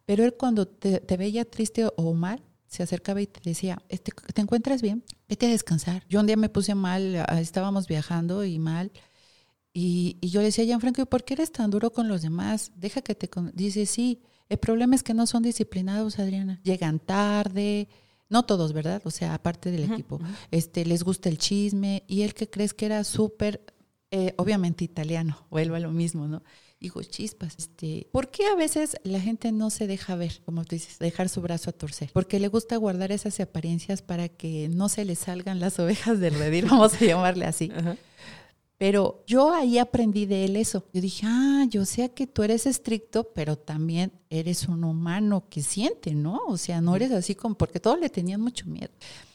pero 0.07 0.25
él 0.25 0.33
cuando 0.33 0.67
te, 0.67 0.99
veía 1.17 1.45
triste 1.45 1.87
o 1.95 2.13
mal, 2.15 2.41
se 2.65 2.81
acercaba 2.81 3.21
y 3.21 3.27
te 3.27 3.41
decía, 3.43 3.79
este, 3.89 4.11
¿te 4.33 4.41
encuentras 4.41 4.81
bien? 4.81 5.03
Vete 5.27 5.45
a 5.45 5.49
descansar. 5.49 6.03
Yo 6.09 6.19
un 6.19 6.25
día 6.25 6.35
me 6.35 6.49
puse 6.49 6.73
mal, 6.73 7.25
ah, 7.27 7.39
estábamos 7.39 7.87
viajando 7.87 8.43
y 8.43 8.57
mal, 8.57 8.91
y, 9.71 10.17
yo 10.27 10.39
le 10.41 10.47
decía, 10.47 10.65
Gianfranco, 10.65 11.05
¿por 11.05 11.23
qué 11.23 11.35
eres 11.35 11.51
tan 11.51 11.69
duro 11.69 11.91
con 11.91 12.07
los 12.07 12.23
demás? 12.23 12.71
Deja 12.75 13.01
que 13.01 13.13
te... 13.13 13.29
Dice, 13.53 13.85
sí, 13.85 14.23
el 14.49 14.57
problema 14.57 14.95
es 14.95 15.03
que 15.03 15.13
no 15.13 15.27
son 15.27 15.43
disciplinados, 15.43 16.19
Adriana. 16.19 16.59
Llegan 16.63 16.99
tarde, 16.99 17.87
no 18.29 18.43
todos, 18.43 18.73
¿verdad? 18.73 19.01
O 19.05 19.11
sea, 19.11 19.33
aparte 19.33 19.71
del 19.71 19.91
equipo. 19.91 20.19
Este, 20.51 20.85
les 20.85 21.03
gusta 21.03 21.29
el 21.29 21.37
chisme 21.37 22.03
y 22.07 22.21
él 22.21 22.33
que 22.33 22.49
crees 22.49 22.73
que 22.73 22.85
era 22.85 23.03
súper, 23.03 23.61
eh, 24.11 24.33
obviamente 24.37 24.83
italiano, 24.83 25.45
vuelvo 25.49 25.75
a 25.75 25.79
lo 25.79 25.91
mismo, 25.91 26.27
¿no? 26.27 26.43
Digo, 26.79 27.03
chispas, 27.03 27.55
este, 27.57 28.07
¿por 28.11 28.31
qué 28.31 28.45
a 28.47 28.55
veces 28.55 28.95
la 29.03 29.19
gente 29.19 29.51
no 29.51 29.69
se 29.69 29.85
deja 29.85 30.15
ver, 30.15 30.41
como 30.45 30.63
tú 30.63 30.75
dices, 30.75 30.97
dejar 30.97 31.27
su 31.27 31.41
brazo 31.41 31.71
a 31.71 31.73
torcer? 31.73 32.09
Porque 32.13 32.39
le 32.39 32.47
gusta 32.47 32.77
guardar 32.77 33.11
esas 33.11 33.37
apariencias 33.41 34.01
para 34.01 34.29
que 34.29 34.69
no 34.69 34.87
se 34.87 35.03
le 35.03 35.15
salgan 35.15 35.59
las 35.59 35.77
ovejas 35.79 36.19
del 36.19 36.35
redil, 36.35 36.65
vamos 36.65 36.93
a 36.93 37.05
llamarle 37.05 37.45
así. 37.45 37.69
Pero 38.79 39.25
yo 39.27 39.53
ahí 39.53 39.77
aprendí 39.77 40.25
de 40.25 40.45
él 40.45 40.55
eso. 40.55 40.85
Yo 40.93 41.01
dije, 41.01 41.27
ah, 41.27 41.65
yo 41.69 41.85
sé 41.85 42.11
que 42.11 42.27
tú 42.27 42.43
eres 42.43 42.65
estricto, 42.65 43.25
pero 43.35 43.57
también 43.57 44.13
eres 44.29 44.69
un 44.69 44.85
humano 44.85 45.43
que 45.49 45.61
siente, 45.61 46.15
¿no? 46.15 46.39
O 46.47 46.55
sea, 46.55 46.79
no 46.79 46.95
eres 46.95 47.11
así 47.11 47.35
como, 47.35 47.55
porque 47.55 47.81
todos 47.81 47.99
le 47.99 48.09
tenían 48.09 48.39
mucho 48.39 48.65
miedo. 48.67 48.89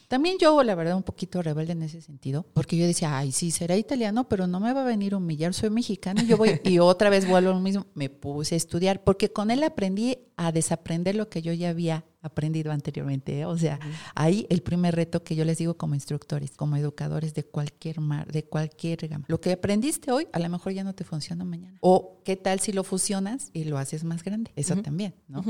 También 0.08 0.36
yo, 0.38 0.62
la 0.62 0.74
verdad, 0.74 0.96
un 0.96 1.02
poquito 1.02 1.42
rebelde 1.42 1.72
en 1.72 1.82
ese 1.82 2.00
sentido, 2.00 2.46
porque 2.52 2.76
yo 2.76 2.86
decía, 2.86 3.16
ay, 3.16 3.32
sí, 3.32 3.50
será 3.50 3.76
italiano, 3.76 4.28
pero 4.28 4.46
no 4.46 4.60
me 4.60 4.72
va 4.72 4.82
a 4.82 4.84
venir 4.84 5.14
a 5.14 5.16
humillar, 5.16 5.54
soy 5.54 5.70
mexicano, 5.70 6.22
y 6.22 6.26
yo 6.26 6.36
voy, 6.36 6.60
y 6.64 6.78
otra 6.78 7.10
vez 7.10 7.28
vuelvo 7.28 7.50
a 7.50 7.54
lo 7.54 7.60
mismo, 7.60 7.86
me 7.94 8.10
puse 8.10 8.54
a 8.54 8.58
estudiar, 8.58 9.02
porque 9.02 9.32
con 9.32 9.50
él 9.50 9.62
aprendí 9.62 10.18
a 10.36 10.52
desaprender 10.52 11.14
lo 11.14 11.28
que 11.28 11.42
yo 11.42 11.52
ya 11.52 11.70
había 11.70 12.04
aprendido 12.24 12.72
anteriormente. 12.72 13.40
¿eh? 13.40 13.44
O 13.44 13.56
sea, 13.56 13.78
ahí 14.14 14.46
el 14.48 14.62
primer 14.62 14.96
reto 14.96 15.22
que 15.22 15.36
yo 15.36 15.44
les 15.44 15.58
digo 15.58 15.76
como 15.76 15.94
instructores, 15.94 16.52
como 16.52 16.76
educadores 16.76 17.34
de 17.34 17.44
cualquier 17.44 18.00
mar, 18.00 18.32
de 18.32 18.44
cualquier 18.44 19.06
gama. 19.08 19.26
Lo 19.28 19.40
que 19.40 19.52
aprendiste 19.52 20.10
hoy, 20.10 20.26
a 20.32 20.38
lo 20.38 20.48
mejor 20.48 20.72
ya 20.72 20.84
no 20.84 20.94
te 20.94 21.04
funciona 21.04 21.44
mañana. 21.44 21.78
O 21.80 22.22
qué 22.24 22.36
tal 22.36 22.60
si 22.60 22.72
lo 22.72 22.82
fusionas 22.82 23.50
y 23.52 23.64
lo 23.64 23.78
haces 23.78 24.04
más 24.04 24.24
grande. 24.24 24.52
Eso 24.56 24.76
también, 24.76 25.14
¿no? 25.28 25.44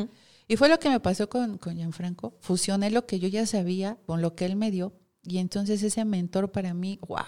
Y 0.49 0.57
fue 0.57 0.69
lo 0.69 0.79
que 0.79 0.91
me 0.91 1.01
pasó 1.01 1.29
con, 1.29 1.59
con 1.59 1.77
Gianfranco. 1.77 2.37
Fusioné 2.41 2.91
lo 2.91 3.07
que 3.07 3.19
yo 3.19 3.29
ya 3.29 3.47
sabía 3.47 3.99
con 4.07 4.23
lo 4.23 4.35
que 4.35 4.45
él 4.45 4.57
me 4.57 4.71
dio. 4.71 4.93
Y 5.23 5.39
entonces 5.39 5.83
ese 5.83 6.05
mentor 6.05 6.53
para 6.53 6.75
mí, 6.75 6.99
wow, 7.09 7.25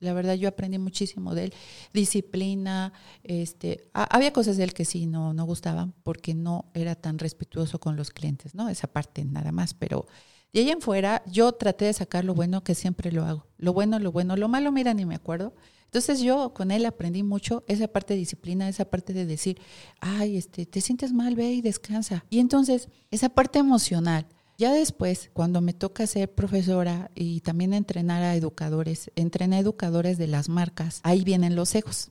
la 0.00 0.12
verdad 0.12 0.34
yo 0.34 0.48
aprendí 0.48 0.78
muchísimo 0.78 1.34
de 1.34 1.44
él. 1.44 1.54
Disciplina, 1.92 2.92
este, 3.22 3.90
había 3.92 4.32
cosas 4.32 4.56
de 4.56 4.64
él 4.64 4.74
que 4.74 4.84
sí 4.84 5.06
no, 5.06 5.34
no 5.34 5.44
gustaban 5.44 5.94
porque 6.02 6.34
no 6.34 6.70
era 6.74 6.94
tan 6.94 7.18
respetuoso 7.18 7.78
con 7.78 7.96
los 7.96 8.10
clientes, 8.10 8.54
¿no? 8.54 8.68
Esa 8.68 8.86
parte 8.86 9.24
nada 9.24 9.52
más, 9.52 9.74
pero 9.74 10.06
de 10.52 10.60
ahí 10.60 10.70
en 10.70 10.80
fuera 10.80 11.22
yo 11.26 11.52
traté 11.52 11.84
de 11.84 11.92
sacar 11.92 12.24
lo 12.24 12.34
bueno 12.34 12.64
que 12.64 12.74
siempre 12.74 13.12
lo 13.12 13.24
hago. 13.24 13.46
Lo 13.58 13.72
bueno, 13.72 13.98
lo 13.98 14.10
bueno, 14.10 14.36
lo 14.36 14.48
malo, 14.48 14.72
mira, 14.72 14.94
ni 14.94 15.04
me 15.04 15.14
acuerdo. 15.14 15.54
Entonces 15.90 16.20
yo 16.20 16.54
con 16.54 16.70
él 16.70 16.86
aprendí 16.86 17.24
mucho 17.24 17.64
esa 17.66 17.88
parte 17.88 18.14
de 18.14 18.20
disciplina, 18.20 18.68
esa 18.68 18.84
parte 18.84 19.12
de 19.12 19.26
decir, 19.26 19.60
ay, 19.98 20.36
este, 20.36 20.64
te 20.64 20.80
sientes 20.80 21.12
mal, 21.12 21.34
ve 21.34 21.50
y 21.50 21.62
descansa. 21.62 22.24
Y 22.30 22.38
entonces 22.38 22.88
esa 23.10 23.28
parte 23.28 23.58
emocional. 23.58 24.28
Ya 24.56 24.72
después, 24.72 25.30
cuando 25.32 25.62
me 25.62 25.72
toca 25.72 26.06
ser 26.06 26.32
profesora 26.32 27.10
y 27.14 27.40
también 27.40 27.72
entrenar 27.72 28.22
a 28.22 28.36
educadores, 28.36 29.10
entrené 29.16 29.56
a 29.56 29.60
educadores 29.60 30.18
de 30.18 30.26
las 30.26 30.50
marcas, 30.50 31.00
ahí 31.02 31.24
vienen 31.24 31.56
los 31.56 31.74
egos. 31.74 32.10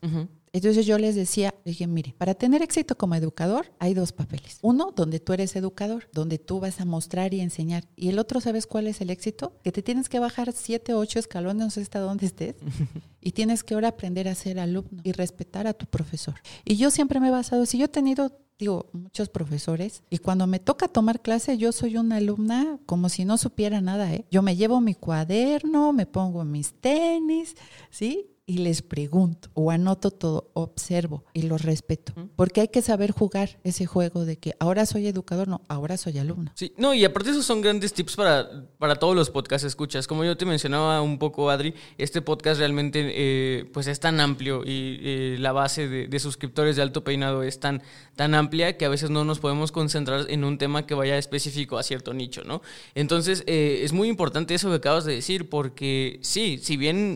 Entonces 0.54 0.86
yo 0.86 0.98
les 0.98 1.16
decía, 1.16 1.54
dije, 1.66 1.88
mire, 1.88 2.14
para 2.18 2.34
tener 2.34 2.62
éxito 2.62 2.98
como 2.98 3.16
educador 3.16 3.72
hay 3.80 3.94
dos 3.94 4.12
papeles. 4.12 4.60
Uno, 4.62 4.94
donde 4.96 5.20
tú 5.20 5.34
eres 5.34 5.56
educador, 5.56 6.10
donde 6.12 6.38
tú 6.40 6.60
vas 6.60 6.80
a 6.80 6.86
mostrar 6.86 7.34
y 7.34 7.42
enseñar. 7.42 7.86
Y 7.96 8.10
el 8.10 8.20
otro, 8.20 8.42
¿sabes 8.42 8.68
cuál 8.68 8.88
es 8.88 9.02
el 9.02 9.10
éxito? 9.10 9.54
Que 9.64 9.72
te 9.72 9.82
tienes 9.82 10.10
que 10.10 10.20
bajar 10.20 10.52
siete 10.54 10.94
o 10.94 11.00
ocho 11.00 11.20
escalones, 11.20 11.64
no 11.64 11.70
sé 11.70 11.82
hasta 11.82 12.00
dónde 12.00 12.26
estés, 12.26 12.56
y 13.22 13.32
tienes 13.32 13.64
que 13.64 13.74
ahora 13.74 13.90
aprender 13.90 14.28
a 14.28 14.36
ser 14.36 14.60
alumno 14.60 15.02
y 15.04 15.12
respetar 15.12 15.68
a 15.68 15.74
tu 15.74 15.86
profesor. 15.86 16.36
Y 16.66 16.78
yo 16.78 16.92
siempre 16.92 17.20
me 17.20 17.28
he 17.28 17.32
basado, 17.32 17.66
si 17.66 17.78
yo 17.78 17.86
he 17.86 17.90
tenido 17.90 18.32
digo, 18.60 18.90
muchos 18.92 19.30
profesores, 19.30 20.04
y 20.10 20.18
cuando 20.18 20.46
me 20.46 20.60
toca 20.60 20.90
tomar 20.90 21.22
clase, 21.22 21.58
yo 21.58 21.72
soy 21.72 21.96
una 21.96 22.18
alumna 22.18 22.78
como 22.86 23.08
si 23.08 23.24
no 23.24 23.38
supiera 23.38 23.80
nada, 23.80 24.14
¿eh? 24.14 24.26
Yo 24.30 24.42
me 24.42 24.58
llevo 24.58 24.82
mi 24.82 24.96
cuaderno, 24.96 25.94
me 25.94 26.06
pongo 26.06 26.44
mis 26.44 26.74
tenis, 26.74 27.56
¿sí? 27.90 28.29
Y 28.50 28.58
les 28.58 28.82
pregunto 28.82 29.48
o 29.54 29.70
anoto 29.70 30.10
todo, 30.10 30.50
observo 30.56 31.24
y 31.34 31.44
los 31.44 31.62
respeto. 31.62 32.14
Porque 32.36 32.62
hay 32.62 32.70
que 32.70 32.82
saber 32.82 33.12
jugar 33.12 33.60
ese 33.64 33.86
juego 33.86 34.26
de 34.26 34.38
que 34.38 34.56
ahora 34.60 34.88
soy 34.88 35.06
educador, 35.06 35.48
no, 35.48 35.62
ahora 35.68 35.98
soy 35.98 36.18
alumno. 36.18 36.52
Sí, 36.56 36.74
no, 36.76 36.96
y 36.96 37.06
aparte 37.06 37.30
esos 37.30 37.46
son 37.46 37.62
grandes 37.62 37.94
tips 37.94 38.16
para, 38.16 38.66
para 38.80 38.96
todos 38.96 39.16
los 39.16 39.30
podcasts 39.30 39.68
escuchas. 39.68 40.08
Como 40.08 40.26
yo 40.26 40.36
te 40.36 40.48
mencionaba 40.48 41.00
un 41.04 41.20
poco, 41.20 41.52
Adri, 41.52 41.76
este 42.00 42.24
podcast 42.24 42.58
realmente 42.58 43.12
eh, 43.14 43.70
pues 43.72 43.86
es 43.86 44.00
tan 44.00 44.20
amplio 44.20 44.64
y 44.66 45.00
eh, 45.04 45.36
la 45.38 45.52
base 45.52 45.88
de, 45.88 46.20
suscriptores 46.20 46.76
de 46.76 46.82
Alto 46.82 47.04
Peinado 47.04 47.44
es 47.44 47.60
tan, 47.60 47.84
tan 48.16 48.34
amplia 48.34 48.78
que 48.78 48.86
a 48.86 48.90
veces 48.90 49.12
no 49.12 49.26
nos 49.26 49.38
podemos 49.38 49.72
concentrar 49.72 50.26
en 50.28 50.44
un 50.44 50.58
tema 50.58 50.88
que 50.88 50.96
vaya 50.96 51.20
específico 51.20 51.78
a 51.78 51.84
cierto 51.84 52.16
nicho, 52.16 52.44
¿no? 52.44 52.64
Entonces, 52.96 53.44
eh, 53.46 53.82
es 53.84 53.94
muy 53.94 54.08
importante 54.08 54.56
eso 54.56 54.70
que 54.70 54.78
acabas 54.78 55.06
de 55.06 55.14
decir 55.14 55.50
porque 55.50 56.18
sí, 56.24 56.60
si 56.64 56.78
bien 56.78 57.16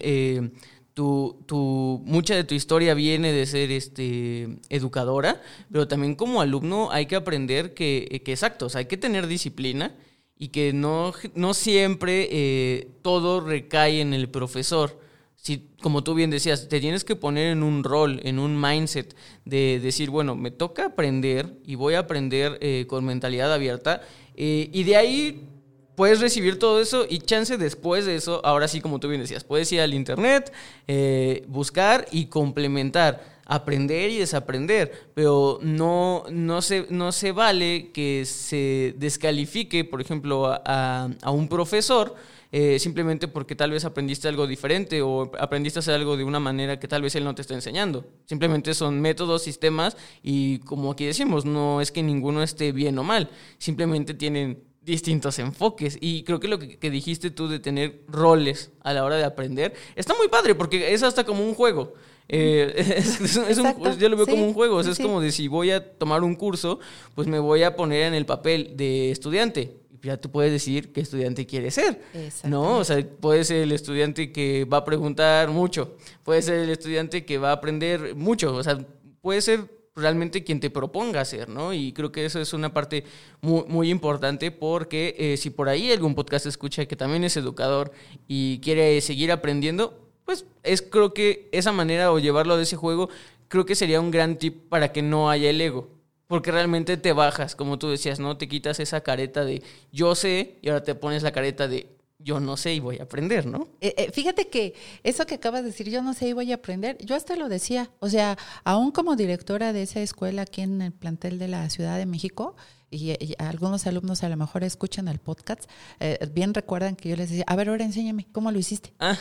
tu, 0.93 1.43
tu, 1.45 2.01
mucha 2.05 2.35
de 2.35 2.43
tu 2.43 2.55
historia 2.55 2.93
viene 2.93 3.31
de 3.31 3.45
ser 3.45 3.71
este, 3.71 4.57
educadora, 4.69 5.41
pero 5.71 5.87
también 5.87 6.15
como 6.15 6.41
alumno 6.41 6.91
hay 6.91 7.05
que 7.05 7.15
aprender 7.15 7.73
que, 7.73 8.21
que 8.23 8.31
exacto, 8.31 8.67
hay 8.73 8.85
que 8.85 8.97
tener 8.97 9.27
disciplina 9.27 9.95
y 10.37 10.49
que 10.49 10.73
no, 10.73 11.13
no 11.35 11.53
siempre 11.53 12.27
eh, 12.31 12.87
todo 13.01 13.39
recae 13.41 14.01
en 14.01 14.13
el 14.13 14.29
profesor, 14.29 14.99
si, 15.35 15.69
como 15.81 16.03
tú 16.03 16.13
bien 16.13 16.29
decías, 16.29 16.69
te 16.69 16.79
tienes 16.79 17.03
que 17.03 17.17
poner 17.17 17.51
en 17.51 17.63
un 17.63 17.83
rol, 17.83 18.21
en 18.23 18.39
un 18.39 18.59
mindset 18.59 19.15
de 19.43 19.79
decir, 19.81 20.09
bueno, 20.09 20.35
me 20.35 20.51
toca 20.51 20.85
aprender 20.85 21.57
y 21.65 21.75
voy 21.75 21.95
a 21.95 21.99
aprender 21.99 22.57
eh, 22.61 22.85
con 22.87 23.03
mentalidad 23.03 23.53
abierta. 23.53 24.01
Eh, 24.35 24.69
y 24.71 24.83
de 24.83 24.95
ahí 24.95 25.47
puedes 25.95 26.19
recibir 26.19 26.59
todo 26.59 26.81
eso 26.81 27.05
y 27.09 27.19
chance 27.19 27.57
después 27.57 28.05
de 28.05 28.15
eso, 28.15 28.41
ahora 28.43 28.67
sí, 28.67 28.81
como 28.81 28.99
tú 28.99 29.07
bien 29.07 29.21
decías, 29.21 29.43
puedes 29.43 29.71
ir 29.71 29.81
al 29.81 29.93
internet, 29.93 30.51
eh, 30.87 31.43
buscar 31.47 32.05
y 32.11 32.25
complementar 32.25 33.33
aprender 33.45 34.09
y 34.09 34.19
desaprender, 34.19 35.09
pero 35.13 35.59
no, 35.61 36.23
no, 36.31 36.61
se, 36.61 36.87
no 36.89 37.11
se 37.11 37.33
vale 37.33 37.91
que 37.93 38.23
se 38.25 38.95
descalifique, 38.97 39.83
por 39.83 39.99
ejemplo, 39.99 40.47
a, 40.47 41.09
a 41.21 41.31
un 41.31 41.49
profesor 41.49 42.15
eh, 42.55 42.77
simplemente 42.77 43.27
porque 43.27 43.55
tal 43.55 43.71
vez 43.71 43.83
aprendiste 43.83 44.27
algo 44.27 44.45
diferente 44.45 45.01
o 45.01 45.31
aprendiste 45.39 45.79
a 45.79 45.81
hacer 45.81 45.95
algo 45.95 46.15
de 46.15 46.23
una 46.23 46.39
manera 46.39 46.79
que 46.79 46.87
tal 46.87 47.01
vez 47.01 47.15
él 47.15 47.23
no 47.23 47.33
te 47.33 47.41
está 47.41 47.55
enseñando. 47.55 48.05
Simplemente 48.25 48.75
son 48.75 49.01
métodos, 49.01 49.41
sistemas 49.41 49.97
y 50.21 50.59
como 50.59 50.91
aquí 50.91 51.03
decimos, 51.03 51.45
no 51.45 51.81
es 51.81 51.91
que 51.91 52.03
ninguno 52.03 52.43
esté 52.43 52.71
bien 52.71 52.95
o 52.99 53.03
mal, 53.03 53.31
simplemente 53.57 54.13
tienen 54.13 54.61
distintos 54.85 55.39
enfoques. 55.39 55.97
Y 56.01 56.23
creo 56.23 56.39
que 56.39 56.47
lo 56.47 56.59
que, 56.59 56.89
dijiste 56.89 57.31
tú 57.31 57.47
de 57.47 57.59
tener 57.59 58.01
roles 58.07 58.71
a 58.81 58.93
la 58.93 59.03
hora 59.03 59.17
de 59.17 59.23
aprender 59.23 59.73
está 59.95 60.13
muy 60.15 60.27
padre 60.27 60.55
porque 60.55 60.93
es 60.93 61.03
hasta 61.03 61.23
como 61.23 61.43
un 61.45 61.53
juego. 61.53 61.93
Eh, 62.29 63.03
yo 63.99 64.09
lo 64.09 64.17
veo 64.17 64.27
como 64.27 64.45
un 64.45 64.53
juego. 64.53 64.81
es 64.81 64.99
como 64.99 65.21
de 65.21 65.31
si 65.31 65.47
voy 65.47 65.71
a 65.71 65.97
tomar 65.97 66.23
un 66.23 66.35
curso, 66.35 66.79
pues 67.15 67.27
me 67.27 67.39
voy 67.39 67.63
a 67.63 67.75
poner 67.75 68.03
en 68.03 68.13
el 68.13 68.25
papel 68.25 68.73
de 68.75 69.11
estudiante 69.11 69.83
ya 70.03 70.17
tú 70.17 70.29
puedes 70.29 70.51
decir 70.51 70.91
qué 70.91 71.01
estudiante 71.01 71.45
quieres 71.45 71.75
ser. 71.75 72.01
¿No? 72.43 72.77
O 72.77 72.83
sea, 72.83 73.01
puede 73.21 73.43
ser 73.45 73.63
el 73.63 73.71
estudiante 73.71 74.31
que 74.31 74.65
va 74.65 74.77
a 74.77 74.85
preguntar 74.85 75.49
mucho, 75.49 75.95
puede 76.23 76.41
ser 76.41 76.55
el 76.55 76.69
estudiante 76.69 77.25
que 77.25 77.37
va 77.37 77.51
a 77.51 77.53
aprender 77.53 78.13
mucho, 78.15 78.53
o 78.53 78.63
sea, 78.63 78.85
puede 79.21 79.41
ser 79.41 79.61
realmente 79.95 80.43
quien 80.43 80.59
te 80.59 80.69
proponga 80.69 81.23
ser, 81.25 81.49
¿no? 81.49 81.73
Y 81.73 81.93
creo 81.93 82.11
que 82.11 82.25
eso 82.25 82.39
es 82.39 82.53
una 82.53 82.73
parte 82.73 83.03
muy, 83.41 83.63
muy 83.67 83.89
importante 83.89 84.51
porque 84.51 85.15
eh, 85.17 85.37
si 85.37 85.49
por 85.49 85.69
ahí 85.69 85.91
algún 85.91 86.15
podcast 86.15 86.45
escucha 86.45 86.85
que 86.85 86.95
también 86.95 87.23
es 87.23 87.37
educador 87.37 87.91
y 88.27 88.59
quiere 88.59 88.99
seguir 89.01 89.31
aprendiendo, 89.31 89.99
pues 90.25 90.45
es 90.63 90.81
creo 90.81 91.13
que 91.13 91.49
esa 91.51 91.71
manera 91.71 92.11
o 92.11 92.19
llevarlo 92.19 92.57
de 92.57 92.63
ese 92.63 92.75
juego, 92.75 93.09
creo 93.47 93.65
que 93.65 93.75
sería 93.75 94.01
un 94.01 94.11
gran 94.11 94.37
tip 94.37 94.67
para 94.69 94.91
que 94.91 95.01
no 95.01 95.29
haya 95.29 95.49
el 95.49 95.61
ego. 95.61 95.89
Porque 96.27 96.51
realmente 96.51 96.97
te 96.97 97.13
bajas, 97.13 97.55
como 97.55 97.77
tú 97.77 97.89
decías, 97.89 98.19
¿no? 98.19 98.37
Te 98.37 98.47
quitas 98.47 98.79
esa 98.79 99.01
careta 99.01 99.45
de 99.45 99.61
yo 99.91 100.15
sé 100.15 100.57
y 100.61 100.69
ahora 100.69 100.83
te 100.83 100.95
pones 100.95 101.21
la 101.21 101.31
careta 101.31 101.67
de 101.67 101.87
yo 102.23 102.39
no 102.39 102.57
sé 102.57 102.73
y 102.73 102.79
voy 102.79 102.99
a 102.99 103.03
aprender, 103.03 103.45
¿no? 103.45 103.67
Eh, 103.81 103.93
eh, 103.97 104.11
fíjate 104.11 104.47
que 104.47 104.73
eso 105.03 105.25
que 105.25 105.35
acabas 105.35 105.61
de 105.61 105.69
decir, 105.69 105.89
yo 105.89 106.01
no 106.01 106.13
sé 106.13 106.29
y 106.29 106.33
voy 106.33 106.51
a 106.51 106.55
aprender, 106.55 106.97
yo 107.03 107.15
hasta 107.15 107.35
lo 107.35 107.49
decía. 107.49 107.91
O 107.99 108.09
sea, 108.09 108.37
aún 108.63 108.91
como 108.91 109.15
directora 109.15 109.73
de 109.73 109.83
esa 109.83 109.99
escuela 110.01 110.43
aquí 110.43 110.61
en 110.61 110.81
el 110.81 110.93
plantel 110.93 111.39
de 111.39 111.47
la 111.47 111.69
Ciudad 111.69 111.97
de 111.97 112.05
México, 112.05 112.55
y, 112.89 113.15
algunos 113.39 113.87
alumnos 113.87 114.23
a 114.23 114.29
lo 114.29 114.37
mejor 114.37 114.63
escuchan 114.63 115.07
el 115.07 115.19
podcast, 115.19 115.63
eh, 115.99 116.19
bien 116.31 116.53
recuerdan 116.53 116.95
que 116.95 117.09
yo 117.09 117.15
les 117.15 117.29
decía, 117.29 117.43
a 117.47 117.55
ver, 117.55 117.69
ahora 117.69 117.83
enséñame, 117.83 118.27
¿cómo 118.31 118.51
lo 118.51 118.59
hiciste? 118.59 118.93
Ah. 118.99 119.17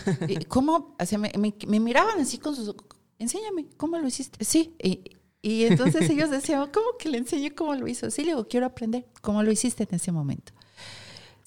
¿Cómo? 0.48 0.96
O 0.98 1.18
me, 1.18 1.32
me, 1.66 1.80
miraban 1.80 2.20
así 2.20 2.38
con 2.38 2.54
sus... 2.54 2.74
Enséñame, 3.18 3.66
¿cómo 3.76 3.98
lo 3.98 4.06
hiciste? 4.06 4.44
Sí, 4.44 4.74
y, 4.82 5.00
y 5.40 5.64
entonces 5.64 6.08
ellos 6.10 6.30
decían, 6.30 6.68
¿cómo 6.72 6.86
que 6.98 7.08
le 7.08 7.18
enseñé 7.18 7.54
cómo 7.54 7.74
lo 7.74 7.88
hizo? 7.88 8.10
Sí, 8.10 8.22
le 8.22 8.32
digo, 8.32 8.46
quiero 8.46 8.66
aprender 8.66 9.06
cómo 9.20 9.42
lo 9.42 9.50
hiciste 9.50 9.84
en 9.88 9.94
ese 9.94 10.12
momento. 10.12 10.52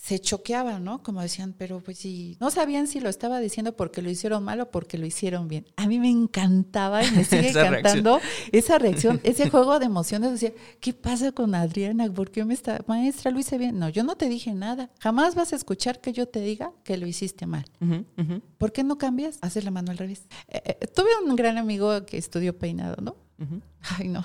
Se 0.05 0.19
choqueaban, 0.19 0.83
¿no? 0.83 1.01
Como 1.01 1.19
decían, 1.19 1.55
pero 1.57 1.81
pues 1.81 1.97
sí, 1.97 2.37
no 2.39 2.51
sabían 2.51 2.85
si 2.85 2.99
lo 2.99 3.09
estaba 3.09 3.39
diciendo 3.39 3.75
porque 3.75 4.03
lo 4.03 4.11
hicieron 4.11 4.43
mal 4.43 4.61
o 4.61 4.69
porque 4.69 4.99
lo 4.99 5.07
hicieron 5.07 5.47
bien. 5.47 5.65
A 5.77 5.87
mí 5.87 5.97
me 5.97 6.11
encantaba 6.11 7.03
y 7.03 7.09
me 7.09 7.23
sigue 7.23 7.49
encantando 7.49 8.19
esa 8.51 8.77
reacción, 8.77 9.19
ese 9.23 9.49
juego 9.49 9.79
de 9.79 9.87
emociones. 9.87 10.33
Decía, 10.33 10.53
¿qué 10.79 10.93
pasa 10.93 11.31
con 11.31 11.55
Adriana? 11.55 12.07
¿Por 12.13 12.29
qué 12.29 12.45
me 12.45 12.53
está, 12.53 12.83
maestra, 12.85 13.31
lo 13.31 13.39
hice 13.39 13.57
bien? 13.57 13.79
No, 13.79 13.89
yo 13.89 14.03
no 14.03 14.15
te 14.15 14.29
dije 14.29 14.53
nada. 14.53 14.91
Jamás 14.99 15.33
vas 15.33 15.53
a 15.53 15.55
escuchar 15.55 15.99
que 15.99 16.13
yo 16.13 16.27
te 16.27 16.39
diga 16.39 16.71
que 16.83 16.97
lo 16.97 17.07
hiciste 17.07 17.47
mal. 17.47 17.65
¿Por 18.59 18.73
qué 18.73 18.83
no 18.83 18.99
cambias? 18.99 19.39
Haces 19.41 19.63
la 19.63 19.71
mano 19.71 19.89
al 19.89 19.97
revés. 19.97 20.27
Eh, 20.49 20.61
eh, 20.81 20.85
tuve 20.85 21.09
un 21.25 21.35
gran 21.35 21.57
amigo 21.57 22.05
que 22.05 22.19
estudió 22.19 22.55
peinado, 22.55 22.97
¿no? 23.01 23.15
Ay, 23.97 24.07
no. 24.07 24.23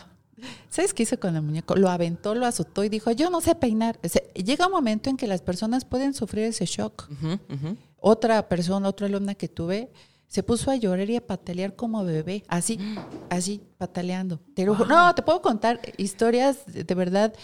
¿Sabes 0.68 0.94
qué 0.94 1.02
hizo 1.02 1.18
con 1.18 1.36
el 1.36 1.42
muñeco? 1.42 1.76
Lo 1.76 1.88
aventó, 1.88 2.34
lo 2.34 2.46
azotó 2.46 2.84
y 2.84 2.88
dijo, 2.88 3.10
yo 3.12 3.30
no 3.30 3.40
sé 3.40 3.54
peinar. 3.54 3.98
llega 4.34 4.66
un 4.66 4.72
momento 4.72 5.10
en 5.10 5.16
que 5.16 5.26
las 5.26 5.42
personas 5.42 5.84
pueden 5.84 6.14
sufrir 6.14 6.44
ese 6.44 6.66
shock. 6.66 7.08
Otra 7.96 8.48
persona, 8.48 8.88
otra 8.88 9.06
alumna 9.06 9.34
que 9.34 9.48
tuve, 9.48 9.90
se 10.30 10.44
puso 10.44 10.70
a 10.70 10.76
llorar 10.76 11.10
y 11.10 11.16
a 11.16 11.26
patalear 11.26 11.74
como 11.74 12.04
bebé, 12.04 12.44
así, 12.46 12.78
así, 13.30 13.60
pataleando. 13.78 14.40
No, 14.88 15.14
te 15.14 15.22
puedo 15.22 15.42
contar 15.42 15.80
historias, 15.96 16.58
de, 16.66 16.94
verdad, 16.94 17.34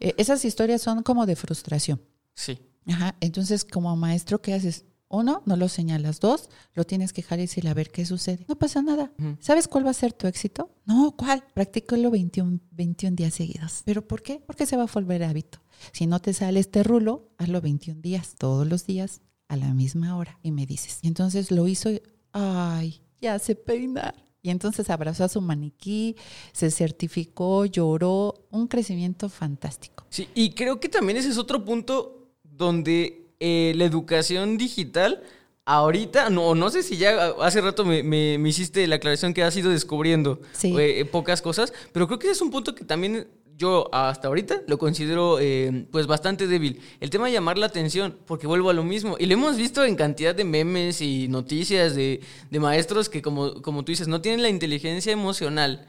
eh, 0.00 0.14
esas 0.16 0.44
historias 0.44 0.80
son 0.80 1.02
como 1.02 1.26
de 1.26 1.36
frustración. 1.36 2.00
Sí. 2.34 2.58
Ajá, 2.86 3.14
entonces 3.20 3.64
como 3.64 3.94
maestro, 3.94 4.40
¿qué 4.40 4.54
haces? 4.54 4.86
Uno, 5.12 5.42
no 5.44 5.56
lo 5.56 5.68
señalas. 5.68 6.20
Dos, 6.20 6.48
lo 6.72 6.84
tienes 6.84 7.12
que 7.12 7.20
dejar 7.22 7.40
y 7.40 7.42
decirle 7.42 7.70
a 7.70 7.74
ver 7.74 7.90
qué 7.90 8.06
sucede. 8.06 8.46
No 8.48 8.56
pasa 8.56 8.80
nada. 8.80 9.12
¿Sabes 9.40 9.66
cuál 9.66 9.84
va 9.84 9.90
a 9.90 9.94
ser 9.94 10.12
tu 10.12 10.28
éxito? 10.28 10.70
No, 10.86 11.16
¿cuál? 11.16 11.42
Practícalo 11.52 12.12
21, 12.12 12.60
21 12.70 13.16
días 13.16 13.34
seguidos. 13.34 13.82
¿Pero 13.84 14.06
por 14.06 14.22
qué? 14.22 14.40
Porque 14.46 14.66
se 14.66 14.76
va 14.76 14.84
a 14.84 14.86
volver 14.86 15.24
hábito. 15.24 15.58
Si 15.92 16.06
no 16.06 16.20
te 16.20 16.32
sale 16.32 16.60
este 16.60 16.84
rulo, 16.84 17.28
hazlo 17.38 17.60
21 17.60 18.00
días, 18.00 18.36
todos 18.38 18.68
los 18.68 18.86
días, 18.86 19.20
a 19.48 19.56
la 19.56 19.74
misma 19.74 20.16
hora. 20.16 20.38
Y 20.44 20.52
me 20.52 20.64
dices. 20.64 21.00
Y 21.02 21.08
entonces 21.08 21.50
lo 21.50 21.66
hizo, 21.66 21.90
ay, 22.32 23.02
ya 23.20 23.36
sé 23.40 23.56
peinar. 23.56 24.14
Y 24.42 24.50
entonces 24.50 24.90
abrazó 24.90 25.24
a 25.24 25.28
su 25.28 25.40
maniquí, 25.40 26.14
se 26.52 26.70
certificó, 26.70 27.66
lloró, 27.66 28.46
un 28.50 28.68
crecimiento 28.68 29.28
fantástico. 29.28 30.06
Sí, 30.08 30.28
y 30.36 30.50
creo 30.50 30.78
que 30.78 30.88
también 30.88 31.18
ese 31.18 31.30
es 31.30 31.36
otro 31.36 31.64
punto 31.64 32.30
donde 32.44 33.29
eh, 33.40 33.72
la 33.74 33.86
educación 33.86 34.58
digital, 34.58 35.22
ahorita, 35.64 36.28
no, 36.28 36.54
no 36.54 36.68
sé 36.68 36.82
si 36.82 36.98
ya 36.98 37.32
hace 37.40 37.60
rato 37.62 37.84
me, 37.84 38.34
hiciste 38.46 38.86
la 38.86 38.96
aclaración 38.96 39.32
que 39.32 39.42
has 39.42 39.56
ido 39.56 39.70
descubriendo 39.70 40.40
eh, 40.62 41.06
pocas 41.10 41.40
cosas, 41.40 41.72
pero 41.92 42.06
creo 42.06 42.18
que 42.18 42.26
ese 42.26 42.34
es 42.34 42.42
un 42.42 42.50
punto 42.50 42.74
que 42.74 42.84
también 42.84 43.28
yo 43.56 43.88
hasta 43.92 44.28
ahorita 44.28 44.62
lo 44.66 44.78
considero 44.78 45.38
eh, 45.40 45.86
pues 45.90 46.06
bastante 46.06 46.46
débil. 46.46 46.80
El 47.00 47.10
tema 47.10 47.26
de 47.26 47.32
llamar 47.32 47.58
la 47.58 47.66
atención, 47.66 48.16
porque 48.26 48.46
vuelvo 48.46 48.70
a 48.70 48.72
lo 48.72 48.84
mismo. 48.84 49.16
Y 49.18 49.26
lo 49.26 49.34
hemos 49.34 49.56
visto 49.56 49.84
en 49.84 49.96
cantidad 49.96 50.34
de 50.34 50.44
memes 50.44 51.02
y 51.02 51.28
noticias 51.28 51.94
de, 51.94 52.20
de 52.50 52.60
maestros 52.60 53.10
que, 53.10 53.20
como, 53.20 53.60
como 53.60 53.84
tú 53.84 53.92
dices, 53.92 54.08
no 54.08 54.22
tienen 54.22 54.42
la 54.42 54.48
inteligencia 54.48 55.12
emocional, 55.12 55.86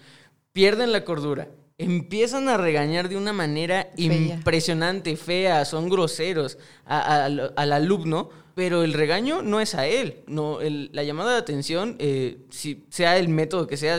pierden 0.52 0.92
la 0.92 1.06
cordura 1.06 1.48
empiezan 1.84 2.50
a 2.50 2.58
regañar 2.58 3.10
de 3.10 3.18
una 3.18 3.34
manera 3.34 3.90
impresionante, 3.98 5.16
fea, 5.18 5.66
son 5.66 5.90
groseros 5.90 6.58
al 6.86 7.74
alumno, 7.74 8.30
pero 8.56 8.84
el 8.84 8.94
regaño 8.94 9.42
no 9.42 9.62
es 9.62 9.76
a 9.76 9.88
él, 9.88 10.24
no, 10.28 10.60
la 10.62 11.04
llamada 11.04 11.34
de 11.34 11.38
atención, 11.38 11.96
eh, 12.00 12.40
si 12.50 12.86
sea 12.90 13.18
el 13.18 13.30
método 13.30 13.68
que 13.68 13.78
sea, 13.78 13.98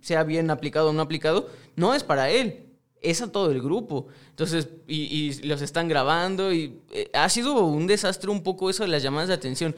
sea 0.00 0.24
bien 0.24 0.50
aplicado 0.50 0.90
o 0.90 0.92
no 0.92 1.02
aplicado, 1.02 1.48
no 1.76 1.94
es 1.94 2.02
para 2.02 2.30
él, 2.30 2.68
es 3.00 3.22
a 3.22 3.30
todo 3.30 3.50
el 3.50 3.62
grupo. 3.62 4.08
Entonces, 4.30 4.68
y, 4.86 5.46
los 5.46 5.62
están 5.62 5.88
grabando 5.88 6.52
y 6.52 6.80
eh, 6.92 7.10
ha 7.12 7.28
sido 7.28 7.64
un 7.64 7.86
desastre 7.86 8.30
un 8.30 8.42
poco 8.42 8.70
eso 8.70 8.82
de 8.82 8.88
las 8.88 9.02
llamadas 9.02 9.28
de 9.28 9.34
atención. 9.34 9.74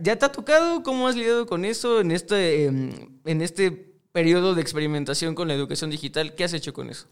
¿Ya 0.00 0.16
te 0.16 0.24
ha 0.24 0.32
tocado? 0.32 0.82
¿Cómo 0.82 1.08
has 1.08 1.16
lidiado 1.16 1.46
con 1.46 1.64
eso 1.64 2.00
en 2.00 2.10
este, 2.12 2.64
em, 2.64 2.92
en 3.24 3.42
este 3.42 3.91
periodo 4.12 4.54
de 4.54 4.60
experimentación 4.60 5.34
con 5.34 5.48
la 5.48 5.54
educación 5.54 5.90
digital. 5.90 6.34
¿Qué 6.34 6.44
has 6.44 6.52
hecho 6.52 6.72
con 6.72 6.90
eso? 6.90 7.06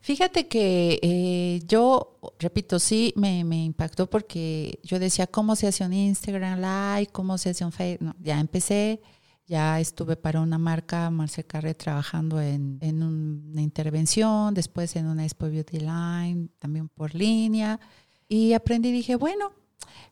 Fíjate 0.00 0.46
que 0.46 1.00
eh, 1.02 1.60
yo, 1.66 2.18
repito, 2.38 2.78
sí 2.78 3.14
me, 3.16 3.40
impactó 3.64 4.08
porque 4.08 4.78
yo 4.82 4.98
decía, 4.98 5.26
¿cómo 5.26 5.56
se 5.56 5.66
hace 5.66 5.84
un 5.84 5.94
Instagram 5.94 6.60
Live? 6.60 7.10
¿Cómo 7.12 7.38
se 7.38 7.50
hace 7.50 7.64
un 7.64 7.72
Facebook? 7.72 8.14
ya 8.20 8.38
empecé, 8.38 9.00
ya 9.46 9.80
estuve 9.80 10.16
para 10.16 10.40
una 10.40 10.58
marca, 10.58 11.10
Marcel 11.10 11.46
Carré, 11.46 11.74
trabajando 11.74 12.40
en, 12.40 12.78
una 12.82 13.62
intervención, 13.62 14.52
después 14.52 14.94
en 14.96 15.06
una 15.06 15.24
Expo 15.24 15.48
Beauty 15.48 15.78
Line, 15.80 16.48
también 16.58 16.88
por 16.88 17.14
línea. 17.14 17.80
Y 18.28 18.52
aprendí 18.52 18.90
y 18.90 18.92
dije, 18.92 19.16
bueno, 19.16 19.52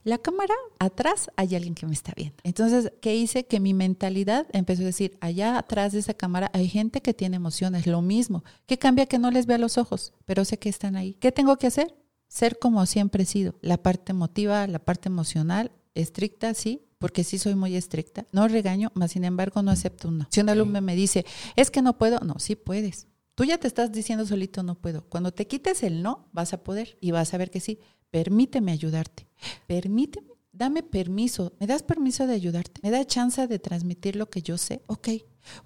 la 0.04 0.18
cámara, 0.18 0.54
atrás 0.78 1.30
hay 1.36 1.54
alguien 1.54 1.74
que 1.74 1.86
me 1.86 1.92
está 1.92 2.12
viendo. 2.16 2.36
Entonces, 2.42 2.92
¿qué 3.00 3.16
hice? 3.16 3.46
Que 3.46 3.60
mi 3.60 3.74
mentalidad 3.74 4.46
empezó 4.52 4.82
a 4.82 4.86
decir, 4.86 5.16
allá 5.20 5.58
atrás 5.58 5.92
de 5.92 6.00
esa 6.00 6.14
cámara 6.14 6.50
hay 6.54 6.68
gente 6.68 7.02
que 7.02 7.14
tiene 7.14 7.36
emociones, 7.36 7.86
lo 7.86 8.02
mismo. 8.02 8.44
¿Qué 8.66 8.78
cambia 8.78 9.06
que 9.06 9.18
no 9.18 9.30
les 9.30 9.46
vea 9.46 9.58
los 9.58 9.78
ojos? 9.78 10.12
Pero 10.24 10.44
sé 10.44 10.58
que 10.58 10.68
están 10.68 10.96
ahí. 10.96 11.14
¿Qué 11.14 11.32
tengo 11.32 11.56
que 11.56 11.66
hacer? 11.66 11.94
Ser 12.28 12.58
como 12.58 12.84
siempre 12.86 13.24
he 13.24 13.26
sido. 13.26 13.54
La 13.60 13.76
parte 13.76 14.12
emotiva, 14.12 14.66
la 14.66 14.78
parte 14.78 15.08
emocional, 15.08 15.72
estricta, 15.94 16.54
sí, 16.54 16.82
porque 16.98 17.24
sí 17.24 17.38
soy 17.38 17.54
muy 17.54 17.76
estricta. 17.76 18.26
No 18.32 18.48
regaño, 18.48 18.90
más 18.94 19.12
sin 19.12 19.24
embargo 19.24 19.62
no 19.62 19.70
acepto 19.70 20.08
un 20.08 20.18
no. 20.18 20.28
Si 20.30 20.40
un 20.40 20.48
alumno 20.48 20.80
me 20.80 20.94
dice, 20.94 21.26
es 21.56 21.70
que 21.70 21.82
no 21.82 21.98
puedo, 21.98 22.20
no, 22.20 22.38
sí 22.38 22.56
puedes. 22.56 23.08
Tú 23.34 23.44
ya 23.44 23.58
te 23.58 23.66
estás 23.66 23.92
diciendo 23.92 24.26
solito 24.26 24.62
no 24.62 24.74
puedo. 24.74 25.08
Cuando 25.08 25.32
te 25.32 25.46
quites 25.46 25.82
el 25.82 26.02
no, 26.02 26.28
vas 26.32 26.52
a 26.52 26.62
poder 26.62 26.98
y 27.00 27.10
vas 27.10 27.32
a 27.32 27.38
ver 27.38 27.50
que 27.50 27.60
sí 27.60 27.80
permíteme 28.12 28.70
ayudarte, 28.70 29.26
permíteme 29.66 30.32
dame 30.52 30.82
permiso, 30.82 31.52
¿me 31.58 31.66
das 31.66 31.82
permiso 31.82 32.26
de 32.26 32.34
ayudarte? 32.34 32.80
¿Me 32.82 32.90
da 32.90 33.04
chance 33.04 33.46
de 33.46 33.58
transmitir 33.58 34.16
lo 34.16 34.28
que 34.30 34.42
yo 34.42 34.58
sé? 34.58 34.82
Ok. 34.86 35.08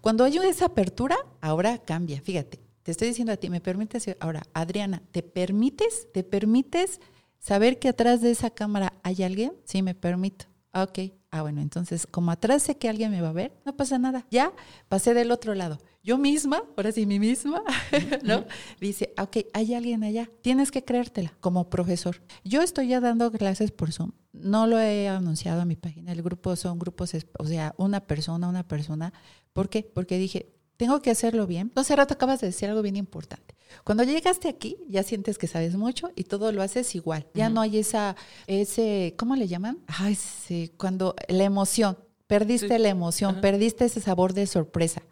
Cuando 0.00 0.24
hay 0.24 0.38
esa 0.38 0.66
apertura, 0.66 1.16
ahora 1.40 1.78
cambia, 1.78 2.20
fíjate. 2.20 2.60
Te 2.82 2.92
estoy 2.92 3.08
diciendo 3.08 3.32
a 3.32 3.36
ti, 3.36 3.50
¿me 3.50 3.60
permites? 3.60 4.16
Ahora, 4.20 4.44
Adriana, 4.54 5.02
¿te 5.10 5.22
permites? 5.22 6.08
¿Te 6.12 6.22
permites 6.22 7.00
saber 7.40 7.78
que 7.78 7.88
atrás 7.88 8.22
de 8.22 8.30
esa 8.30 8.50
cámara 8.50 8.94
hay 9.02 9.24
alguien? 9.24 9.52
Sí, 9.64 9.82
me 9.82 9.94
permito. 9.94 10.46
Ok. 10.72 10.98
Ah, 11.36 11.42
bueno, 11.42 11.60
entonces, 11.60 12.06
como 12.06 12.30
atrás 12.30 12.62
sé 12.62 12.78
que 12.78 12.88
alguien 12.88 13.10
me 13.10 13.20
va 13.20 13.28
a 13.28 13.32
ver, 13.32 13.52
no 13.66 13.76
pasa 13.76 13.98
nada. 13.98 14.26
Ya 14.30 14.54
pasé 14.88 15.12
del 15.12 15.30
otro 15.30 15.54
lado. 15.54 15.78
Yo 16.02 16.16
misma, 16.16 16.62
ahora 16.78 16.92
sí, 16.92 17.04
mi 17.04 17.18
misma, 17.18 17.62
¿no? 18.24 18.46
Dice, 18.80 19.12
ok, 19.20 19.38
hay 19.52 19.74
alguien 19.74 20.02
allá. 20.02 20.30
Tienes 20.40 20.70
que 20.70 20.82
creértela 20.82 21.34
como 21.40 21.68
profesor. 21.68 22.22
Yo 22.42 22.62
estoy 22.62 22.88
ya 22.88 23.00
dando 23.00 23.30
clases 23.32 23.70
por 23.70 23.92
Zoom. 23.92 24.12
No 24.32 24.66
lo 24.66 24.80
he 24.80 25.08
anunciado 25.08 25.60
a 25.60 25.66
mi 25.66 25.76
página. 25.76 26.10
El 26.10 26.22
grupo 26.22 26.56
son 26.56 26.78
grupos, 26.78 27.12
o 27.38 27.44
sea, 27.44 27.74
una 27.76 28.00
persona, 28.06 28.48
una 28.48 28.66
persona. 28.66 29.12
¿Por 29.52 29.68
qué? 29.68 29.82
Porque 29.82 30.16
dije, 30.16 30.55
tengo 30.76 31.02
que 31.02 31.10
hacerlo 31.10 31.46
bien. 31.46 31.72
Hace 31.74 31.96
rato 31.96 32.14
acabas 32.14 32.40
de 32.40 32.48
decir 32.48 32.68
algo 32.68 32.82
bien 32.82 32.96
importante. 32.96 33.54
Cuando 33.84 34.04
llegaste 34.04 34.48
aquí, 34.48 34.78
ya 34.88 35.02
sientes 35.02 35.38
que 35.38 35.46
sabes 35.46 35.74
mucho 35.76 36.10
y 36.16 36.24
todo 36.24 36.52
lo 36.52 36.62
haces 36.62 36.94
igual. 36.94 37.26
Ya 37.34 37.48
no 37.50 37.60
hay 37.60 37.78
esa, 37.78 38.16
ese, 38.46 39.14
¿cómo 39.16 39.36
le 39.36 39.48
llaman? 39.48 39.78
Ay, 39.86 40.14
sí, 40.14 40.72
cuando 40.76 41.14
la 41.28 41.44
emoción. 41.44 41.98
Perdiste 42.26 42.78
la 42.78 42.88
emoción, 42.88 43.40
perdiste 43.40 43.84
ese 43.84 44.00
sabor 44.00 44.32
de 44.32 44.46
sorpresa. 44.46 45.02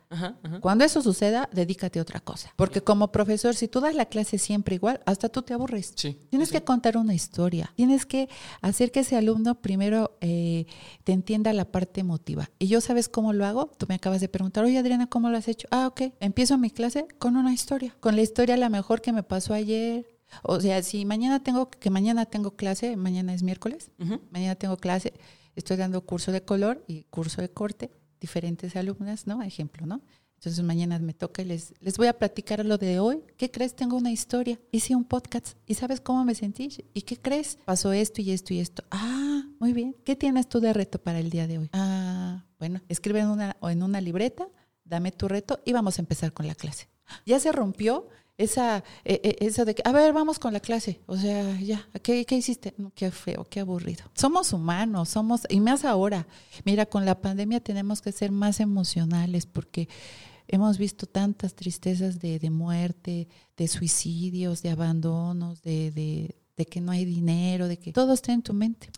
Cuando 0.61 0.85
eso 0.85 1.01
suceda, 1.03 1.49
dedícate 1.53 1.99
a 1.99 2.03
otra 2.03 2.21
cosa. 2.21 2.53
Porque 2.57 2.81
como 2.81 3.13
profesor, 3.13 3.55
si 3.55 3.69
tú 3.69 3.81
das 3.81 3.95
la 3.95 4.07
clase 4.07 4.39
siempre 4.39 4.77
igual, 4.77 5.01
hasta 5.07 5.29
tú 5.29 5.43
te 5.43 5.55
aburres. 5.55 5.93
Sí, 5.97 6.19
tienes 6.31 6.51
que 6.51 6.63
contar 6.63 6.97
una 6.97 7.15
historia. 7.15 7.73
Tienes 7.77 8.07
que 8.07 8.29
hacer 8.61 8.91
que 8.91 9.01
ese 9.01 9.17
alumno 9.17 9.61
primero 9.61 10.17
eh, 10.21 10.67
te 11.05 11.13
entienda 11.13 11.53
la 11.53 11.65
parte 11.65 12.01
emotiva. 12.01 12.51
Y 12.59 12.67
yo 12.67 12.81
sabes 12.81 13.09
cómo 13.09 13.33
lo 13.33 13.45
hago. 13.45 13.71
Tú 13.79 13.87
me 13.89 13.95
acabas 13.95 14.21
de 14.21 14.29
preguntar, 14.29 14.65
oye 14.65 14.79
Adriana, 14.79 15.07
¿cómo 15.09 15.31
lo 15.31 15.37
has 15.37 15.49
hecho? 15.49 15.69
Ah, 15.71 15.87
ok. 15.87 16.15
Empiezo 16.21 16.59
mi 16.59 16.71
clase 16.71 17.07
con 17.19 17.37
una 17.37 17.53
historia. 17.53 17.97
Con 18.01 18.17
la 18.17 18.23
historia 18.23 18.57
la 18.57 18.69
mejor 18.69 19.01
que 19.01 19.13
me 19.13 19.23
pasó 19.23 19.55
ayer, 19.55 20.07
o 20.43 20.61
sea, 20.61 20.83
si 20.83 21.05
mañana 21.05 21.43
tengo, 21.43 21.71
que 21.71 21.91
mañana 21.91 22.27
tengo 22.27 22.53
clase, 22.53 22.97
mañana 22.97 23.35
es 23.35 23.43
miércoles, 23.43 23.91
mañana 24.31 24.55
tengo 24.57 24.77
clase, 24.77 25.15
estoy 25.57 25.77
dando 25.77 26.05
curso 26.05 26.33
de 26.33 26.45
color 26.45 26.85
y 26.87 27.05
curso 27.05 27.41
de 27.41 27.51
corte, 27.51 27.91
diferentes 28.21 28.77
alumnas, 28.77 29.27
¿no? 29.27 29.43
Ejemplo, 29.43 29.87
¿no? 29.87 30.03
Entonces 30.45 30.63
mañana 30.63 30.99
me 30.99 31.15
toca 31.15 31.41
y 31.41 31.47
les, 31.47 31.73
les 31.81 31.97
voy 31.97 32.07
a 32.07 32.19
platicar 32.19 32.65
lo 32.67 32.77
de 32.77 32.99
hoy. 32.99 33.23
¿Qué 33.39 33.51
crees? 33.51 33.75
Tengo 33.75 33.97
una 33.97 34.13
historia. 34.13 34.61
Hice 34.73 34.95
un 34.95 35.05
podcast 35.05 35.57
y 35.67 35.75
¿sabes 35.75 36.03
cómo 36.03 36.23
me 36.25 36.35
sentí? 36.35 36.69
¿Y 36.93 37.03
qué 37.03 37.17
crees? 37.17 37.57
Pasó 37.65 37.93
esto 37.93 38.21
y 38.21 38.31
esto 38.31 38.53
y 38.53 38.61
esto. 38.61 38.85
Ah, 38.91 39.45
muy 39.59 39.73
bien. 39.73 39.97
¿Qué 40.05 40.17
tienes 40.17 40.47
tú 40.49 40.61
de 40.61 40.75
reto 40.75 40.99
para 40.99 41.19
el 41.19 41.31
día 41.31 41.47
de 41.47 41.59
hoy? 41.59 41.71
Ah, 41.73 42.45
bueno, 42.59 42.83
escribe 42.89 43.21
en 43.21 43.29
una, 43.29 43.57
en 43.63 43.83
una 43.83 44.03
libreta, 44.03 44.47
dame 44.85 45.13
tu 45.13 45.29
reto 45.29 45.61
y 45.65 45.73
vamos 45.73 45.99
a 45.99 46.03
empezar 46.03 46.35
con 46.35 46.47
la 46.47 46.55
clase. 46.55 46.89
Ya 47.25 47.41
se 47.41 47.51
rompió 47.51 48.09
esa, 48.37 48.79
eh, 49.05 49.21
eh, 49.23 49.37
esa 49.41 49.65
de 49.65 49.75
que, 49.75 49.83
a 49.85 49.93
ver, 49.93 50.13
vamos 50.13 50.39
con 50.39 50.53
la 50.53 50.61
clase. 50.61 51.01
O 51.07 51.17
sea, 51.17 51.61
ya, 51.61 51.89
¿qué, 52.03 52.25
qué 52.25 52.37
hiciste? 52.37 52.75
qué 52.95 53.11
feo, 53.11 53.47
qué 53.49 53.61
aburrido. 53.61 54.05
Somos 54.15 54.53
humanos, 54.53 55.09
somos, 55.09 55.43
y 55.49 55.61
más 55.61 55.85
ahora. 55.85 56.27
Mira, 56.65 56.87
con 56.87 57.05
la 57.05 57.21
pandemia 57.21 57.61
tenemos 57.61 58.01
que 58.01 58.13
ser 58.13 58.33
más 58.33 58.61
emocionales 58.61 59.47
porque 59.47 59.89
hemos 60.49 60.79
visto 60.79 61.07
tantas 61.07 61.55
tristezas 61.55 62.21
de, 62.21 62.39
de 62.39 62.51
muerte, 62.51 63.29
de 63.57 63.69
suicidios, 63.69 64.63
de 64.63 64.71
abandonos, 64.71 65.63
de, 65.63 65.91
de, 65.91 66.37
de 66.57 66.67
que 66.67 66.81
no 66.81 66.93
hay 66.93 67.05
dinero, 67.05 67.69
de 67.69 67.79
que 67.79 67.93
todo 67.93 68.13
está 68.13 68.33
en 68.33 68.43
tu 68.43 68.55
mente. 68.55 68.89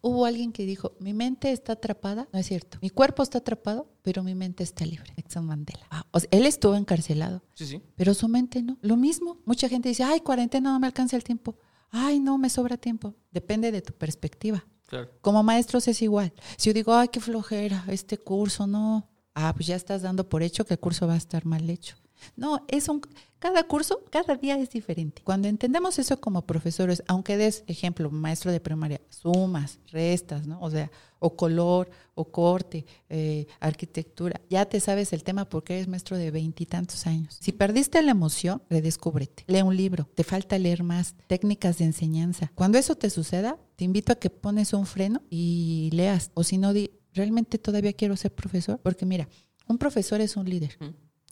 Hubo 0.00 0.26
alguien 0.26 0.52
que 0.52 0.66
dijo, 0.66 0.92
mi 1.00 1.14
mente 1.14 1.52
está 1.52 1.74
atrapada, 1.74 2.28
no 2.32 2.38
es 2.38 2.46
cierto, 2.46 2.78
mi 2.82 2.90
cuerpo 2.90 3.22
está 3.22 3.38
atrapado, 3.38 3.88
pero 4.02 4.22
mi 4.22 4.34
mente 4.34 4.62
está 4.62 4.84
libre. 4.84 5.12
Nelson 5.16 5.46
Mandela. 5.46 5.86
Ah, 5.90 6.04
él 6.30 6.44
estuvo 6.46 6.74
encarcelado, 6.74 7.42
sí, 7.54 7.66
sí. 7.66 7.82
pero 7.96 8.12
su 8.14 8.28
mente 8.28 8.62
no. 8.62 8.78
Lo 8.82 8.96
mismo, 8.96 9.38
mucha 9.44 9.68
gente 9.68 9.88
dice, 9.88 10.02
ay, 10.02 10.20
cuarentena 10.20 10.72
no 10.72 10.80
me 10.80 10.86
alcanza 10.86 11.16
el 11.16 11.24
tiempo. 11.24 11.56
Ay, 11.90 12.18
no, 12.18 12.38
me 12.38 12.50
sobra 12.50 12.76
tiempo. 12.76 13.14
Depende 13.30 13.70
de 13.70 13.80
tu 13.80 13.92
perspectiva. 13.92 14.66
Claro. 14.86 15.10
Como 15.20 15.42
maestros 15.42 15.86
es 15.88 16.02
igual. 16.02 16.32
Si 16.56 16.68
yo 16.68 16.74
digo, 16.74 16.92
ay, 16.92 17.08
qué 17.08 17.20
flojera, 17.20 17.84
este 17.88 18.18
curso, 18.18 18.66
no. 18.66 19.08
Ah, 19.34 19.52
pues 19.54 19.68
ya 19.68 19.76
estás 19.76 20.02
dando 20.02 20.28
por 20.28 20.42
hecho 20.42 20.64
que 20.66 20.74
el 20.74 20.80
curso 20.80 21.06
va 21.06 21.14
a 21.14 21.18
estar 21.18 21.46
mal 21.46 21.68
hecho. 21.70 21.96
No, 22.36 22.64
es 22.68 22.88
un, 22.88 23.00
cada 23.38 23.62
curso, 23.64 24.02
cada 24.10 24.36
día 24.36 24.58
es 24.58 24.70
diferente. 24.70 25.22
Cuando 25.22 25.48
entendemos 25.48 25.98
eso 25.98 26.20
como 26.20 26.46
profesores, 26.46 27.02
aunque 27.06 27.36
des 27.36 27.64
ejemplo, 27.66 28.10
maestro 28.10 28.50
de 28.50 28.60
primaria, 28.60 29.00
sumas, 29.10 29.80
restas, 29.92 30.46
¿no? 30.46 30.60
O 30.60 30.70
sea, 30.70 30.90
o 31.18 31.36
color, 31.36 31.90
o 32.14 32.24
corte, 32.24 32.84
eh, 33.08 33.46
arquitectura, 33.60 34.40
ya 34.50 34.66
te 34.66 34.80
sabes 34.80 35.12
el 35.12 35.24
tema 35.24 35.46
porque 35.46 35.74
eres 35.74 35.88
maestro 35.88 36.16
de 36.16 36.30
veintitantos 36.30 37.06
años. 37.06 37.36
Si 37.40 37.52
perdiste 37.52 38.02
la 38.02 38.12
emoción, 38.12 38.62
redescúbrete. 38.68 39.44
Lee 39.46 39.62
un 39.62 39.76
libro, 39.76 40.08
te 40.14 40.24
falta 40.24 40.58
leer 40.58 40.82
más, 40.82 41.14
técnicas 41.26 41.78
de 41.78 41.84
enseñanza. 41.84 42.50
Cuando 42.54 42.78
eso 42.78 42.94
te 42.94 43.10
suceda, 43.10 43.58
te 43.76 43.84
invito 43.84 44.12
a 44.12 44.16
que 44.16 44.30
pones 44.30 44.72
un 44.72 44.86
freno 44.86 45.22
y 45.30 45.90
leas. 45.92 46.30
O 46.34 46.44
si 46.44 46.58
no, 46.58 46.72
di, 46.72 46.90
¿realmente 47.12 47.58
todavía 47.58 47.92
quiero 47.92 48.16
ser 48.16 48.34
profesor? 48.34 48.78
Porque 48.82 49.06
mira, 49.06 49.28
un 49.66 49.78
profesor 49.78 50.20
es 50.20 50.36
un 50.36 50.48
líder. 50.48 50.78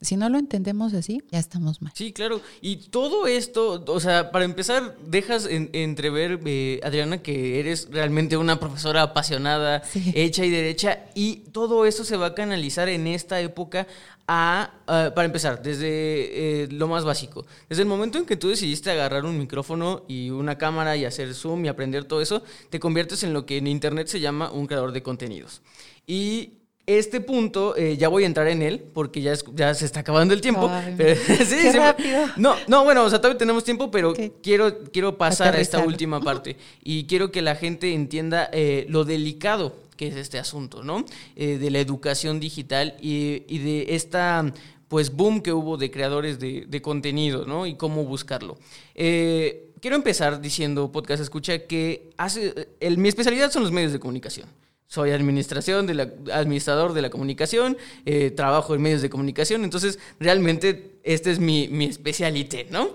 Si 0.01 0.17
no 0.17 0.27
lo 0.27 0.37
entendemos 0.37 0.93
así, 0.93 1.23
ya 1.31 1.39
estamos 1.39 1.81
mal. 1.81 1.93
Sí, 1.95 2.11
claro. 2.11 2.41
Y 2.59 2.75
todo 2.75 3.25
esto, 3.25 3.83
o 3.87 3.99
sea, 4.01 4.31
para 4.31 4.43
empezar, 4.43 4.97
dejas 5.07 5.47
entrever, 5.49 6.41
eh, 6.45 6.81
Adriana, 6.83 7.21
que 7.21 7.59
eres 7.59 7.87
realmente 7.89 8.35
una 8.35 8.59
profesora 8.59 9.01
apasionada, 9.01 9.81
hecha 10.13 10.43
y 10.43 10.49
derecha, 10.49 11.05
y 11.15 11.37
todo 11.51 11.85
eso 11.85 12.03
se 12.03 12.17
va 12.17 12.27
a 12.27 12.35
canalizar 12.35 12.89
en 12.89 13.07
esta 13.07 13.39
época 13.39 13.87
a, 14.27 14.71
para 14.85 15.25
empezar, 15.25 15.61
desde 15.61 16.63
eh, 16.63 16.67
lo 16.69 16.87
más 16.87 17.05
básico. 17.05 17.45
Desde 17.69 17.83
el 17.83 17.87
momento 17.87 18.17
en 18.17 18.25
que 18.25 18.35
tú 18.35 18.49
decidiste 18.49 18.91
agarrar 18.91 19.25
un 19.25 19.37
micrófono 19.37 20.03
y 20.07 20.29
una 20.29 20.57
cámara 20.57 20.97
y 20.97 21.05
hacer 21.05 21.33
zoom 21.33 21.65
y 21.65 21.67
aprender 21.67 22.05
todo 22.05 22.21
eso, 22.21 22.43
te 22.69 22.79
conviertes 22.79 23.23
en 23.23 23.33
lo 23.33 23.45
que 23.45 23.57
en 23.57 23.67
Internet 23.67 24.07
se 24.07 24.19
llama 24.19 24.51
un 24.51 24.67
creador 24.67 24.91
de 24.91 25.03
contenidos. 25.03 25.61
Y 26.05 26.62
este 26.85 27.21
punto, 27.21 27.77
eh, 27.77 27.95
ya 27.95 28.09
voy 28.09 28.23
a 28.23 28.25
entrar 28.25 28.47
en 28.49 28.61
él, 28.61 28.83
porque 28.93 29.21
ya, 29.21 29.33
ya 29.53 29.73
se 29.73 29.85
está 29.85 30.01
acabando 30.01 30.33
el 30.33 30.41
tiempo. 30.41 30.69
qué 30.97 31.71
rápido. 31.73 32.25
No, 32.35 32.55
no, 32.67 32.83
bueno, 32.83 33.05
o 33.05 33.09
sea, 33.09 33.19
todavía 33.19 33.37
tenemos 33.37 33.63
tiempo, 33.63 33.89
pero 33.89 34.13
quiero, 34.41 34.83
quiero 34.91 35.17
pasar 35.17 35.55
a 35.55 35.59
esta 35.59 35.79
última 35.79 36.19
parte. 36.19 36.57
Y 36.83 37.05
quiero 37.05 37.31
que 37.31 37.41
la 37.41 37.55
gente 37.55 37.93
entienda 37.93 38.49
eh, 38.51 38.85
lo 38.89 39.05
delicado 39.05 39.75
que 39.95 40.07
es 40.07 40.15
este 40.15 40.39
asunto, 40.39 40.83
¿no? 40.83 41.05
Eh, 41.35 41.57
de 41.59 41.69
la 41.69 41.79
educación 41.79 42.39
digital 42.39 42.97
y, 42.99 43.43
y, 43.47 43.59
de 43.59 43.95
esta, 43.95 44.51
pues, 44.87 45.13
boom 45.13 45.41
que 45.41 45.53
hubo 45.53 45.77
de 45.77 45.91
creadores 45.91 46.39
de, 46.39 46.65
de 46.67 46.81
contenido, 46.81 47.45
¿no? 47.45 47.67
Y 47.67 47.75
cómo 47.75 48.03
buscarlo. 48.03 48.57
quiero 48.95 49.95
empezar 49.95 50.41
diciendo, 50.41 50.91
podcast 50.91 51.21
escucha, 51.21 51.59
que 51.59 52.09
hace, 52.17 52.69
el, 52.79 52.97
mi 52.97 53.07
especialidad 53.07 53.51
son 53.51 53.63
los 53.63 53.71
medios 53.71 53.93
de 53.93 53.99
comunicación 53.99 54.47
soy 54.93 55.09
administración 55.09 55.87
de 55.87 55.95
la, 55.95 56.03
administrador 56.33 56.93
de 56.93 57.01
la 57.01 57.09
comunicación, 57.09 57.77
eh, 58.05 58.29
trabajo 58.29 58.75
en 58.75 58.81
medios 58.83 59.01
de 59.01 59.09
comunicación, 59.09 59.63
entonces 59.63 59.97
realmente 60.19 60.99
este 61.01 61.31
es 61.31 61.39
mi, 61.39 61.67
mi 61.67 61.85
especialité, 61.85 62.67
¿no? 62.69 62.91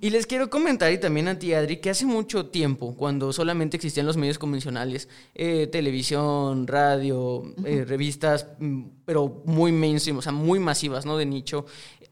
Y 0.00 0.08
les 0.08 0.26
quiero 0.26 0.48
comentar 0.48 0.90
y 0.90 0.96
también 0.96 1.28
a 1.28 1.38
ti, 1.38 1.52
Adri, 1.52 1.76
que 1.76 1.90
hace 1.90 2.06
mucho 2.06 2.46
tiempo, 2.46 2.96
cuando 2.96 3.34
solamente 3.34 3.76
existían 3.76 4.06
los 4.06 4.16
medios 4.16 4.38
convencionales, 4.38 5.10
eh, 5.34 5.66
televisión, 5.66 6.66
radio, 6.66 7.42
eh, 7.66 7.84
revistas, 7.86 8.46
mm, 8.58 8.84
pero 9.04 9.42
muy 9.44 9.72
mainstream, 9.72 10.16
o 10.16 10.22
sea, 10.22 10.32
muy 10.32 10.58
masivas, 10.58 11.04
¿no? 11.04 11.18
De 11.18 11.26
nicho, 11.26 11.66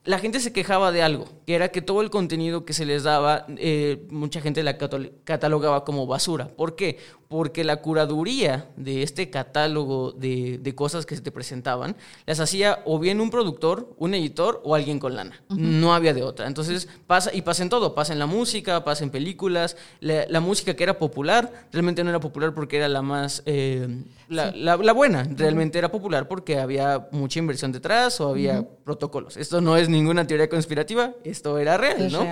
la 0.05 0.19
gente 0.19 0.41
se 0.41 0.53
quejaba 0.53 0.93
de 0.93 1.03
algo, 1.03 1.27
que 1.47 1.55
era 1.55 1.69
que 1.69 1.83
todo 1.83 2.01
el 2.01 2.11
contenido 2.11 2.65
que 2.65 2.73
se 2.73 2.87
les 2.87 3.03
daba, 3.03 3.47
eh, 3.57 4.07
mucha 4.11 4.41
gente 4.41 4.63
la 4.63 4.79
catalogaba 4.79 5.85
como 5.85 6.07
basura. 6.07 6.49
¿Por 6.49 6.75
qué? 6.75 6.99
Porque 7.31 7.63
la 7.63 7.77
curaduría 7.77 8.71
de 8.77 9.05
este 9.05 9.31
catálogo 9.31 10.11
de, 10.11 10.59
de, 10.59 10.75
cosas 10.75 11.07
que 11.07 11.15
se 11.15 11.23
te 11.23 11.31
presentaban, 11.31 11.95
las 12.27 12.41
hacía 12.41 12.81
o 12.85 12.99
bien 12.99 13.21
un 13.21 13.31
productor, 13.31 13.95
un 13.99 14.15
editor 14.15 14.61
o 14.65 14.75
alguien 14.75 14.99
con 14.99 15.15
lana. 15.15 15.41
No 15.49 15.95
había 15.95 16.13
de 16.13 16.25
otra. 16.25 16.49
Entonces 16.49 16.89
pasa, 17.07 17.31
y 17.33 17.43
pasa 17.43 17.63
en 17.63 17.69
todo, 17.69 17.95
pasa 17.95 18.13
en 18.13 18.19
la 18.19 18.27
música, 18.27 18.83
pasa 18.83 19.05
en 19.05 19.11
películas. 19.11 19.77
La, 20.01 20.41
música 20.41 20.75
que 20.75 20.83
era 20.83 20.99
popular, 20.99 21.69
realmente 21.71 22.03
no 22.03 22.11
era 22.11 22.19
popular 22.19 22.53
porque 22.53 22.79
era 22.79 22.89
la 22.89 23.01
más... 23.01 23.45
Eh, 23.47 23.87
la, 24.29 24.51
la, 24.51 24.93
buena, 24.93 25.23
realmente 25.23 25.79
era 25.79 25.93
popular 25.93 26.27
porque 26.27 26.59
había 26.59 27.07
mucha 27.13 27.39
inversión 27.39 27.71
detrás 27.71 28.21
o 28.21 28.29
había 28.29 28.67
protocolos. 28.85 29.37
Esto 29.37 29.61
no 29.61 29.77
es 29.77 29.89
ninguna 29.89 30.27
teoría 30.27 30.49
conspirativa, 30.49 31.13
esto 31.23 31.59
era 31.59 31.77
real, 31.77 32.11
¿no? 32.11 32.27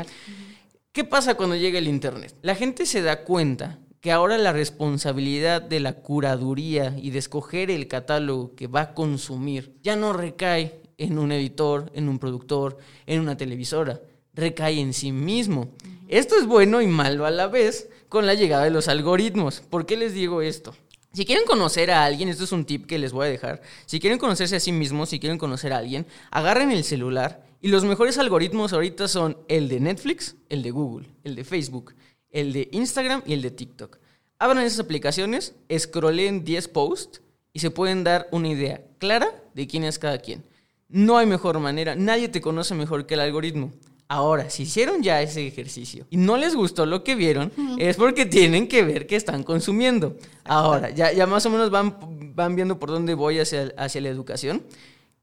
¿Qué 0.91 1.05
pasa 1.05 1.37
cuando 1.37 1.55
llega 1.55 1.79
el 1.79 1.87
Internet? 1.87 2.35
La 2.43 2.57
gente 2.57 2.85
se 2.85 3.01
da 3.01 3.23
cuenta 3.23 3.79
que 4.01 4.13
ahora 4.13 4.39
la 4.39 4.53
responsabilidad 4.53 5.61
de 5.63 5.81
la 5.81 5.95
curaduría 5.95 6.95
y 6.97 7.11
de 7.11 7.19
escoger 7.19 7.71
el 7.71 7.89
catálogo 7.89 8.55
que 8.55 8.67
va 8.67 8.81
a 8.83 8.95
consumir 8.95 9.75
ya 9.83 9.97
no 9.97 10.13
recae 10.13 10.81
en 10.99 11.19
un 11.19 11.33
editor, 11.33 11.91
en 11.95 12.09
un 12.09 12.19
productor, 12.19 12.79
en 13.07 13.21
una 13.21 13.37
televisora, 13.37 14.01
recae 14.35 14.81
en 14.81 14.93
sí 14.93 15.13
mismo. 15.13 15.69
Esto 16.09 16.37
es 16.37 16.47
bueno 16.47 16.81
y 16.81 16.87
malo 16.87 17.27
a 17.27 17.31
la 17.31 17.49
vez 17.49 17.89
con 18.09 18.27
la 18.27 18.35
llegada 18.35 18.65
de 18.65 18.71
los 18.71 18.89
algoritmos. 18.89 19.61
¿Por 19.61 19.87
qué 19.87 19.97
les 19.97 20.15
digo 20.15 20.43
esto? 20.43 20.75
Si 21.13 21.25
quieren 21.25 21.47
conocer 21.47 21.91
a 21.91 22.05
alguien, 22.05 22.29
esto 22.29 22.45
es 22.45 22.53
un 22.53 22.65
tip 22.65 22.87
que 22.87 22.99
les 22.99 23.13
voy 23.13 23.27
a 23.27 23.31
dejar. 23.31 23.63
Si 23.87 23.99
quieren 23.99 24.19
conocerse 24.19 24.57
a 24.57 24.61
sí 24.61 24.73
mismos, 24.73 25.09
si 25.09 25.19
quieren 25.19 25.39
conocer 25.39 25.73
a 25.73 25.79
alguien, 25.79 26.07
agarren 26.31 26.71
el 26.71 26.85
celular 26.85 27.49
y 27.61 27.69
los 27.69 27.85
mejores 27.85 28.19
algoritmos 28.19 28.73
ahorita 28.73 29.09
son 29.09 29.39
el 29.49 29.69
de 29.69 29.81
Netflix, 29.81 30.37
el 30.49 30.63
de 30.63 30.71
Google, 30.71 31.09
el 31.25 31.35
de 31.35 31.45
Facebook, 31.45 31.95
el 32.31 32.53
de 32.53 32.68
Instagram 32.72 33.22
y 33.26 33.33
el 33.33 33.43
de 33.43 33.51
TikTok. 33.51 33.99
Abran 34.39 34.64
esas 34.64 34.81
aplicaciones, 34.81 35.55
scrollen 35.76 36.45
10 36.45 36.68
posts 36.68 37.22
y 37.53 37.61
se 37.61 37.70
pueden 37.70 38.05
dar 38.05 38.29
una 38.31 38.49
idea 38.49 38.83
clara 38.99 39.29
de 39.55 39.66
quién 39.66 39.85
es 39.85 39.99
cada 39.99 40.18
quien. 40.18 40.45
No 40.89 41.18
hay 41.18 41.26
mejor 41.26 41.59
manera, 41.59 41.95
nadie 41.95 42.29
te 42.29 42.41
conoce 42.41 42.74
mejor 42.74 43.07
que 43.07 43.14
el 43.14 43.20
algoritmo. 43.20 43.72
Ahora, 44.11 44.49
si 44.49 44.62
hicieron 44.62 45.03
ya 45.03 45.20
ese 45.20 45.47
ejercicio 45.47 46.07
y 46.09 46.16
no 46.16 46.39
les 46.39 46.55
gustó 46.55 46.87
lo 46.87 47.05
que 47.05 47.14
vieron, 47.14 47.53
es 47.79 47.97
porque 47.97 48.24
tienen 48.24 48.66
que 48.66 48.83
ver 48.83 49.07
qué 49.07 49.16
están 49.16 49.43
consumiendo. 49.43 50.16
Ahora, 50.45 50.89
ya, 50.89 51.12
ya 51.12 51.26
más 51.26 51.45
o 51.45 51.51
menos 51.51 51.70
van, 51.70 51.99
van 52.35 52.57
viendo 52.57 52.79
por 52.79 52.91
dónde 52.91 53.12
voy 53.12 53.39
hacia, 53.39 53.70
hacia 53.76 54.01
la 54.01 54.09
educación. 54.09 54.62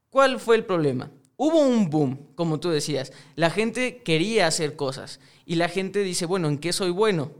¿Cuál 0.08 0.38
fue 0.38 0.54
el 0.54 0.64
problema? 0.64 1.10
Hubo 1.36 1.58
un 1.58 1.90
boom, 1.90 2.28
como 2.36 2.60
tú 2.60 2.70
decías. 2.70 3.12
La 3.34 3.50
gente 3.50 4.02
quería 4.04 4.46
hacer 4.46 4.76
cosas 4.76 5.18
y 5.46 5.54
la 5.54 5.68
gente 5.68 6.00
dice, 6.00 6.26
bueno, 6.26 6.48
¿en 6.48 6.58
qué 6.58 6.72
soy 6.72 6.90
bueno? 6.90 7.30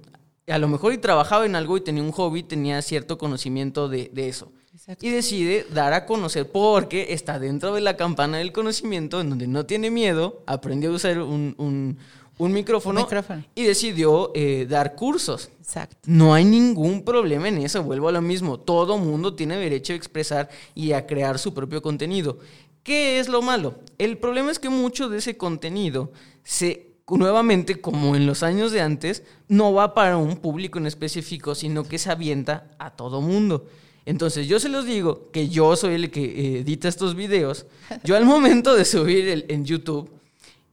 A 0.47 0.59
lo 0.59 0.69
mejor 0.69 0.93
y 0.93 0.99
trabajaba 0.99 1.45
en 1.45 1.57
algo 1.57 1.77
y 1.77 1.81
tenía 1.81 2.03
un 2.03 2.13
hobby, 2.13 2.45
tenía 2.45 2.81
cierto 2.81 3.19
conocimiento 3.19 3.89
de, 3.89 4.11
de 4.15 4.29
eso. 4.29 4.53
Y 5.01 5.11
decide 5.11 5.67
dar 5.73 5.93
a 5.93 6.07
conocer 6.07 6.51
porque 6.51 7.09
está 7.11 7.39
dentro 7.39 7.75
de 7.75 7.81
la 7.81 7.97
campana 7.97 8.39
del 8.39 8.53
conocimiento, 8.53 9.21
en 9.21 9.31
donde 9.31 9.49
no 9.49 9.67
tiene 9.67 9.91
miedo, 9.91 10.43
aprendió 10.47 10.91
a 10.91 10.95
usar 10.95 11.19
un, 11.19 11.99
micrófono, 12.39 13.09
y 13.55 13.65
decidió 13.65 14.31
eh, 14.35 14.67
dar 14.69 14.95
cursos. 14.95 15.51
Exacto. 15.59 15.97
No 16.05 16.35
hay 16.35 16.45
ningún 16.45 17.05
problema 17.05 17.49
en 17.49 17.59
eso, 17.59 17.83
vuelvo 17.83 18.09
a 18.09 18.13
lo 18.13 18.23
mismo. 18.23 18.61
Todo 18.61 18.99
mundo 18.99 19.35
tiene 19.35 19.57
derecho 19.57 19.93
a 19.93 19.97
expresar 19.97 20.51
y 20.75 20.93
a 20.93 21.07
crear 21.07 21.39
su 21.39 21.53
propio 21.55 21.83
contenido. 21.83 22.39
¿Qué 22.83 23.19
es 23.19 23.29
lo 23.29 23.43
malo? 23.43 23.81
El 23.99 24.19
problema 24.19 24.53
es 24.53 24.61
que 24.61 24.69
mucho 24.69 25.09
de 25.09 25.19
ese 25.19 25.37
contenido 25.37 26.13
se 26.45 26.96
nuevamente, 27.09 27.81
como 27.81 28.17
en 28.17 28.27
los 28.27 28.43
años 28.43 28.73
de 28.73 28.81
antes, 28.81 29.23
no 29.49 29.73
va 29.73 29.95
para 29.95 30.17
un 30.17 30.37
público 30.37 30.79
en 30.79 30.87
específico, 30.87 31.55
sino 31.55 31.85
que 31.85 31.99
se 31.99 32.11
avienta 32.11 32.71
a 32.79 32.91
todo 32.91 33.21
mundo. 33.21 33.67
Entonces 34.05 34.47
yo 34.47 34.61
se 34.61 34.69
los 34.69 34.87
digo 34.87 35.31
que 35.33 35.49
yo 35.49 35.75
soy 35.77 35.95
el 35.95 36.11
que 36.11 36.25
eh, 36.25 36.59
edita 36.61 36.89
estos 36.89 37.15
videos. 37.15 37.67
Yo 38.05 38.17
al 38.17 38.25
momento 38.25 38.75
de 38.75 38.85
subir 38.85 39.29
el, 39.29 39.45
en 39.49 39.65
YouTube, 39.65 40.11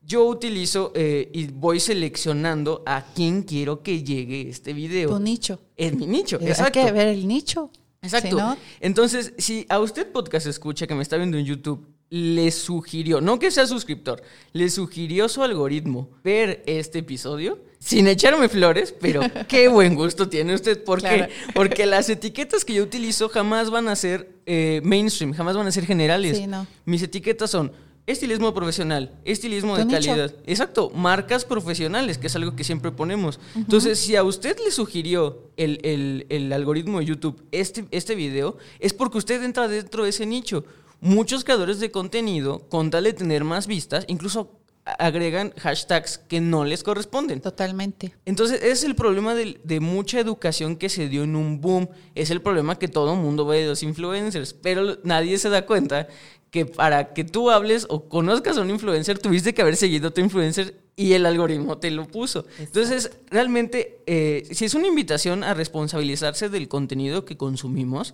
yo 0.06 0.26
utilizo 0.26 0.92
eh, 0.96 1.30
y 1.34 1.48
voy 1.48 1.80
seleccionando 1.80 2.84
a 2.86 3.06
quién 3.16 3.42
quiero 3.44 3.82
que 3.82 4.04
llegue 4.04 4.50
este 4.50 4.74
video. 4.74 5.10
Tu 5.10 5.20
nicho. 5.20 5.60
Es 5.76 5.96
mi 5.96 6.06
nicho, 6.06 6.38
exacto. 6.42 6.80
Hay 6.80 6.86
que 6.86 6.92
ver 6.92 7.08
el 7.08 7.28
nicho. 7.28 7.72
Exacto. 8.04 8.58
Entonces, 8.82 9.34
si 9.38 9.66
a 9.70 9.80
usted 9.80 10.12
podcast 10.12 10.46
escucha 10.46 10.86
que 10.86 10.94
me 10.94 11.02
está 11.02 11.18
viendo 11.18 11.38
en 11.38 11.46
YouTube, 11.46 11.88
le 12.10 12.52
sugirió, 12.52 13.22
no 13.22 13.40
que 13.40 13.50
sea 13.50 13.66
suscriptor, 13.66 14.22
le 14.52 14.70
sugirió 14.70 15.28
su 15.30 15.44
algoritmo 15.44 16.10
ver 16.24 16.64
este 16.68 17.00
episodio, 17.00 17.60
sin 17.80 18.08
echarme 18.08 18.50
flores, 18.50 18.94
pero 19.00 19.22
qué 19.48 19.68
buen 19.68 19.96
gusto 19.96 20.30
tiene 20.30 20.54
usted. 20.54 20.84
¿Por 20.84 21.02
qué? 21.02 21.30
Porque 21.54 21.86
las 21.86 22.10
etiquetas 22.10 22.64
que 22.64 22.74
yo 22.76 22.84
utilizo 22.84 23.30
jamás 23.30 23.70
van 23.70 23.88
a 23.88 23.96
ser 23.96 24.38
eh, 24.46 24.80
mainstream, 24.84 25.34
jamás 25.34 25.58
van 25.58 25.68
a 25.68 25.72
ser 25.72 25.86
generales. 25.86 26.42
Mis 26.86 27.02
etiquetas 27.02 27.50
son 27.50 27.72
estilismo 28.06 28.54
profesional, 28.54 29.12
estilismo 29.24 29.78
de 29.78 29.88
calidad. 29.88 30.34
Exacto, 30.46 30.90
marcas 30.90 31.46
profesionales, 31.46 32.18
que 32.18 32.28
es 32.28 32.36
algo 32.36 32.56
que 32.56 32.64
siempre 32.64 32.92
ponemos. 32.92 33.40
Entonces, 33.56 34.00
si 34.00 34.16
a 34.16 34.24
usted 34.24 34.58
le 34.64 34.72
sugirió 34.72 35.50
el, 35.56 36.26
el, 36.30 36.54
algoritmo 36.54 37.00
de 37.00 37.06
YouTube 37.06 37.44
este, 37.52 37.86
este 37.92 38.16
video, 38.16 38.58
es 38.80 38.94
porque 38.94 39.18
usted 39.18 39.42
entra 39.44 39.68
dentro 39.68 40.04
de 40.04 40.10
ese 40.10 40.26
nicho. 40.26 40.66
Muchos 41.04 41.44
creadores 41.44 41.82
de 41.82 41.92
contenido, 41.92 42.70
con 42.70 42.90
tal 42.90 43.04
de 43.04 43.12
tener 43.12 43.44
más 43.44 43.68
vistas, 43.68 44.06
incluso 44.08 44.62
agregan 44.86 45.54
hashtags 45.58 46.18
que 46.18 46.40
no 46.40 46.64
les 46.64 46.82
corresponden. 46.82 47.42
Totalmente. 47.42 48.16
Entonces, 48.24 48.62
ese 48.62 48.72
es 48.72 48.84
el 48.86 48.96
problema 48.96 49.36
de, 49.36 49.80
mucha 49.82 50.22
educación 50.22 50.78
que 50.78 50.88
se 50.88 51.10
dio 51.10 51.24
en 51.24 51.36
un 51.36 51.60
boom. 51.60 51.90
Es 52.16 52.30
el 52.30 52.42
problema 52.42 52.80
que 52.80 52.88
todo 52.88 53.18
mundo 53.18 53.46
ve 53.46 53.64
de 53.64 53.68
los 53.68 53.84
influencers, 53.84 54.54
pero 54.54 54.98
nadie 55.04 55.38
se 55.40 55.50
da 55.50 55.66
cuenta 55.66 56.08
que 56.52 56.66
para 56.66 57.14
que 57.14 57.26
tú 57.26 57.52
hables 57.52 57.86
o 57.90 58.08
conozcas 58.08 58.58
a 58.58 58.62
un 58.62 58.70
influencer, 58.70 59.20
tuviste 59.20 59.54
que 59.54 59.62
haber 59.62 59.76
seguido 59.76 60.08
a 60.08 60.12
tu 60.12 60.22
influencer 60.22 60.74
y 60.96 61.12
el 61.12 61.26
algoritmo 61.26 61.80
te 61.80 61.92
lo 61.92 62.08
puso. 62.08 62.46
Entonces, 62.60 63.12
realmente, 63.30 64.00
eh, 64.06 64.48
si 64.52 64.64
es 64.64 64.74
una 64.74 64.88
invitación 64.88 65.44
a 65.44 65.54
responsabilizarse 65.54 66.48
del 66.48 66.70
contenido 66.70 67.26
que 67.26 67.36
consumimos 67.36 68.14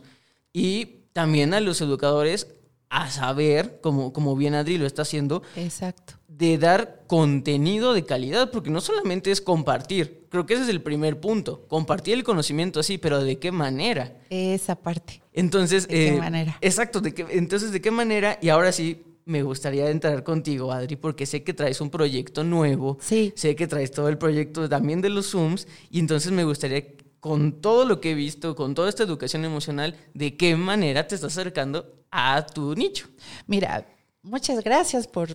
y 0.54 0.96
también 1.14 1.54
a 1.54 1.60
los 1.60 1.82
educadores 1.82 2.48
a 2.90 3.10
saber, 3.10 3.80
como, 3.82 4.14
como 4.14 4.36
bien 4.36 4.56
Adri 4.56 4.78
lo 4.78 4.88
está 4.88 5.04
haciendo, 5.04 5.44
Exacto. 5.56 6.16
de 6.28 6.58
dar 6.58 7.04
contenido 7.08 7.94
de 7.94 8.04
calidad, 8.04 8.52
porque 8.52 8.70
no 8.70 8.82
solamente 8.82 9.32
es 9.32 9.42
compartir, 9.42 10.26
creo 10.30 10.46
que 10.46 10.56
ese 10.56 10.64
es 10.64 10.70
el 10.70 10.82
primer 10.82 11.20
punto, 11.20 11.68
compartir 11.68 12.16
el 12.16 12.24
conocimiento 12.24 12.80
así, 12.80 12.98
pero 12.98 13.24
¿de 13.24 13.38
qué 13.38 13.52
manera? 13.52 14.18
Esa 14.30 14.76
parte. 14.76 15.22
Entonces, 15.34 15.88
¿de 15.88 15.94
qué 15.94 16.08
eh, 16.16 16.18
manera? 16.18 16.58
Exacto, 16.62 17.00
de 17.00 17.14
qué, 17.14 17.26
entonces, 17.30 17.72
¿de 17.72 17.82
qué 17.82 17.92
manera? 17.92 18.40
Y 18.42 18.50
ahora 18.50 18.72
sí, 18.72 19.04
me 19.26 19.44
gustaría 19.44 19.90
entrar 19.92 20.24
contigo, 20.24 20.72
Adri, 20.72 20.96
porque 20.96 21.28
sé 21.28 21.44
que 21.44 21.54
traes 21.54 21.82
un 21.82 21.92
proyecto 21.92 22.44
nuevo, 22.44 22.98
sí. 23.00 23.32
sé 23.36 23.56
que 23.56 23.68
traes 23.68 23.92
todo 23.92 24.10
el 24.10 24.18
proyecto 24.18 24.68
también 24.68 25.02
de 25.02 25.10
los 25.10 25.30
Zooms, 25.30 25.68
y 25.92 26.00
entonces 26.00 26.32
me 26.32 26.44
gustaría 26.44 26.84
con 27.20 27.62
todo 27.62 27.86
lo 27.86 28.02
que 28.02 28.12
he 28.12 28.16
visto, 28.16 28.56
con 28.56 28.76
toda 28.76 28.90
esta 28.90 29.04
educación 29.04 29.46
emocional, 29.46 29.96
de 30.14 30.38
qué 30.38 30.56
manera 30.56 31.08
te 31.08 31.16
estás 31.16 31.38
acercando 31.38 32.04
a 32.12 32.46
tu 32.46 32.76
nicho. 32.76 33.08
Mira, 33.48 33.86
muchas 34.22 34.64
gracias 34.64 35.08
por, 35.08 35.30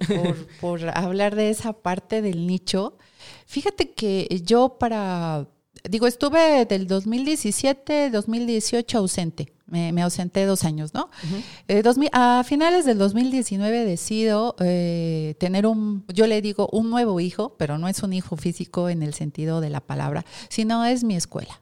por, 0.61 0.81
hablar 0.95 1.35
de 1.35 1.51
esa 1.51 1.73
parte 1.73 2.23
del 2.23 2.47
nicho. 2.47 2.97
Fíjate 3.47 3.93
que 3.93 4.43
yo 4.45 4.77
para, 4.79 5.49
digo, 5.89 6.07
estuve 6.07 6.65
del 6.67 6.87
2017, 6.87 8.11
2018 8.11 8.99
ausente. 8.99 9.54
Me, 9.67 10.03
ausenté 10.03 10.45
dos 10.45 10.65
años, 10.65 10.93
¿no? 10.93 11.09
Eh, 11.69 11.83
a 12.13 12.45
finales 12.45 12.85
del 12.85 12.99
2019 12.99 13.85
decido 13.85 14.55
eh, 14.61 15.37
tener 15.39 15.67
un, 15.67 16.05
yo 16.13 16.27
le 16.27 16.43
digo, 16.43 16.69
un 16.71 16.91
nuevo 16.91 17.19
hijo, 17.19 17.57
pero 17.57 17.79
no 17.79 17.89
es 17.89 18.03
un 18.03 18.13
hijo 18.13 18.37
físico 18.37 18.91
en 18.91 19.03
el 19.03 19.15
sentido 19.15 19.61
de 19.61 19.71
la 19.71 19.81
palabra, 19.81 20.25
sino 20.51 20.85
es 20.85 21.03
mi 21.03 21.17
escuela. 21.17 21.61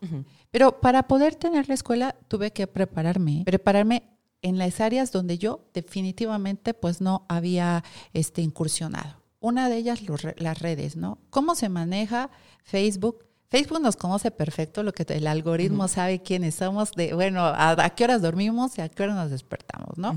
Pero 0.50 0.80
para 0.80 1.04
poder 1.08 1.36
tener 1.36 1.68
la 1.68 1.74
escuela 1.74 2.16
tuve 2.28 2.52
que 2.52 2.66
prepararme, 2.66 3.42
prepararme 3.46 4.02
en 4.42 4.58
las 4.58 4.80
áreas 4.80 5.12
donde 5.12 5.38
yo 5.38 5.64
definitivamente 5.72 6.74
pues 6.74 7.00
no 7.00 7.24
había 7.28 7.84
este, 8.12 8.42
incursionado. 8.42 9.22
Una 9.40 9.68
de 9.68 9.76
ellas 9.76 10.00
las 10.36 10.58
redes, 10.58 10.96
¿no? 10.96 11.18
¿Cómo 11.30 11.54
se 11.54 11.68
maneja 11.68 12.30
Facebook? 12.62 13.24
Facebook 13.52 13.82
nos 13.82 13.96
conoce 13.96 14.30
perfecto, 14.30 14.82
lo 14.82 14.94
que 14.94 15.04
el 15.06 15.26
algoritmo 15.26 15.86
sabe 15.86 16.22
quiénes 16.22 16.54
somos, 16.54 16.92
de 16.92 17.12
bueno, 17.12 17.42
a, 17.44 17.90
qué 17.94 18.04
horas 18.04 18.22
dormimos 18.22 18.78
y 18.78 18.80
a 18.80 18.88
qué 18.88 19.02
horas 19.02 19.14
nos 19.14 19.30
despertamos, 19.30 19.98
¿no? 19.98 20.12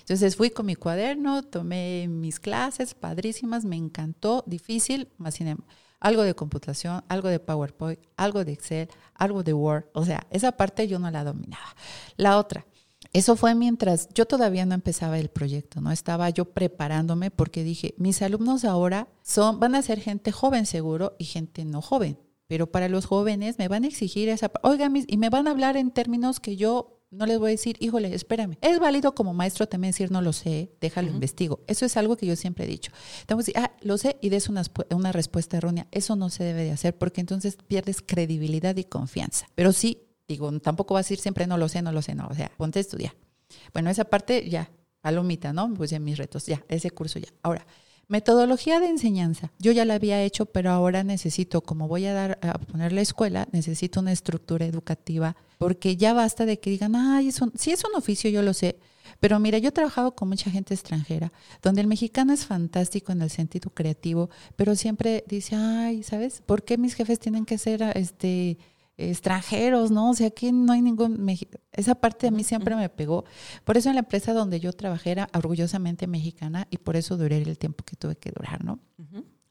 Entonces 0.00 0.34
fui 0.34 0.50
con 0.50 0.66
mi 0.66 0.74
cuaderno, 0.74 1.44
tomé 1.44 2.08
mis 2.08 2.40
clases, 2.40 2.94
padrísimas, 2.94 3.64
me 3.64 3.76
encantó, 3.76 4.42
difícil, 4.48 5.08
más 5.16 5.34
sin 5.34 5.46
embargo, 5.46 5.72
algo 6.00 6.22
de 6.22 6.34
computación, 6.34 7.04
algo 7.08 7.28
de 7.28 7.38
PowerPoint, 7.38 8.00
algo 8.16 8.44
de 8.44 8.50
Excel, 8.50 8.88
algo 9.14 9.44
de 9.44 9.52
Word, 9.52 9.84
o 9.92 10.04
sea, 10.04 10.26
esa 10.30 10.50
parte 10.50 10.88
yo 10.88 10.98
no 10.98 11.08
la 11.12 11.22
dominaba. 11.22 11.76
La 12.16 12.36
otra, 12.36 12.66
eso 13.12 13.36
fue 13.36 13.54
mientras 13.54 14.08
yo 14.12 14.26
todavía 14.26 14.66
no 14.66 14.74
empezaba 14.74 15.20
el 15.20 15.28
proyecto, 15.28 15.80
¿no? 15.80 15.92
Estaba 15.92 16.28
yo 16.30 16.46
preparándome 16.46 17.30
porque 17.30 17.62
dije, 17.62 17.94
mis 17.96 18.22
alumnos 18.22 18.64
ahora 18.64 19.06
son, 19.22 19.60
van 19.60 19.76
a 19.76 19.82
ser 19.82 20.00
gente 20.00 20.32
joven 20.32 20.66
seguro 20.66 21.14
y 21.20 21.26
gente 21.26 21.64
no 21.64 21.80
joven. 21.80 22.18
Pero 22.52 22.70
para 22.70 22.90
los 22.90 23.06
jóvenes 23.06 23.58
me 23.58 23.66
van 23.66 23.84
a 23.84 23.86
exigir 23.86 24.28
esa, 24.28 24.50
oiga, 24.62 24.90
y 25.06 25.16
me 25.16 25.30
van 25.30 25.48
a 25.48 25.52
hablar 25.52 25.78
en 25.78 25.90
términos 25.90 26.38
que 26.38 26.56
yo 26.56 26.98
no 27.10 27.24
les 27.24 27.38
voy 27.38 27.48
a 27.48 27.50
decir, 27.52 27.78
híjole, 27.80 28.14
espérame. 28.14 28.58
Es 28.60 28.78
válido 28.78 29.14
como 29.14 29.32
maestro 29.32 29.66
también 29.66 29.92
decir, 29.92 30.10
no 30.10 30.20
lo 30.20 30.34
sé, 30.34 30.70
déjalo, 30.78 31.08
investigo. 31.08 31.60
Eso 31.66 31.86
es 31.86 31.96
algo 31.96 32.16
que 32.18 32.26
yo 32.26 32.36
siempre 32.36 32.64
he 32.64 32.68
dicho. 32.68 32.92
Decir, 33.26 33.54
ah, 33.56 33.72
lo 33.80 33.96
sé 33.96 34.18
y 34.20 34.28
des 34.28 34.50
una, 34.50 34.64
una 34.94 35.12
respuesta 35.12 35.56
errónea. 35.56 35.86
Eso 35.92 36.14
no 36.14 36.28
se 36.28 36.44
debe 36.44 36.64
de 36.64 36.72
hacer 36.72 36.96
porque 36.98 37.22
entonces 37.22 37.56
pierdes 37.66 38.02
credibilidad 38.02 38.76
y 38.76 38.84
confianza. 38.84 39.46
Pero 39.54 39.72
sí, 39.72 40.02
Digo, 40.28 40.50
tampoco 40.60 40.94
vas 40.94 41.10
a 41.10 41.12
ir 41.12 41.18
siempre, 41.18 41.46
no 41.46 41.58
lo 41.58 41.68
sé, 41.68 41.82
no 41.82 41.92
lo 41.92 42.00
sé, 42.02 42.14
no. 42.14 42.26
O 42.28 42.34
sea, 42.34 42.50
ponte 42.56 42.78
a 42.78 42.82
estudiar. 42.82 43.14
Bueno, 43.72 43.90
esa 43.90 44.04
parte 44.04 44.48
ya, 44.48 44.70
palomita, 45.00 45.52
¿no? 45.52 45.72
Pues 45.74 45.90
ya 45.90 45.98
mis 45.98 46.16
retos, 46.16 46.46
ya, 46.46 46.64
ese 46.68 46.90
curso 46.90 47.18
ya. 47.18 47.28
Ahora, 47.42 47.66
metodología 48.08 48.80
de 48.80 48.88
enseñanza. 48.88 49.52
Yo 49.58 49.72
ya 49.72 49.84
la 49.84 49.94
había 49.94 50.22
hecho, 50.22 50.46
pero 50.46 50.70
ahora 50.70 51.04
necesito, 51.04 51.62
como 51.62 51.88
voy 51.88 52.06
a 52.06 52.14
dar 52.14 52.38
a 52.42 52.58
poner 52.58 52.92
la 52.92 53.00
escuela, 53.00 53.48
necesito 53.52 54.00
una 54.00 54.12
estructura 54.12 54.66
educativa, 54.66 55.36
porque 55.58 55.96
ya 55.96 56.12
basta 56.12 56.44
de 56.44 56.58
que 56.58 56.70
digan, 56.70 56.94
ay, 56.96 57.28
eso, 57.28 57.50
si 57.56 57.70
es 57.70 57.82
un 57.84 57.94
oficio, 57.96 58.30
yo 58.30 58.42
lo 58.42 58.52
sé. 58.52 58.78
Pero 59.20 59.38
mira, 59.38 59.58
yo 59.58 59.68
he 59.68 59.72
trabajado 59.72 60.14
con 60.14 60.28
mucha 60.28 60.50
gente 60.50 60.74
extranjera, 60.74 61.32
donde 61.62 61.80
el 61.80 61.86
mexicano 61.86 62.32
es 62.32 62.46
fantástico 62.46 63.12
en 63.12 63.22
el 63.22 63.30
sentido 63.30 63.70
creativo, 63.70 64.30
pero 64.56 64.74
siempre 64.76 65.24
dice, 65.28 65.56
ay, 65.56 66.02
¿sabes? 66.02 66.42
¿Por 66.44 66.64
qué 66.64 66.78
mis 66.78 66.94
jefes 66.94 67.18
tienen 67.18 67.44
que 67.44 67.58
ser 67.58 67.82
este 67.94 68.58
extranjeros, 68.96 69.90
¿no? 69.90 70.10
O 70.10 70.14
sea, 70.14 70.28
aquí 70.28 70.52
no 70.52 70.72
hay 70.72 70.82
ningún... 70.82 71.26
Esa 71.72 71.94
parte 71.94 72.28
a 72.28 72.30
mí 72.30 72.44
siempre 72.44 72.76
me 72.76 72.88
pegó. 72.88 73.24
Por 73.64 73.76
eso 73.76 73.88
en 73.88 73.96
la 73.96 74.00
empresa 74.00 74.32
donde 74.32 74.60
yo 74.60 74.72
trabajé 74.72 75.12
era 75.12 75.28
orgullosamente 75.34 76.06
mexicana 76.06 76.68
y 76.70 76.78
por 76.78 76.96
eso 76.96 77.16
duré 77.16 77.38
el 77.38 77.58
tiempo 77.58 77.84
que 77.84 77.96
tuve 77.96 78.16
que 78.16 78.30
durar, 78.30 78.64
¿no? 78.64 78.80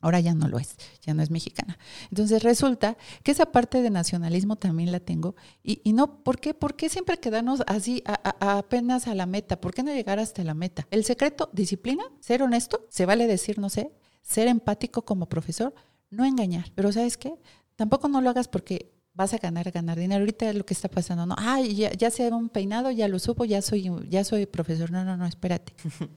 Ahora 0.04 0.20
ya 0.20 0.34
no 0.34 0.48
lo 0.48 0.58
es, 0.58 0.76
ya 1.02 1.14
no 1.14 1.22
es 1.22 1.30
mexicana. 1.30 1.78
Entonces 2.10 2.42
resulta 2.42 2.98
que 3.22 3.32
esa 3.32 3.46
parte 3.46 3.84
de 3.84 3.92
nacionalismo 3.92 4.56
también 4.56 4.92
la 4.92 5.00
tengo. 5.00 5.36
Y, 5.64 5.80
y 5.84 5.94
no, 5.94 6.24
¿por 6.24 6.40
qué? 6.40 6.56
¿Por 6.56 6.76
qué 6.76 6.90
siempre 6.90 7.20
quedarnos 7.20 7.62
así 7.68 8.04
apenas 8.06 9.08
a 9.08 9.14
la 9.14 9.28
meta? 9.28 9.62
¿Por 9.62 9.76
qué 9.76 9.84
no 9.84 9.94
llegar 9.94 10.18
hasta 10.18 10.44
la 10.44 10.56
meta? 10.56 10.88
El 10.90 11.04
secreto, 11.06 11.52
disciplina, 11.54 12.04
ser 12.20 12.42
honesto, 12.42 12.88
se 12.90 13.06
vale 13.06 13.28
decir, 13.28 13.60
no 13.60 13.70
sé, 13.70 13.94
ser 14.24 14.48
empático 14.48 15.04
como 15.04 15.30
profesor, 15.30 15.76
no 16.10 16.26
engañar. 16.26 16.72
Pero 16.74 16.92
¿sabes 16.92 17.16
qué? 17.18 17.36
Tampoco 17.76 18.08
no 18.08 18.22
lo 18.22 18.32
hagas 18.32 18.48
porque 18.48 18.92
vas 19.14 19.34
a 19.34 19.38
ganar, 19.38 19.72
ganar 19.72 19.98
dinero. 20.00 20.22
Ahorita 20.22 20.52
lo 20.54 20.66
que 20.66 20.74
está 20.74 20.90
pasando, 20.90 21.26
¿no? 21.26 21.36
Ay, 21.38 21.76
ya, 21.76 21.92
ya 21.92 22.12
se 22.12 22.28
un 22.30 22.50
peinado, 22.50 22.92
ya 22.92 23.08
lo 23.08 23.20
supo, 23.20 23.46
ya 23.46 23.62
soy, 23.62 23.90
ya 24.10 24.24
soy 24.24 24.46
profesor. 24.46 24.92
No, 24.92 25.04
no, 25.04 25.18
no, 25.18 25.26
espérate. 25.26 25.74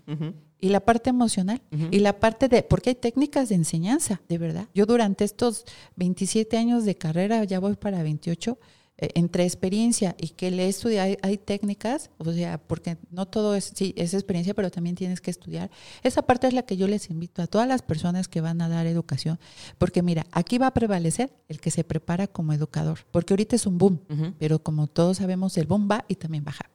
Y 0.60 0.70
la 0.70 0.80
parte 0.80 1.10
emocional, 1.10 1.60
y 1.90 1.98
la 1.98 2.18
parte 2.18 2.48
de, 2.48 2.62
porque 2.62 2.90
hay 2.90 2.94
técnicas 2.94 3.50
de 3.50 3.54
enseñanza, 3.54 4.22
de 4.30 4.38
verdad. 4.38 4.66
Yo 4.72 4.86
durante 4.86 5.22
estos 5.24 5.66
27 5.96 6.56
años 6.56 6.86
de 6.86 6.94
carrera, 6.94 7.44
ya 7.44 7.60
voy 7.60 7.76
para 7.76 8.02
28, 8.02 8.52
eh, 8.52 8.58
entre 8.96 9.44
experiencia 9.44 10.14
y 10.18 10.28
que 10.30 10.50
le 10.50 10.68
estudia, 10.68 11.02
hay, 11.02 11.18
hay, 11.22 11.36
técnicas, 11.36 12.10
o 12.18 12.32
sea, 12.32 12.58
porque 12.58 12.96
no 13.10 13.26
todo 13.26 13.54
es, 13.54 13.72
sí, 13.74 13.92
es 13.96 14.14
experiencia, 14.14 14.54
pero 14.54 14.70
también 14.70 14.94
tienes 14.94 15.20
que 15.20 15.30
estudiar. 15.30 15.70
Esa 16.02 16.22
parte 16.22 16.46
es 16.46 16.54
la 16.54 16.62
que 16.62 16.76
yo 16.76 16.86
les 16.86 17.10
invito 17.10 17.42
a 17.42 17.46
todas 17.46 17.66
las 17.66 17.82
personas 17.82 18.28
que 18.28 18.40
van 18.40 18.60
a 18.62 18.68
dar 18.68 18.86
educación, 18.86 19.40
porque 19.78 20.02
mira, 20.02 20.26
aquí 20.30 20.58
va 20.58 20.68
a 20.68 20.74
prevalecer 20.74 21.32
el 21.48 21.60
que 21.60 21.70
se 21.70 21.82
prepara 21.82 22.28
como 22.28 22.52
educador, 22.52 23.00
porque 23.10 23.34
ahorita 23.34 23.56
es 23.56 23.66
un 23.66 23.78
boom, 23.78 24.00
pero 24.38 24.62
como 24.62 24.86
todos 24.86 25.16
sabemos, 25.18 25.56
el 25.58 25.66
boom 25.66 25.88
va 25.90 26.04
y 26.08 26.14
también 26.14 26.44
baja. 26.44 26.70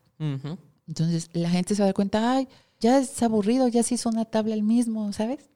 Entonces, 0.87 1.29
la 1.33 1.49
gente 1.49 1.75
se 1.75 1.83
da 1.83 1.93
cuenta, 1.93 2.33
ay, 2.33 2.49
ya 2.81 2.99
es 2.99 3.23
aburrido, 3.23 3.67
ya 3.67 3.83
se 3.83 3.95
hizo 3.95 4.09
una 4.09 4.25
tabla 4.25 4.55
el 4.55 4.63
mismo, 4.63 5.13
¿sabes? 5.13 5.49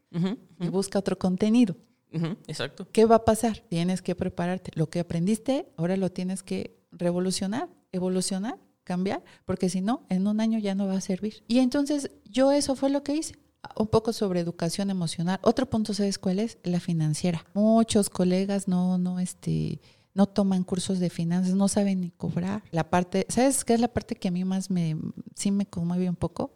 Y 0.59 0.70
busca 0.70 0.99
otro 0.99 1.18
contenido 1.18 1.76
exacto. 2.47 2.88
¿Qué 2.91 3.05
va 3.05 3.16
a 3.16 3.26
pasar? 3.26 3.59
Tienes 3.70 4.01
que 4.01 4.16
prepararte. 4.16 4.72
Lo 4.76 4.89
que 4.89 4.99
aprendiste, 4.99 5.68
ahora 5.78 5.97
lo 5.97 6.11
tienes 6.11 6.43
que 6.43 6.78
revolucionar, 6.91 7.70
evolucionar, 7.91 8.57
cambiar, 8.84 9.24
porque 9.45 9.70
si 9.70 9.82
no, 9.82 10.03
en 10.09 10.28
un 10.28 10.39
año 10.39 10.59
ya 10.59 10.76
no 10.76 10.88
va 10.88 10.97
a 10.97 11.01
servir. 11.01 11.43
Y 11.47 11.59
entonces 11.59 12.11
yo 12.26 12.51
eso 12.51 12.76
fue 12.76 12.89
lo 12.89 13.03
que 13.03 13.16
hice. 13.16 13.36
Un 13.78 13.88
poco 13.88 14.11
sobre 14.11 14.41
educación 14.41 14.89
emocional. 14.89 15.39
Otro 15.41 15.70
punto, 15.70 15.93
¿sabes 15.93 16.20
cuál 16.20 16.39
es? 16.39 16.57
La 16.64 16.82
financiera. 16.82 17.45
Muchos 17.53 18.09
colegas 18.09 18.68
no, 18.68 18.97
no, 18.97 19.20
este, 19.20 19.80
no 20.14 20.28
toman 20.28 20.64
cursos 20.64 20.99
de 20.99 21.09
finanzas, 21.09 21.55
no 21.55 21.70
saben 21.70 22.01
ni 22.01 22.11
cobrar. 22.11 22.64
La 22.72 22.89
parte, 22.89 23.26
¿sabes 23.30 23.64
qué 23.64 23.74
es 23.74 23.80
la 23.80 23.88
parte 23.88 24.16
que 24.16 24.28
a 24.28 24.32
mí 24.32 24.43
más 24.43 24.70
me, 24.70 24.97
sí 25.36 25.51
me 25.51 25.66
conmueve 25.66 26.09
un 26.09 26.18
poco? 26.18 26.51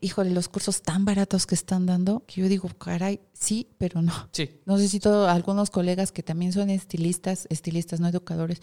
Híjole, 0.00 0.30
los 0.30 0.48
cursos 0.48 0.82
tan 0.82 1.04
baratos 1.04 1.46
que 1.46 1.54
están 1.54 1.86
dando, 1.86 2.24
que 2.26 2.40
yo 2.40 2.48
digo, 2.48 2.68
caray, 2.68 3.20
sí, 3.32 3.68
pero 3.78 4.02
no. 4.02 4.12
Sí. 4.32 4.50
No 4.64 4.78
sé 4.78 4.88
si 4.88 5.00
todos, 5.00 5.28
algunos 5.28 5.70
colegas 5.70 6.12
que 6.12 6.22
también 6.22 6.52
son 6.52 6.70
estilistas, 6.70 7.46
estilistas, 7.50 8.00
no 8.00 8.08
educadores, 8.08 8.60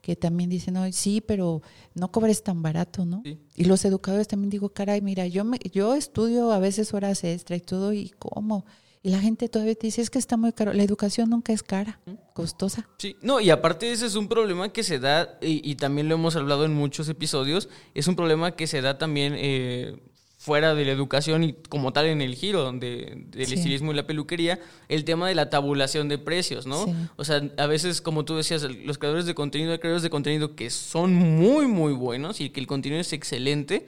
que 0.00 0.16
también 0.16 0.50
dicen, 0.50 0.74
no, 0.74 0.90
sí, 0.92 1.20
pero 1.20 1.62
no 1.94 2.10
cobres 2.10 2.42
tan 2.42 2.62
barato, 2.62 3.04
¿no? 3.04 3.22
Y 3.54 3.64
los 3.64 3.84
educadores 3.84 4.28
también 4.28 4.50
digo, 4.50 4.70
caray, 4.70 5.00
mira, 5.00 5.26
yo, 5.26 5.44
me, 5.44 5.58
yo 5.72 5.94
estudio 5.94 6.52
a 6.52 6.58
veces 6.58 6.94
horas 6.94 7.24
extra 7.24 7.56
y 7.56 7.60
todo, 7.60 7.92
¿y 7.92 8.10
cómo? 8.18 8.64
Y 9.02 9.10
la 9.10 9.20
gente 9.20 9.48
todavía 9.48 9.74
te 9.74 9.86
dice, 9.86 10.02
es 10.02 10.10
que 10.10 10.18
está 10.18 10.36
muy 10.36 10.52
caro. 10.52 10.72
La 10.72 10.82
educación 10.82 11.30
nunca 11.30 11.52
es 11.52 11.62
cara, 11.62 12.00
costosa. 12.34 12.88
Sí, 12.98 13.16
no, 13.22 13.40
y 13.40 13.50
aparte 13.50 13.92
ese 13.92 14.06
es 14.06 14.16
un 14.16 14.28
problema 14.28 14.72
que 14.72 14.82
se 14.82 14.98
da, 14.98 15.38
y, 15.40 15.74
también 15.76 16.08
lo 16.08 16.16
hemos 16.16 16.34
hablado 16.34 16.64
en 16.64 16.74
muchos 16.74 17.08
episodios, 17.08 17.68
es 17.94 18.08
un 18.08 18.16
problema 18.16 18.56
que 18.56 18.66
se 18.66 18.80
da 18.80 18.98
también 18.98 19.34
eh, 19.36 20.02
fuera 20.48 20.74
de 20.74 20.86
la 20.86 20.92
educación 20.92 21.44
y 21.44 21.52
como 21.68 21.92
tal 21.92 22.06
en 22.06 22.22
el 22.22 22.34
giro 22.34 22.72
de, 22.72 23.26
del 23.26 23.52
estilismo 23.52 23.92
y 23.92 23.94
la 23.94 24.06
peluquería, 24.06 24.58
el 24.88 25.04
tema 25.04 25.28
de 25.28 25.34
la 25.34 25.50
tabulación 25.50 26.08
de 26.08 26.16
precios, 26.16 26.66
¿no? 26.66 26.86
O 27.16 27.24
sea, 27.24 27.42
a 27.58 27.66
veces, 27.66 28.00
como 28.00 28.24
tú 28.24 28.34
decías, 28.34 28.62
los 28.62 28.96
creadores 28.96 29.26
de 29.26 29.34
contenido, 29.34 29.72
hay 29.72 29.78
creadores 29.78 30.02
de 30.02 30.08
contenido 30.08 30.56
que 30.56 30.70
son 30.70 31.12
muy, 31.14 31.66
muy 31.66 31.92
buenos 31.92 32.40
y 32.40 32.48
que 32.48 32.60
el 32.60 32.66
contenido 32.66 32.98
es 32.98 33.12
excelente 33.12 33.86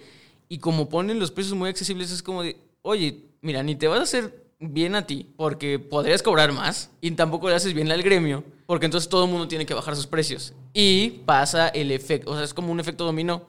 y 0.51 0.59
como 0.59 0.91
ponen 0.91 1.19
los 1.19 1.31
precios 1.31 1.57
muy 1.57 1.71
accesibles 1.71 2.11
es 2.11 2.23
como 2.23 2.43
de, 2.43 2.59
oye, 2.83 3.25
mira, 3.41 3.63
ni 3.63 3.75
te 3.75 3.89
vas 3.89 4.01
a 4.01 4.03
hacer 4.03 4.50
bien 4.61 4.95
a 4.95 5.07
ti, 5.07 5.27
porque 5.37 5.79
podrías 5.79 6.23
cobrar 6.23 6.53
más 6.53 6.91
y 7.01 7.11
tampoco 7.13 7.49
le 7.49 7.55
haces 7.55 7.73
bien 7.73 7.91
al 7.91 8.03
gremio, 8.03 8.45
porque 8.67 8.85
entonces 8.85 9.09
todo 9.09 9.25
el 9.25 9.31
mundo 9.31 9.49
tiene 9.49 9.67
que 9.67 9.75
bajar 9.75 9.97
sus 9.97 10.07
precios. 10.07 10.55
Y 10.75 11.23
pasa 11.25 11.69
el 11.69 11.91
efecto, 11.91 12.31
o 12.31 12.35
sea, 12.35 12.45
es 12.45 12.55
como 12.55 12.71
un 12.71 12.79
efecto 12.79 13.05
dominó. 13.05 13.49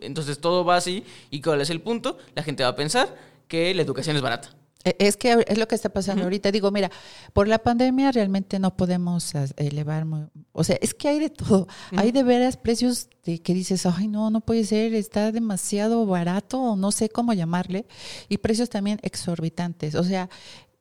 Entonces 0.00 0.38
todo 0.38 0.64
va 0.64 0.76
así 0.76 1.04
y 1.30 1.40
cuál 1.40 1.60
es 1.60 1.70
el 1.70 1.80
punto, 1.80 2.18
la 2.34 2.42
gente 2.42 2.62
va 2.62 2.68
a 2.68 2.76
pensar 2.76 3.16
que 3.48 3.74
la 3.74 3.82
educación 3.82 4.14
es 4.16 4.22
barata. 4.22 4.54
E, 4.84 4.96
es 4.98 5.16
que 5.16 5.44
es 5.46 5.58
lo 5.58 5.68
que 5.68 5.74
está 5.74 5.88
pasando 5.90 6.24
ahorita. 6.24 6.50
Digo, 6.50 6.70
mira, 6.70 6.90
por 7.32 7.48
la 7.48 7.58
pandemia 7.58 8.12
realmente 8.12 8.58
no 8.58 8.76
podemos 8.76 9.34
elevar, 9.56 10.06
o 10.52 10.64
sea, 10.64 10.76
es 10.80 10.94
que 10.94 11.08
hay 11.08 11.18
de 11.18 11.30
todo. 11.30 11.68
Hay 11.96 12.12
de 12.12 12.22
veras 12.22 12.56
precios 12.56 13.08
de 13.24 13.40
que 13.40 13.54
dices, 13.54 13.86
ay, 13.86 14.08
no, 14.08 14.30
no 14.30 14.40
puede 14.40 14.64
ser, 14.64 14.94
está 14.94 15.32
demasiado 15.32 16.06
barato 16.06 16.60
o 16.60 16.76
no 16.76 16.92
sé 16.92 17.08
cómo 17.08 17.32
llamarle. 17.32 17.86
Y 18.28 18.38
precios 18.38 18.70
también 18.70 18.98
exorbitantes. 19.02 19.94
O 19.94 20.04
sea, 20.04 20.28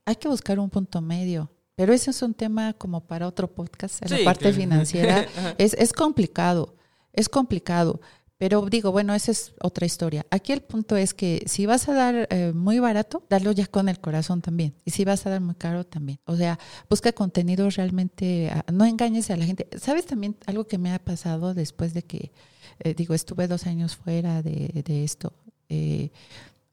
hay 0.05 0.15
que 0.15 0.27
buscar 0.27 0.59
un 0.59 0.69
punto 0.69 1.01
medio. 1.01 1.51
Pero 1.75 1.93
ese 1.93 2.11
es 2.11 2.21
un 2.21 2.33
tema 2.33 2.73
como 2.73 3.07
para 3.07 3.25
otro 3.25 3.49
podcast, 3.49 4.03
en 4.03 4.11
la 4.11 4.25
parte 4.25 4.51
financiera. 4.53 5.25
es, 5.57 5.73
es 5.75 5.93
complicado, 5.93 6.75
es 7.13 7.29
complicado. 7.29 8.01
Pero 8.39 8.65
digo, 8.67 8.93
bueno, 8.93 9.13
esa 9.13 9.31
es 9.31 9.51
otra 9.61 9.85
historia. 9.85 10.25
Aquí 10.31 10.53
el 10.53 10.61
punto 10.61 10.95
es 10.95 11.13
que 11.13 11.43
si 11.45 11.65
vas 11.65 11.89
a 11.89 11.93
dar 11.93 12.25
eh, 12.31 12.53
muy 12.55 12.79
barato, 12.79 13.21
darlo 13.29 13.51
ya 13.51 13.67
con 13.67 13.89
el 13.89 13.99
corazón 13.99 14.41
también. 14.41 14.73
Y 14.85 14.91
si 14.91 15.03
vas 15.03 15.25
a 15.25 15.29
dar 15.29 15.41
muy 15.41 15.55
caro 15.55 15.83
también. 15.85 16.19
O 16.23 16.37
sea, 16.37 16.57
busca 16.89 17.11
contenido 17.11 17.69
realmente, 17.69 18.49
ah, 18.49 18.63
no 18.71 18.85
engañes 18.85 19.29
a 19.29 19.35
la 19.35 19.45
gente. 19.45 19.67
¿Sabes 19.77 20.05
también 20.05 20.37
algo 20.45 20.67
que 20.67 20.77
me 20.77 20.93
ha 20.93 20.99
pasado 20.99 21.53
después 21.53 21.93
de 21.93 22.03
que, 22.03 22.31
eh, 22.79 22.93
digo, 22.93 23.13
estuve 23.13 23.49
dos 23.49 23.67
años 23.67 23.97
fuera 23.97 24.41
de, 24.41 24.83
de 24.85 25.03
esto? 25.03 25.33
Eh, 25.67 26.09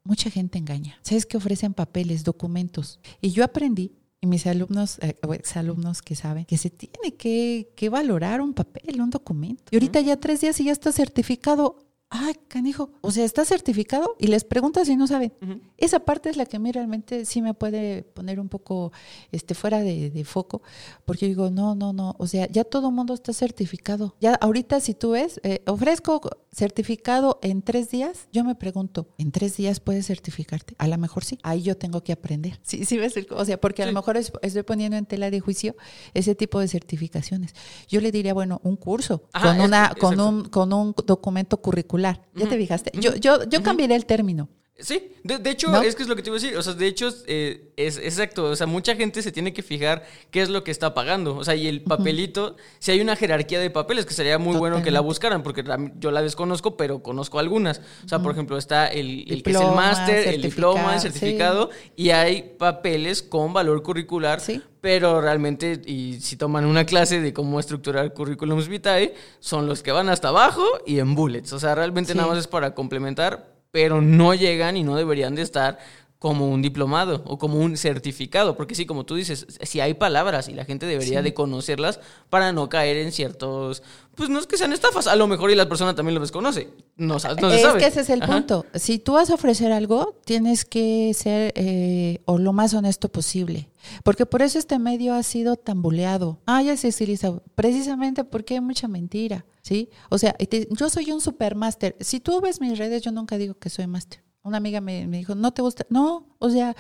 mucha 0.04 0.30
gente 0.30 0.58
engaña. 0.58 1.00
¿Sabes 1.02 1.26
que 1.26 1.36
ofrecen 1.36 1.74
papeles, 1.74 2.22
documentos? 2.22 3.00
Y 3.20 3.32
yo 3.32 3.42
aprendí 3.42 3.90
y 4.20 4.26
mis 4.26 4.46
alumnos, 4.46 4.98
eh, 5.00 5.18
o 5.26 5.34
exalumnos 5.34 6.02
que 6.02 6.14
saben 6.14 6.44
que 6.44 6.56
se 6.56 6.70
tiene 6.70 7.14
que, 7.16 7.72
que, 7.76 7.88
valorar 7.88 8.40
un 8.40 8.54
papel, 8.54 9.00
un 9.00 9.10
documento. 9.10 9.64
Y 9.70 9.76
ahorita 9.76 10.00
ya 10.00 10.16
tres 10.18 10.40
días 10.40 10.58
y 10.60 10.64
ya 10.64 10.72
está 10.72 10.92
certificado 10.92 11.85
ay, 12.08 12.34
canijo, 12.48 12.90
o 13.00 13.10
sea, 13.10 13.24
está 13.24 13.44
certificado 13.44 14.14
y 14.18 14.28
les 14.28 14.44
preguntas 14.44 14.86
si 14.86 14.96
no 14.96 15.06
saben. 15.06 15.32
Esa 15.76 16.00
parte 16.00 16.30
es 16.30 16.36
la 16.36 16.46
que 16.46 16.56
a 16.56 16.60
mí 16.60 16.70
realmente 16.70 17.24
sí 17.24 17.42
me 17.42 17.52
puede 17.52 18.02
poner 18.02 18.38
un 18.38 18.48
poco 18.48 18.92
este, 19.32 19.54
fuera 19.54 19.80
de, 19.80 20.24
foco, 20.24 20.62
porque 21.04 21.26
yo 21.26 21.28
digo, 21.28 21.50
no, 21.50 21.74
no, 21.74 21.92
no, 21.92 22.14
o 22.18 22.26
sea, 22.26 22.48
ya 22.48 22.64
todo 22.64 22.88
el 22.88 22.94
mundo 22.94 23.14
está 23.14 23.32
certificado. 23.32 24.14
Ya 24.20 24.34
ahorita 24.34 24.80
si 24.80 24.94
tú 24.94 25.10
ves, 25.10 25.40
eh, 25.42 25.62
ofrezco 25.66 26.20
certificado 26.52 27.38
en 27.42 27.62
tres 27.62 27.90
días, 27.90 28.28
yo 28.32 28.44
me 28.44 28.54
pregunto, 28.54 29.08
¿en 29.18 29.32
tres 29.32 29.56
días 29.56 29.80
puedes 29.80 30.06
certificarte? 30.06 30.74
A 30.78 30.86
lo 30.86 30.96
mejor 30.98 31.24
sí, 31.24 31.38
ahí 31.42 31.62
yo 31.62 31.76
tengo 31.76 32.02
que 32.02 32.12
aprender. 32.12 32.58
Sí, 32.62 32.84
sí 32.84 32.98
ves, 32.98 33.14
o 33.30 33.44
sea, 33.44 33.60
porque 33.60 33.82
a 33.82 33.86
lo 33.86 33.92
mejor 33.92 34.16
estoy 34.16 34.62
poniendo 34.62 34.96
en 34.96 35.06
tela 35.06 35.30
de 35.30 35.40
juicio 35.40 35.76
ese 36.14 36.34
tipo 36.34 36.60
de 36.60 36.68
certificaciones. 36.68 37.54
Yo 37.88 38.00
le 38.00 38.12
diría, 38.12 38.32
bueno, 38.32 38.60
un 38.62 38.76
curso 38.76 39.24
con, 39.40 39.60
una, 39.60 39.92
con, 40.00 40.20
un, 40.20 40.44
con 40.44 40.72
un 40.72 40.94
documento 41.06 41.60
curricular 41.60 41.95
¿Ya 42.34 42.48
te 42.48 42.56
fijaste? 42.56 42.92
Yo, 42.98 43.14
yo, 43.16 43.44
yo 43.44 43.62
cambiaré 43.62 43.94
el 43.94 44.06
término. 44.06 44.48
Sí, 44.78 45.14
de, 45.22 45.50
hecho, 45.50 45.74
es 45.80 45.94
que 45.96 46.02
es 46.02 46.08
lo 46.08 46.14
que 46.16 46.22
te 46.22 46.28
iba 46.28 46.36
a 46.36 46.40
decir. 46.40 46.54
O 46.58 46.62
sea, 46.62 46.74
de 46.74 46.86
hecho, 46.86 47.08
eh, 47.26 47.72
es 47.76 47.96
exacto. 47.96 48.44
O 48.44 48.56
sea, 48.56 48.66
mucha 48.66 48.94
gente 48.94 49.22
se 49.22 49.32
tiene 49.32 49.54
que 49.54 49.62
fijar 49.62 50.04
qué 50.30 50.42
es 50.42 50.50
lo 50.50 50.64
que 50.64 50.70
está 50.70 50.92
pagando. 50.92 51.34
O 51.34 51.44
sea, 51.44 51.54
y 51.54 51.66
el 51.66 51.80
papelito, 51.80 52.56
si 52.78 52.90
hay 52.90 53.00
una 53.00 53.16
jerarquía 53.16 53.58
de 53.58 53.70
papeles, 53.70 54.04
que 54.04 54.12
sería 54.12 54.36
muy 54.36 54.54
bueno 54.58 54.82
que 54.82 54.90
la 54.90 55.00
buscaran, 55.00 55.42
porque 55.42 55.64
yo 55.98 56.10
la 56.10 56.20
desconozco, 56.20 56.76
pero 56.76 57.02
conozco 57.02 57.38
algunas. 57.38 57.80
O 58.04 58.08
sea, 58.08 58.18
por 58.18 58.32
ejemplo, 58.32 58.58
está 58.58 58.86
el, 58.86 59.24
que 59.42 59.50
es 59.50 59.56
el 59.58 59.70
máster, 59.70 60.28
el 60.28 60.42
diploma, 60.42 60.94
el 60.94 61.00
certificado, 61.00 61.70
y 61.96 62.10
hay 62.10 62.54
papeles 62.58 63.22
con 63.22 63.54
valor 63.54 63.82
curricular. 63.82 64.42
Pero 64.82 65.22
realmente, 65.22 65.80
y 65.86 66.20
si 66.20 66.36
toman 66.36 66.66
una 66.66 66.84
clase 66.84 67.20
de 67.20 67.32
cómo 67.32 67.58
estructurar 67.58 68.12
currículums 68.12 68.68
vitae, 68.68 69.14
son 69.40 69.66
los 69.66 69.82
que 69.82 69.90
van 69.90 70.10
hasta 70.10 70.28
abajo 70.28 70.64
y 70.84 70.98
en 70.98 71.14
bullets. 71.14 71.54
O 71.54 71.58
sea, 71.58 71.74
realmente 71.74 72.14
nada 72.14 72.28
más 72.28 72.38
es 72.38 72.46
para 72.46 72.74
complementar, 72.74 73.55
pero 73.70 74.00
no 74.00 74.34
llegan 74.34 74.76
y 74.76 74.82
no 74.82 74.96
deberían 74.96 75.34
de 75.34 75.42
estar 75.42 75.78
como 76.18 76.48
un 76.50 76.62
diplomado 76.62 77.22
o 77.26 77.36
como 77.38 77.58
un 77.58 77.76
certificado, 77.76 78.56
porque 78.56 78.74
sí, 78.74 78.86
como 78.86 79.04
tú 79.04 79.14
dices, 79.16 79.46
si 79.62 79.80
hay 79.80 79.94
palabras 79.94 80.48
y 80.48 80.54
la 80.54 80.64
gente 80.64 80.86
debería 80.86 81.20
de 81.22 81.34
conocerlas 81.34 82.00
para 82.30 82.52
no 82.52 82.68
caer 82.70 82.96
en 82.96 83.12
ciertos, 83.12 83.82
pues 84.14 84.30
no 84.30 84.38
es 84.38 84.46
que 84.46 84.56
sean 84.56 84.72
estafas, 84.72 85.06
a 85.08 85.14
lo 85.16 85.26
mejor 85.26 85.50
y 85.50 85.54
la 85.54 85.68
persona 85.68 85.94
también 85.94 86.14
lo 86.14 86.20
desconoce, 86.22 86.70
no, 86.96 87.14
no 87.14 87.20
se 87.20 87.28
es 87.56 87.62
sabe. 87.62 87.78
que 87.80 87.86
ese 87.86 88.00
es 88.00 88.08
el 88.10 88.22
Ajá. 88.22 88.32
punto. 88.32 88.64
Si 88.74 88.98
tú 88.98 89.12
vas 89.12 89.28
a 89.30 89.34
ofrecer 89.34 89.72
algo, 89.72 90.14
tienes 90.24 90.64
que 90.64 91.12
ser 91.14 91.52
eh, 91.54 92.22
o 92.24 92.38
lo 92.38 92.54
más 92.54 92.72
honesto 92.72 93.10
posible. 93.10 93.68
Porque 94.02 94.24
por 94.26 94.40
eso 94.42 94.58
este 94.58 94.78
medio 94.78 95.12
ha 95.14 95.22
sido 95.22 95.56
tan 95.56 95.80
buleado. 95.82 96.40
Ah, 96.46 96.60
ya 96.62 96.76
se 96.76 96.88
utiliza. 96.88 97.38
Precisamente 97.54 98.24
porque 98.24 98.54
hay 98.54 98.60
mucha 98.60 98.88
mentira. 98.88 99.44
¿Sí? 99.62 99.90
O 100.10 100.18
sea, 100.18 100.32
te- 100.32 100.66
yo 100.70 100.88
soy 100.88 101.12
un 101.12 101.20
supermáster. 101.20 101.94
Si 102.00 102.18
tú 102.20 102.40
ves 102.40 102.60
mis 102.60 102.78
redes, 102.78 103.02
yo 103.02 103.12
nunca 103.12 103.36
digo 103.38 103.54
que 103.54 103.68
soy 103.68 103.86
máster. 103.86 104.22
Una 104.46 104.58
amiga 104.58 104.80
me, 104.80 105.06
me 105.06 105.18
dijo, 105.18 105.34
¿no 105.34 105.52
te 105.52 105.60
gusta? 105.62 105.84
No, 105.90 106.36
o 106.38 106.48
sea, 106.50 106.74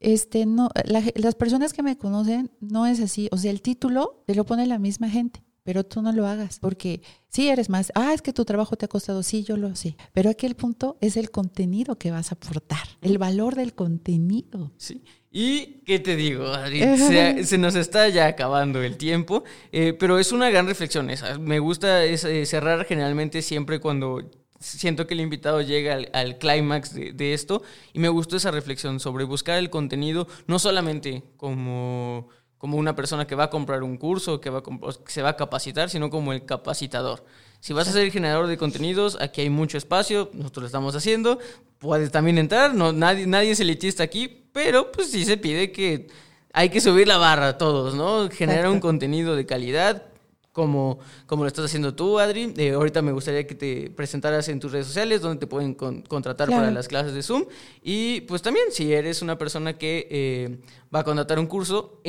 este, 0.00 0.46
no, 0.46 0.68
la- 0.84 1.02
las 1.14 1.34
personas 1.34 1.72
que 1.72 1.82
me 1.82 1.96
conocen 1.96 2.50
no 2.60 2.86
es 2.86 3.00
así. 3.00 3.28
O 3.32 3.36
sea, 3.36 3.50
el 3.50 3.62
título 3.62 4.22
te 4.26 4.34
lo 4.34 4.44
pone 4.44 4.66
la 4.66 4.78
misma 4.78 5.08
gente, 5.08 5.42
pero 5.62 5.84
tú 5.84 6.02
no 6.02 6.12
lo 6.12 6.26
hagas 6.26 6.58
porque 6.58 7.02
sí 7.28 7.48
eres 7.48 7.68
más. 7.70 7.92
Ah, 7.94 8.12
es 8.12 8.20
que 8.22 8.32
tu 8.32 8.44
trabajo 8.44 8.76
te 8.76 8.86
ha 8.86 8.88
costado. 8.88 9.22
Sí, 9.22 9.44
yo 9.44 9.56
lo 9.56 9.74
sé. 9.76 9.96
Pero 10.12 10.30
aquí 10.30 10.46
el 10.46 10.56
punto 10.56 10.96
es 11.00 11.16
el 11.16 11.30
contenido 11.30 11.96
que 11.98 12.10
vas 12.10 12.32
a 12.32 12.34
aportar, 12.34 12.82
el 13.00 13.18
valor 13.18 13.54
del 13.54 13.74
contenido. 13.74 14.72
Sí. 14.76 15.02
¿Y 15.34 15.80
qué 15.86 15.98
te 15.98 16.14
digo? 16.16 16.44
Se, 16.96 17.44
se 17.44 17.56
nos 17.58 17.74
está 17.76 18.08
ya 18.10 18.26
acabando 18.26 18.82
el 18.82 18.96
tiempo, 18.98 19.44
eh, 19.70 19.94
pero 19.98 20.18
es 20.18 20.30
una 20.32 20.50
gran 20.50 20.66
reflexión 20.66 21.08
esa. 21.10 21.38
Me 21.38 21.58
gusta 21.58 22.04
es, 22.04 22.24
eh, 22.24 22.44
cerrar 22.44 22.84
generalmente 22.84 23.40
siempre 23.40 23.80
cuando 23.80 24.20
siento 24.62 25.06
que 25.06 25.14
el 25.14 25.20
invitado 25.20 25.60
llega 25.60 25.94
al, 25.94 26.10
al 26.12 26.38
clímax 26.38 26.94
de, 26.94 27.12
de 27.12 27.34
esto 27.34 27.62
y 27.92 27.98
me 27.98 28.08
gustó 28.08 28.36
esa 28.36 28.50
reflexión 28.50 29.00
sobre 29.00 29.24
buscar 29.24 29.58
el 29.58 29.70
contenido 29.70 30.28
no 30.46 30.58
solamente 30.58 31.22
como, 31.36 32.28
como 32.62 32.76
una 32.76 32.94
persona 32.94 33.26
que 33.26 33.34
va 33.34 33.44
a 33.44 33.50
comprar 33.50 33.82
un 33.82 33.96
curso, 33.96 34.40
que, 34.40 34.48
va 34.48 34.60
a 34.60 34.62
que 34.62 35.12
se 35.12 35.20
va 35.20 35.30
a 35.30 35.36
capacitar, 35.36 35.90
sino 35.90 36.10
como 36.10 36.32
el 36.32 36.44
capacitador. 36.44 37.24
Si 37.58 37.72
vas 37.72 37.88
a 37.88 37.92
ser 37.92 38.10
generador 38.12 38.46
de 38.46 38.56
contenidos, 38.56 39.18
aquí 39.20 39.40
hay 39.40 39.50
mucho 39.50 39.76
espacio, 39.76 40.30
nosotros 40.32 40.62
lo 40.62 40.66
estamos 40.66 40.94
haciendo, 40.94 41.40
puedes 41.78 42.12
también 42.12 42.38
entrar, 42.38 42.72
no, 42.72 42.92
nadie, 42.92 43.26
nadie 43.26 43.50
es 43.50 43.58
elitista 43.58 44.04
aquí, 44.04 44.46
pero 44.52 44.92
pues 44.92 45.10
sí 45.10 45.24
se 45.24 45.36
pide 45.36 45.72
que 45.72 46.06
hay 46.52 46.68
que 46.68 46.80
subir 46.80 47.08
la 47.08 47.16
barra 47.16 47.48
a 47.48 47.58
todos, 47.58 47.94
¿no? 47.94 48.30
Generar 48.30 48.68
un 48.68 48.78
contenido 48.78 49.34
de 49.34 49.44
calidad, 49.44 50.11
como, 50.52 50.98
como 51.26 51.44
lo 51.44 51.48
estás 51.48 51.64
haciendo 51.64 51.94
tú, 51.94 52.18
Adri. 52.18 52.52
Eh, 52.56 52.72
ahorita 52.72 53.00
me 53.02 53.12
gustaría 53.12 53.46
que 53.46 53.54
te 53.54 53.90
presentaras 53.90 54.48
en 54.48 54.60
tus 54.60 54.70
redes 54.72 54.86
sociales, 54.86 55.20
donde 55.22 55.40
te 55.40 55.46
pueden 55.46 55.74
con- 55.74 56.02
contratar 56.02 56.48
Claro. 56.48 56.62
para 56.62 56.70
las 56.72 56.88
clases 56.88 57.14
de 57.14 57.22
Zoom. 57.22 57.44
Y 57.82 58.20
pues 58.22 58.42
también, 58.42 58.66
si 58.70 58.92
eres 58.92 59.22
una 59.22 59.38
persona 59.38 59.78
que 59.78 60.06
eh, 60.10 60.58
va 60.94 61.00
a 61.00 61.04
contratar 61.04 61.38
un 61.38 61.46
curso, 61.46 62.00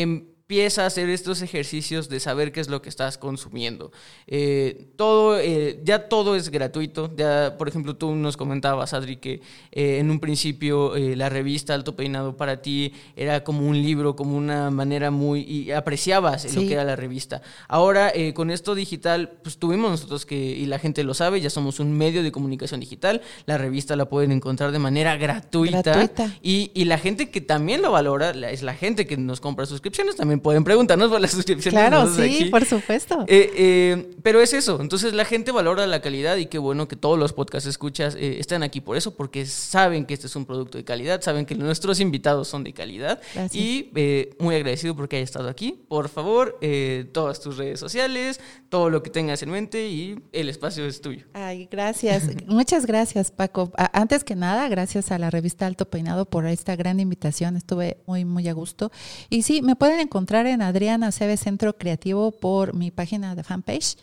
empieza 0.54 0.84
a 0.84 0.86
hacer 0.86 1.10
estos 1.10 1.42
ejercicios 1.42 2.10
de 2.10 2.20
saber 2.20 2.52
qué 2.52 2.60
es 2.60 2.68
lo 2.70 2.80
que 2.84 2.90
estás 2.90 3.18
consumiendo. 3.18 3.92
Eh, 4.28 4.90
todo, 4.98 5.40
eh, 5.40 5.80
ya 5.84 6.08
todo 6.08 6.36
es 6.36 6.50
gratuito. 6.50 7.12
Ya, 7.18 7.56
por 7.58 7.68
ejemplo, 7.68 7.96
tú 7.96 8.14
nos 8.14 8.38
comentabas, 8.38 8.94
Adri, 8.94 9.18
que 9.18 9.42
eh, 9.72 9.98
en 9.98 10.12
un 10.12 10.20
principio 10.20 10.96
eh, 10.96 11.16
la 11.16 11.30
revista 11.30 11.74
Alto 11.74 11.96
Peinado 11.96 12.38
para 12.38 12.62
ti 12.62 12.94
era 13.16 13.44
como 13.44 13.68
un 13.68 13.82
libro, 13.82 14.16
como 14.16 14.38
una 14.38 14.70
manera 14.70 15.10
muy... 15.10 15.42
y 15.42 15.72
apreciabas 15.72 16.46
lo 16.54 16.62
Sí. 16.62 16.68
que 16.68 16.74
era 16.76 16.84
la 16.84 16.96
revista. 16.96 17.42
Ahora, 17.68 18.14
con 18.36 18.52
esto 18.52 18.76
digital, 18.76 19.40
pues 19.42 19.58
tuvimos 19.58 19.90
nosotros 19.90 20.28
que, 20.28 20.36
y 20.36 20.68
la 20.68 20.78
gente 20.78 21.04
lo 21.04 21.16
sabe, 21.16 21.42
ya 21.42 21.50
somos 21.50 21.80
un 21.80 21.98
medio 21.98 22.22
de 22.22 22.32
comunicación 22.32 22.80
digital. 22.80 23.22
La 23.48 23.58
revista 23.58 23.96
la 23.96 24.06
pueden 24.06 24.32
encontrar 24.32 24.72
de 24.72 24.78
manera 24.78 25.18
gratuita. 25.18 25.82
Gratuita. 25.82 26.32
Y, 26.44 26.70
y 26.76 26.86
la 26.86 27.00
gente 27.00 27.32
que 27.32 27.42
también 27.42 27.82
lo 27.82 27.92
valora, 27.92 28.30
es 28.52 28.62
la 28.62 28.76
gente 28.76 29.08
que 29.08 29.18
nos 29.18 29.42
compra 29.42 29.66
suscripciones, 29.66 30.16
también 30.16 30.43
pueden 30.44 30.64
preguntarnos 30.64 31.10
por 31.10 31.20
las 31.20 31.32
suscripciones. 31.32 31.80
Claro, 31.80 32.14
sí, 32.14 32.22
aquí. 32.22 32.46
por 32.46 32.66
supuesto. 32.66 33.26
Eh, 33.28 33.52
eh, 33.56 34.12
pero 34.22 34.42
es 34.42 34.54
eso, 34.54 34.80
entonces 34.82 35.14
la 35.14 35.26
gente 35.26 35.52
valora 35.52 35.88
la 35.88 36.02
calidad 36.02 36.38
y 36.38 36.46
qué 36.46 36.58
bueno 36.58 36.88
que 36.88 36.96
todos 36.96 37.18
los 37.18 37.34
podcasts 37.34 37.68
escuchas 37.68 38.16
eh, 38.16 38.40
están 38.40 38.64
aquí 38.64 38.82
por 38.82 38.98
eso, 38.98 39.16
porque 39.16 39.46
saben 39.46 40.06
que 40.06 40.14
este 40.14 40.28
es 40.28 40.36
un 40.36 40.46
producto 40.46 40.78
de 40.78 40.84
calidad, 40.84 41.22
saben 41.22 41.46
que 41.46 41.56
nuestros 41.56 42.00
invitados 42.00 42.48
son 42.48 42.64
de 42.64 42.74
calidad 42.74 43.22
Gracias. 43.34 43.56
y 43.56 43.92
eh, 43.96 44.36
muy 44.40 44.56
agradecido 44.56 44.96
porque 44.96 45.18
haya 45.18 45.24
estado 45.24 45.50
aquí. 45.50 45.84
Por 45.88 46.10
favor, 46.10 46.58
eh, 46.62 47.10
todas 47.14 47.40
tus 47.40 47.58
redes 47.58 47.80
sociales, 47.80 48.40
todo 48.70 48.90
lo 48.90 49.04
que 49.04 49.10
tengas 49.10 49.42
en 49.44 49.52
mente 49.52 49.88
y 49.88 50.20
el 50.32 50.50
espacio 50.50 50.86
es 50.86 51.02
tuyo. 51.02 51.26
Ay, 51.34 51.68
gracias. 51.72 52.24
Muchas 52.48 52.86
gracias, 52.86 53.32
Paco. 53.32 53.72
Antes 53.76 54.24
que 54.24 54.36
nada, 54.36 54.68
gracias 54.68 55.12
a 55.12 55.20
la 55.20 55.30
revista 55.30 55.66
Alto 55.66 55.90
Peinado 55.90 56.26
por 56.26 56.46
esta 56.48 56.76
gran 56.76 57.00
invitación. 57.00 57.56
Estuve 57.56 57.98
muy, 58.06 58.26
muy 58.26 58.48
a 58.48 58.54
gusto. 58.54 58.92
Y 59.30 59.44
sí, 59.44 59.62
me 59.62 59.76
pueden 59.76 60.00
encontrar 60.00 60.33
en 60.36 60.62
Adriana 60.62 61.12
Cebe 61.12 61.38
Centro 61.38 61.78
Creativo 61.78 62.32
por 62.32 62.74
mi 62.74 62.92
página 62.92 63.36
de 63.36 63.44
fanpage. 63.44 63.98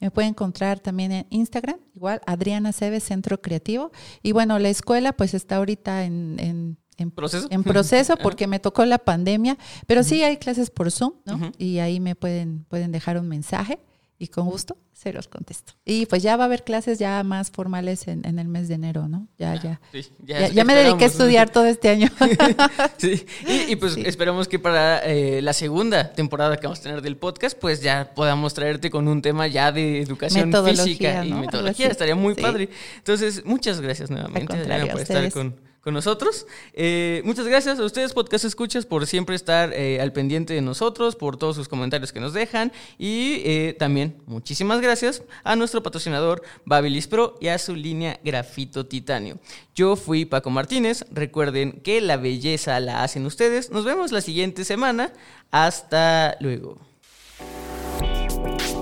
Me 0.00 0.10
pueden 0.10 0.30
encontrar 0.30 0.80
también 0.80 1.12
en 1.12 1.26
Instagram, 1.30 1.76
igual, 1.94 2.20
Adriana 2.26 2.72
Cebe 2.72 3.00
Centro 3.00 3.40
Creativo. 3.40 3.92
Y 4.22 4.32
bueno, 4.32 4.58
la 4.58 4.70
escuela 4.70 5.12
pues 5.12 5.34
está 5.34 5.56
ahorita 5.56 6.04
en... 6.04 6.36
en 6.38 6.78
en 6.96 7.10
¿Proceso? 7.10 7.48
En 7.50 7.64
proceso 7.64 8.16
porque 8.22 8.46
me 8.46 8.60
tocó 8.60 8.84
la 8.84 8.98
pandemia, 8.98 9.58
pero 9.88 10.04
sí 10.04 10.22
hay 10.22 10.36
clases 10.36 10.70
por 10.70 10.92
Zoom. 10.92 11.14
Y 11.58 11.78
ahí 11.80 11.98
me 11.98 12.14
pueden, 12.14 12.66
pueden 12.68 12.92
dejar 12.92 13.18
un 13.18 13.26
mensaje 13.26 13.80
y 14.18 14.28
con 14.28 14.46
gusto 14.48 14.76
se 14.92 15.12
los 15.12 15.26
contesto. 15.28 15.74
Y 15.84 16.06
pues 16.06 16.22
ya 16.22 16.36
va 16.36 16.44
a 16.44 16.46
haber 16.46 16.62
clases 16.62 16.98
ya 16.98 17.22
más 17.24 17.50
formales 17.50 18.06
en, 18.06 18.24
en 18.26 18.38
el 18.38 18.46
mes 18.48 18.68
de 18.68 18.74
enero, 18.74 19.08
¿no? 19.08 19.26
Ya, 19.38 19.60
ya. 19.60 19.80
Sí, 19.92 20.06
Ya, 20.24 20.48
ya 20.48 20.64
me 20.64 20.74
dediqué 20.74 21.04
a 21.04 21.06
estudiar 21.08 21.50
todo 21.50 21.66
este 21.66 21.88
año. 21.88 22.08
Sí, 22.96 23.26
y, 23.46 23.72
y, 23.72 23.76
pues 23.76 23.94
Sí. 23.94 24.02
esperamos 24.06 24.48
que 24.48 24.58
para 24.58 24.98
eh, 25.00 25.42
la 25.42 25.52
segunda 25.52 26.12
temporada 26.12 26.56
que 26.56 26.66
vamos 26.66 26.78
a 26.78 26.82
tener 26.82 27.02
del 27.02 27.16
podcast, 27.16 27.58
pues 27.58 27.82
ya 27.82 28.12
podamos 28.14 28.54
traerte 28.54 28.88
con 28.90 29.08
un 29.08 29.20
tema 29.20 29.46
ya 29.48 29.72
de 29.72 30.00
educación 30.00 30.48
Metodología, 30.48 30.84
física 30.84 31.24
y 31.24 31.32
metodología. 31.32 31.88
Estaría 31.88 32.14
muy 32.14 32.34
padre. 32.34 32.68
Entonces, 32.96 33.44
muchas 33.44 33.80
gracias 33.80 34.10
nuevamente, 34.10 34.56
Adriana, 34.56 34.86
por 34.92 35.00
estar 35.00 35.30
con, 35.32 35.56
con 35.84 35.92
nosotros. 35.92 36.46
Eh, 36.72 37.20
muchas 37.24 37.46
gracias 37.46 37.78
a 37.78 37.84
ustedes, 37.84 38.14
podcast 38.14 38.46
escuchas, 38.46 38.86
por 38.86 39.06
siempre 39.06 39.36
estar 39.36 39.70
eh, 39.74 40.00
al 40.00 40.12
pendiente 40.12 40.54
de 40.54 40.62
nosotros, 40.62 41.14
por 41.14 41.36
todos 41.36 41.54
sus 41.54 41.68
comentarios 41.68 42.10
que 42.10 42.20
nos 42.20 42.32
dejan. 42.32 42.72
Y 42.98 43.42
eh, 43.44 43.76
también 43.78 44.16
muchísimas 44.24 44.80
gracias 44.80 45.22
a 45.44 45.54
nuestro 45.56 45.82
patrocinador 45.82 46.42
Babilis 46.64 47.06
Pro 47.06 47.36
y 47.38 47.48
a 47.48 47.58
su 47.58 47.76
línea 47.76 48.18
Grafito 48.24 48.86
Titanio. 48.86 49.38
Yo 49.74 49.94
fui 49.94 50.24
Paco 50.24 50.48
Martínez. 50.48 51.04
Recuerden 51.12 51.80
que 51.82 52.00
la 52.00 52.16
belleza 52.16 52.80
la 52.80 53.04
hacen 53.04 53.26
ustedes. 53.26 53.70
Nos 53.70 53.84
vemos 53.84 54.10
la 54.10 54.22
siguiente 54.22 54.64
semana. 54.64 55.12
Hasta 55.50 56.36
luego. 56.40 56.78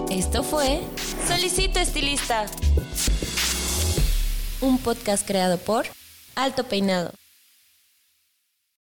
Esto 0.09 0.45
fue 0.45 0.83
Solicito 1.27 1.81
Estilista, 1.81 2.47
un 4.61 4.79
podcast 4.79 5.27
creado 5.27 5.59
por 5.59 5.87
Alto 6.35 6.65
Peinado. 6.65 7.22